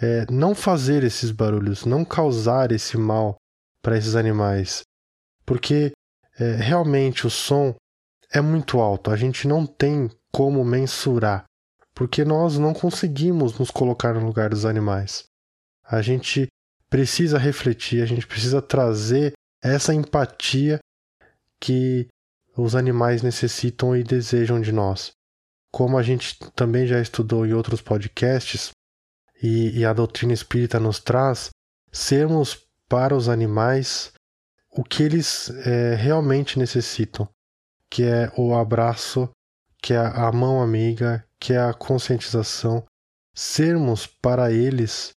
é, 0.00 0.26
não 0.30 0.54
fazer 0.54 1.04
esses 1.04 1.30
barulhos, 1.30 1.84
não 1.84 2.04
causar 2.04 2.72
esse 2.72 2.96
mal 2.96 3.36
para 3.82 3.96
esses 3.96 4.14
animais. 4.14 4.82
Porque 5.44 5.92
é, 6.38 6.56
realmente 6.56 7.26
o 7.26 7.30
som 7.30 7.74
é 8.32 8.40
muito 8.40 8.80
alto, 8.80 9.10
a 9.10 9.16
gente 9.16 9.46
não 9.46 9.66
tem 9.66 10.10
como 10.32 10.64
mensurar, 10.64 11.44
porque 11.94 12.24
nós 12.24 12.58
não 12.58 12.74
conseguimos 12.74 13.58
nos 13.58 13.70
colocar 13.70 14.14
no 14.14 14.26
lugar 14.26 14.50
dos 14.50 14.64
animais. 14.64 15.24
A 15.84 16.02
gente 16.02 16.48
precisa 16.90 17.38
refletir, 17.38 18.02
a 18.02 18.06
gente 18.06 18.26
precisa 18.26 18.60
trazer 18.60 19.32
essa 19.62 19.94
empatia 19.94 20.78
que 21.60 22.06
os 22.56 22.74
animais 22.74 23.22
necessitam 23.22 23.94
e 23.94 24.02
desejam 24.02 24.60
de 24.60 24.72
nós. 24.72 25.12
Como 25.70 25.98
a 25.98 26.02
gente 26.02 26.38
também 26.54 26.86
já 26.86 27.00
estudou 27.00 27.44
em 27.44 27.52
outros 27.52 27.80
podcasts, 27.82 28.70
e, 29.42 29.78
e 29.78 29.84
a 29.84 29.92
doutrina 29.92 30.32
espírita 30.32 30.80
nos 30.80 30.98
traz, 30.98 31.50
sermos 31.92 32.66
para 32.88 33.14
os 33.14 33.28
animais 33.28 34.12
o 34.70 34.82
que 34.82 35.02
eles 35.02 35.50
é, 35.50 35.94
realmente 35.94 36.58
necessitam, 36.58 37.28
que 37.90 38.04
é 38.04 38.32
o 38.36 38.54
abraço, 38.54 39.28
que 39.82 39.92
é 39.92 39.98
a 39.98 40.30
mão 40.32 40.62
amiga, 40.62 41.24
que 41.38 41.52
é 41.52 41.58
a 41.58 41.74
conscientização, 41.74 42.84
sermos 43.34 44.06
para 44.06 44.50
eles 44.50 45.12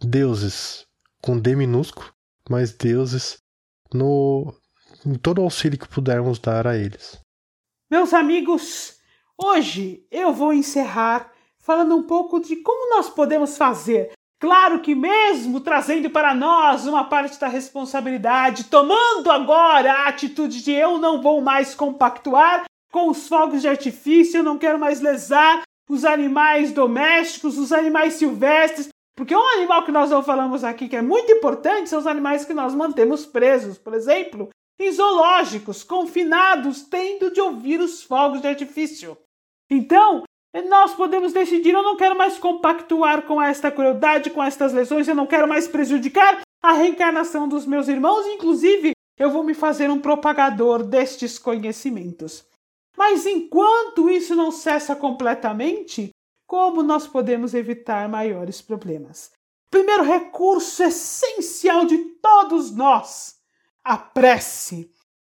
deuses, 0.00 0.86
com 1.22 1.38
D 1.38 1.56
minúsculo, 1.56 2.12
mas 2.48 2.72
deuses 2.72 3.38
no, 3.92 4.54
em 5.04 5.14
todo 5.14 5.40
o 5.40 5.44
auxílio 5.44 5.78
que 5.78 5.88
pudermos 5.88 6.38
dar 6.38 6.66
a 6.66 6.76
eles. 6.76 7.20
Meus 7.90 8.14
amigos, 8.14 8.98
hoje 9.36 10.06
eu 10.10 10.32
vou 10.32 10.52
encerrar 10.52 11.30
falando 11.58 11.96
um 11.96 12.02
pouco 12.02 12.40
de 12.40 12.56
como 12.56 12.96
nós 12.96 13.08
podemos 13.08 13.56
fazer. 13.56 14.12
Claro 14.40 14.80
que, 14.80 14.94
mesmo 14.94 15.60
trazendo 15.60 16.10
para 16.10 16.34
nós 16.34 16.86
uma 16.86 17.04
parte 17.04 17.40
da 17.40 17.48
responsabilidade, 17.48 18.64
tomando 18.64 19.30
agora 19.30 19.92
a 19.92 20.08
atitude 20.08 20.62
de 20.62 20.72
eu 20.72 20.98
não 20.98 21.22
vou 21.22 21.40
mais 21.40 21.74
compactuar 21.74 22.64
com 22.92 23.08
os 23.08 23.26
fogos 23.26 23.62
de 23.62 23.68
artifício, 23.68 24.38
eu 24.38 24.44
não 24.44 24.58
quero 24.58 24.78
mais 24.78 25.00
lesar 25.00 25.62
os 25.88 26.04
animais 26.04 26.72
domésticos, 26.72 27.58
os 27.58 27.72
animais 27.72 28.14
silvestres, 28.14 28.88
porque 29.16 29.34
um 29.34 29.48
animal 29.56 29.84
que 29.84 29.92
nós 29.92 30.10
não 30.10 30.22
falamos 30.22 30.64
aqui 30.64 30.88
que 30.88 30.96
é 30.96 31.02
muito 31.02 31.30
importante 31.32 31.88
são 31.88 31.98
os 31.98 32.06
animais 32.06 32.44
que 32.44 32.52
nós 32.52 32.74
mantemos 32.74 33.24
presos, 33.24 33.78
por 33.78 33.94
exemplo, 33.94 34.48
em 34.78 34.90
zoológicos, 34.90 35.82
confinados, 35.82 36.82
tendo 36.82 37.30
de 37.30 37.40
ouvir 37.40 37.80
os 37.80 38.02
fogos 38.02 38.40
de 38.40 38.48
artifício. 38.48 39.16
Então, 39.70 40.24
nós 40.68 40.94
podemos 40.94 41.32
decidir: 41.32 41.72
eu 41.72 41.82
não 41.82 41.96
quero 41.96 42.16
mais 42.16 42.38
compactuar 42.38 43.22
com 43.22 43.40
esta 43.40 43.70
crueldade, 43.70 44.30
com 44.30 44.42
estas 44.42 44.72
lesões, 44.72 45.08
eu 45.08 45.14
não 45.14 45.26
quero 45.26 45.48
mais 45.48 45.66
prejudicar 45.66 46.40
a 46.62 46.72
reencarnação 46.72 47.48
dos 47.48 47.66
meus 47.66 47.88
irmãos, 47.88 48.26
inclusive 48.26 48.92
eu 49.18 49.30
vou 49.30 49.44
me 49.44 49.54
fazer 49.54 49.90
um 49.90 50.00
propagador 50.00 50.82
destes 50.82 51.38
conhecimentos. 51.38 52.44
Mas 52.96 53.26
enquanto 53.26 54.08
isso 54.08 54.34
não 54.34 54.50
cessa 54.50 54.94
completamente, 54.94 56.10
como 56.46 56.82
nós 56.82 57.06
podemos 57.06 57.54
evitar 57.54 58.08
maiores 58.08 58.60
problemas? 58.60 59.32
Primeiro 59.70 60.04
recurso 60.04 60.82
essencial 60.82 61.84
de 61.84 61.98
todos 62.22 62.70
nós 62.70 63.34
a 63.84 63.98
prece. 63.98 64.90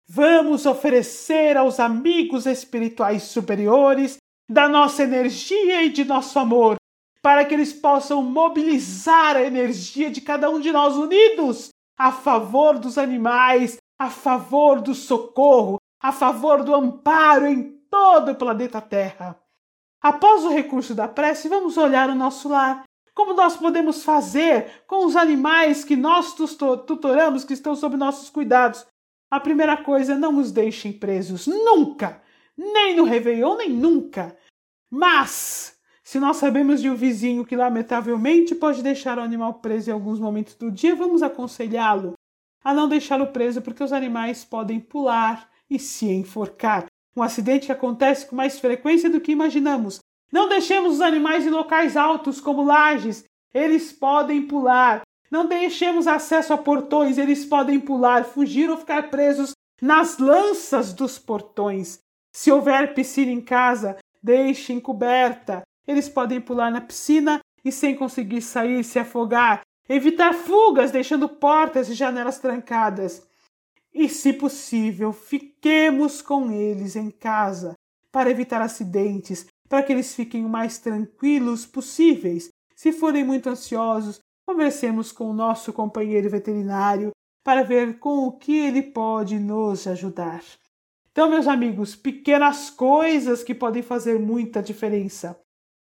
Vamos 0.09 0.67
oferecer 0.67 1.57
aos 1.57 1.81
amigos 1.81 2.47
espirituais 2.47 3.25
superiores 3.25 4.19
da 4.49 4.69
nossa 4.69 5.03
energia 5.03 5.83
e 5.83 5.91
de 5.91 6.05
nosso 6.05 6.39
amor, 6.39 6.77
para 7.21 7.45
que 7.45 7.53
eles 7.53 7.73
possam 7.73 8.23
mobilizar 8.23 9.37
a 9.37 9.43
energia 9.43 10.09
de 10.09 10.21
cada 10.21 10.49
um 10.49 10.61
de 10.61 10.71
nós 10.71 10.95
unidos 10.95 11.71
a 11.99 12.13
favor 12.13 12.79
dos 12.79 12.97
animais, 12.99 13.79
a 13.99 14.09
favor 14.09 14.81
do 14.81 14.95
socorro, 14.95 15.81
a 16.01 16.13
favor 16.13 16.63
do 16.63 16.73
amparo 16.73 17.47
em 17.47 17.77
todo 17.91 18.31
o 18.31 18.37
planeta 18.37 18.81
Terra. 18.81 19.37
Após 20.01 20.45
o 20.45 20.51
recurso 20.51 20.95
da 20.95 21.09
prece, 21.09 21.49
vamos 21.49 21.77
olhar 21.77 22.09
o 22.09 22.15
nosso 22.15 22.49
lar 22.49 22.85
como 23.17 23.33
nós 23.33 23.57
podemos 23.57 24.05
fazer 24.05 24.85
com 24.87 25.07
os 25.07 25.17
animais 25.17 25.83
que 25.83 25.97
nós 25.97 26.35
tutoramos, 26.35 27.45
que 27.45 27.55
estão 27.55 27.75
sob 27.75 27.97
nossos 27.97 28.29
cuidados? 28.29 28.87
A 29.31 29.41
primeira 29.41 29.75
coisa, 29.79 30.15
não 30.15 30.39
os 30.39 30.53
deixem 30.53 30.93
presos. 30.93 31.47
Nunca! 31.47 32.23
Nem 32.55 32.95
no 32.95 33.05
Réveillon, 33.05 33.57
nem 33.57 33.71
nunca. 33.71 34.37
Mas, 34.91 35.79
se 36.05 36.21
nós 36.21 36.37
sabemos 36.37 36.83
de 36.83 36.91
um 36.91 36.95
vizinho 36.95 37.47
que 37.47 37.57
lamentavelmente 37.57 38.55
pode 38.55 38.83
deixar 38.83 39.19
o 39.19 39.23
animal 39.23 39.55
preso 39.55 39.89
em 39.89 39.95
alguns 39.95 40.21
momentos 40.21 40.55
do 40.55 40.71
dia, 40.71 40.95
vamos 40.95 41.23
aconselhá-lo 41.23 42.13
a 42.63 42.75
não 42.75 42.89
deixá-lo 42.89 43.29
preso, 43.29 43.63
porque 43.63 43.83
os 43.83 43.93
animais 43.93 44.45
podem 44.45 44.79
pular 44.79 45.49
e 45.71 45.79
se 45.79 46.07
enforcar. 46.07 46.85
Um 47.17 47.23
acidente 47.23 47.67
que 47.67 47.73
acontece 47.73 48.27
com 48.27 48.37
mais 48.37 48.59
frequência 48.59 49.09
do 49.09 49.21
que 49.21 49.33
imaginamos. 49.33 50.01
Não 50.33 50.49
deixemos 50.49 50.95
os 50.95 51.01
animais 51.01 51.47
em 51.47 51.51
locais 51.51 51.97
altos, 51.97 52.41
como 52.41 52.65
lajes, 52.65 53.25
eles 53.55 53.93
podem 53.93 54.43
pular. 54.43 55.03
Não 55.31 55.47
deixemos 55.47 56.07
acesso 56.07 56.53
a 56.53 56.59
portões, 56.59 57.19
eles 57.19 57.45
podem 57.45 57.81
pular, 57.81 58.25
fugir 58.25 58.69
ou 58.71 58.77
ficar 58.77 59.11
presos 59.11 59.53
nas 59.81 60.19
lanças 60.19 60.93
dos 60.93 61.19
portões. 61.19 61.99
Se 62.33 62.51
houver 62.53 62.95
piscina 62.95 63.33
em 63.33 63.41
casa, 63.41 63.97
deixem 64.23 64.79
coberta. 64.79 65.63
Eles 65.87 66.09
podem 66.09 66.41
pular 66.41 66.71
na 66.71 66.81
piscina 66.81 67.41
e, 67.65 67.73
sem 67.73 67.95
conseguir 67.95 68.43
sair, 68.43 68.85
se 68.85 68.99
afogar. 68.99 69.63
Evitar 69.89 70.35
fugas, 70.35 70.91
deixando 70.91 71.29
portas 71.29 71.89
e 71.89 71.95
janelas 71.95 72.39
trancadas. 72.39 73.27
E, 73.95 74.09
se 74.09 74.33
possível, 74.33 75.13
fiquemos 75.13 76.21
com 76.21 76.51
eles 76.51 76.97
em 76.97 77.11
casa 77.11 77.75
para 78.13 78.31
evitar 78.31 78.61
acidentes, 78.61 79.47
para 79.69 79.83
que 79.83 79.93
eles 79.93 80.15
fiquem 80.15 80.45
o 80.45 80.49
mais 80.49 80.79
tranquilos 80.79 81.67
possíveis. 81.67 82.49
Se 82.75 82.93
forem 82.93 83.25
muito 83.25 83.49
ansiosos, 83.49 84.21
conversemos 84.47 85.11
com 85.13 85.31
o 85.31 85.35
nosso 85.35 85.73
companheiro 85.73 86.31
veterinário 86.31 87.11
para 87.45 87.63
ver 87.63 87.99
com 87.99 88.27
o 88.27 88.33
que 88.33 88.57
ele 88.57 88.83
pode 88.83 89.39
nos 89.39 89.87
ajudar. 89.87 90.43
Então, 91.11 91.31
meus 91.31 91.49
amigos, 91.49 91.97
pequenas 91.97 92.69
coisas 92.69 93.43
que 93.43 93.55
podem 93.55 93.83
fazer 93.83 94.19
muita 94.19 94.63
diferença. 94.63 95.39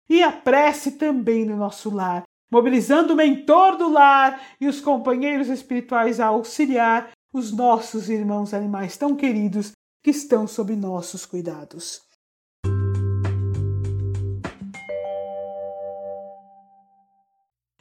E 0.09 0.22
a 0.22 0.33
prece 0.33 0.93
também 0.93 1.45
no 1.45 1.57
nosso 1.57 1.95
lar, 1.95 2.22
mobilizando 2.51 3.12
o 3.12 3.16
mentor 3.16 3.76
do 3.76 3.91
lar 3.91 4.41
e 4.59 4.66
os 4.66 4.81
companheiros 4.81 5.49
espirituais 5.49 6.18
a 6.18 6.29
auxiliar 6.29 7.11
os 7.33 7.53
nossos 7.53 8.09
irmãos 8.09 8.55
animais 8.55 8.97
tão 8.97 9.14
queridos 9.14 9.72
que 10.03 10.11
estão 10.11 10.47
sob 10.47 10.74
nossos 10.74 11.26
cuidados. 11.26 12.08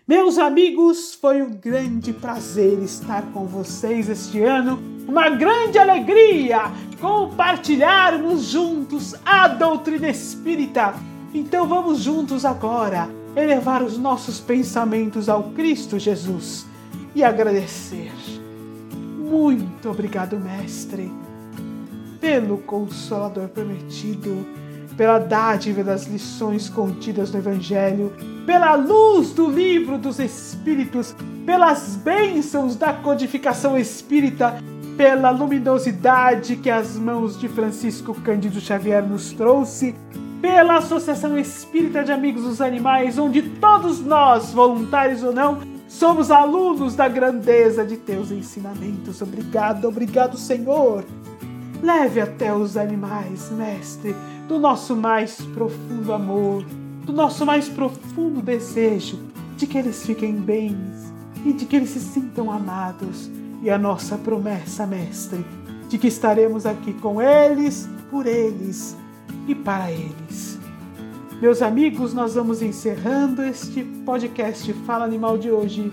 Meus 0.08 0.38
amigos, 0.38 1.14
foi 1.14 1.42
um 1.42 1.50
grande 1.50 2.14
prazer 2.14 2.82
estar 2.82 3.24
com 3.34 3.46
vocês 3.46 4.08
este 4.08 4.42
ano. 4.42 4.80
Uma 5.06 5.28
grande 5.32 5.78
alegria 5.78 6.72
compartilharmos 7.02 8.46
juntos 8.46 9.14
a 9.26 9.50
doutrina 9.50 10.08
espírita. 10.08 10.94
Então 11.34 11.68
vamos 11.68 12.00
juntos 12.00 12.46
agora 12.46 13.10
elevar 13.36 13.84
os 13.84 13.98
nossos 13.98 14.40
pensamentos 14.40 15.28
ao 15.28 15.52
Cristo 15.52 16.00
Jesus 16.00 16.66
e 17.14 17.22
agradecer. 17.22 18.14
Muito 19.18 19.90
obrigado, 19.90 20.40
Mestre, 20.40 21.12
pelo 22.22 22.60
Consolador 22.60 23.50
prometido 23.50 24.48
pela 24.98 25.20
dádiva 25.20 25.84
das 25.84 26.08
lições 26.08 26.68
contidas 26.68 27.32
no 27.32 27.38
Evangelho, 27.38 28.12
pela 28.46 28.74
luz 28.74 29.32
do 29.32 29.50
livro 29.50 29.98
dos 29.98 30.20
Espíritos, 30.20 31.16
pelas 31.46 31.96
bênçãos 31.96 32.76
da 32.76 32.92
codificação 32.92 33.78
espírita, 33.78 34.56
pela 34.98 35.30
luminosidade 35.30 36.56
que 36.56 36.72
as 36.72 36.98
mãos 36.98 37.40
de 37.40 37.48
Francisco 37.48 38.16
Cândido 38.16 38.60
Xavier 38.60 39.08
nos 39.08 39.32
trouxe, 39.32 39.96
pela 40.42 40.78
Associação 40.78 41.38
Espírita 41.38 42.04
de 42.04 42.12
Amigos 42.12 42.44
dos 42.44 42.62
Animais, 42.62 43.18
onde 43.18 43.42
todos 43.42 44.00
nós, 44.00 44.52
voluntários 44.52 45.24
ou 45.24 45.32
não, 45.32 45.60
somos 45.88 46.32
alunos 46.32 46.96
da 46.96 47.08
grandeza 47.08 47.86
de 47.86 47.98
teus 47.98 48.32
ensinamentos. 48.32 49.22
Obrigado, 49.22 49.88
obrigado, 49.88 50.38
Senhor. 50.38 51.06
Leve 51.82 52.20
até 52.20 52.54
os 52.54 52.76
animais, 52.76 53.52
Mestre 53.52 54.16
do 54.48 54.58
nosso 54.58 54.96
mais 54.96 55.42
profundo 55.54 56.14
amor, 56.14 56.64
do 57.06 57.12
nosso 57.12 57.46
mais 57.46 57.68
profundo 57.68 58.42
desejo 58.42 59.20
de 59.58 59.68
que 59.68 59.78
eles 59.78 60.06
fiquem 60.06 60.36
bem 60.36 60.78
e 61.46 61.54
de 61.54 61.66
que 61.66 61.76
eles 61.76 61.90
se 61.90 62.00
sintam 62.00 62.52
amados. 62.52 63.30
E 63.62 63.70
a 63.70 63.78
nossa 63.78 64.18
promessa, 64.18 64.86
Mestre, 64.86 65.44
de 65.90 65.98
que 65.98 66.08
estaremos 66.08 66.66
aqui 66.66 66.94
com 66.94 67.22
eles, 67.22 67.90
por 68.10 68.26
eles 68.26 68.96
e 69.48 69.56
para 69.56 69.92
eles. 69.92 70.60
Meus 71.42 71.62
amigos, 71.62 72.14
nós 72.14 72.36
vamos 72.36 72.62
encerrando 72.62 73.44
este 73.44 73.84
podcast 74.06 74.72
Fala 74.86 75.06
Animal 75.06 75.38
de 75.38 75.52
hoje 75.52 75.92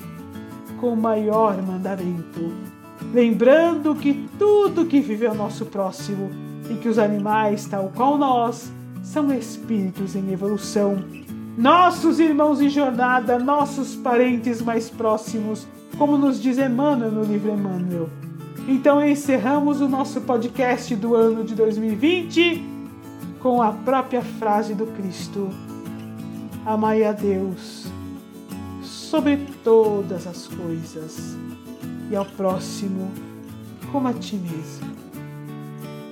com 0.81 0.93
o 0.93 0.97
maior 0.97 1.61
mandamento. 1.63 2.74
Lembrando 3.13 3.95
que 3.95 4.29
tudo 4.39 4.87
que 4.87 5.01
vive 5.01 5.27
ao 5.27 5.35
nosso 5.35 5.67
próximo 5.67 6.31
e 6.71 6.75
que 6.75 6.89
os 6.89 6.99
animais, 6.99 7.67
tal 7.67 7.93
qual 7.95 8.17
nós, 8.17 8.73
são 9.03 9.33
espíritos 9.33 10.17
em 10.17 10.33
evolução. 10.33 11.05
Nossos 11.57 12.19
irmãos 12.19 12.61
em 12.61 12.69
jornada, 12.69 13.39
nossos 13.39 13.95
parentes 13.95 14.61
mais 14.61 14.91
próximos, 14.91 15.67
como 15.99 16.19
nos 16.19 16.41
diz 16.41 16.59
Emmanuel 16.59 17.13
no 17.13 17.23
livro 17.23 17.53
Emmanuel. 17.53 18.09
Então 18.67 19.05
encerramos 19.05 19.81
o 19.81 19.89
nosso 19.89 20.23
podcast 20.23 20.97
do 20.97 21.15
ano 21.15 21.45
de 21.45 21.55
2020 21.55 22.65
com 23.41 23.63
a 23.63 23.73
própria 23.73 24.23
frase 24.23 24.75
do 24.75 24.87
Cristo: 24.87 25.51
Amai 26.65 27.05
a 27.05 27.13
Deus 27.13 27.87
sobre 28.83 29.37
todas 29.63 30.27
as 30.27 30.49
coisas 30.49 31.37
ao 32.17 32.25
próximo 32.25 33.11
como 33.91 34.09
a 34.09 34.13
ti 34.13 34.37
mesmo. 34.37 34.95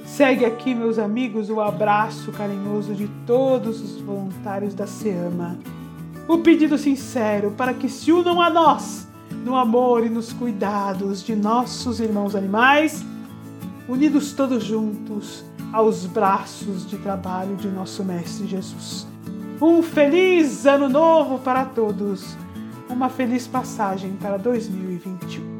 Segue 0.04 0.44
aqui, 0.44 0.74
meus 0.74 0.98
amigos, 0.98 1.48
o 1.48 1.60
abraço 1.60 2.30
carinhoso 2.32 2.94
de 2.94 3.08
todos 3.26 3.80
os 3.80 4.00
voluntários 4.00 4.74
da 4.74 4.86
SEAMA. 4.86 5.58
O 6.28 6.38
pedido 6.38 6.76
sincero 6.76 7.52
para 7.56 7.74
que 7.74 7.88
se 7.88 8.12
unam 8.12 8.40
a 8.40 8.50
nós 8.50 9.08
no 9.44 9.56
amor 9.56 10.04
e 10.04 10.08
nos 10.08 10.32
cuidados 10.32 11.22
de 11.22 11.34
nossos 11.34 11.98
irmãos 11.98 12.36
animais, 12.36 13.04
unidos 13.88 14.32
todos 14.32 14.62
juntos, 14.62 15.44
aos 15.72 16.04
braços 16.06 16.86
de 16.86 16.98
trabalho 16.98 17.56
de 17.56 17.68
nosso 17.68 18.04
Mestre 18.04 18.46
Jesus. 18.46 19.06
Um 19.60 19.82
feliz 19.82 20.66
ano 20.66 20.88
novo 20.88 21.38
para 21.38 21.64
todos! 21.64 22.36
Uma 22.88 23.08
feliz 23.08 23.46
passagem 23.46 24.12
para 24.20 24.36
2021. 24.36 25.51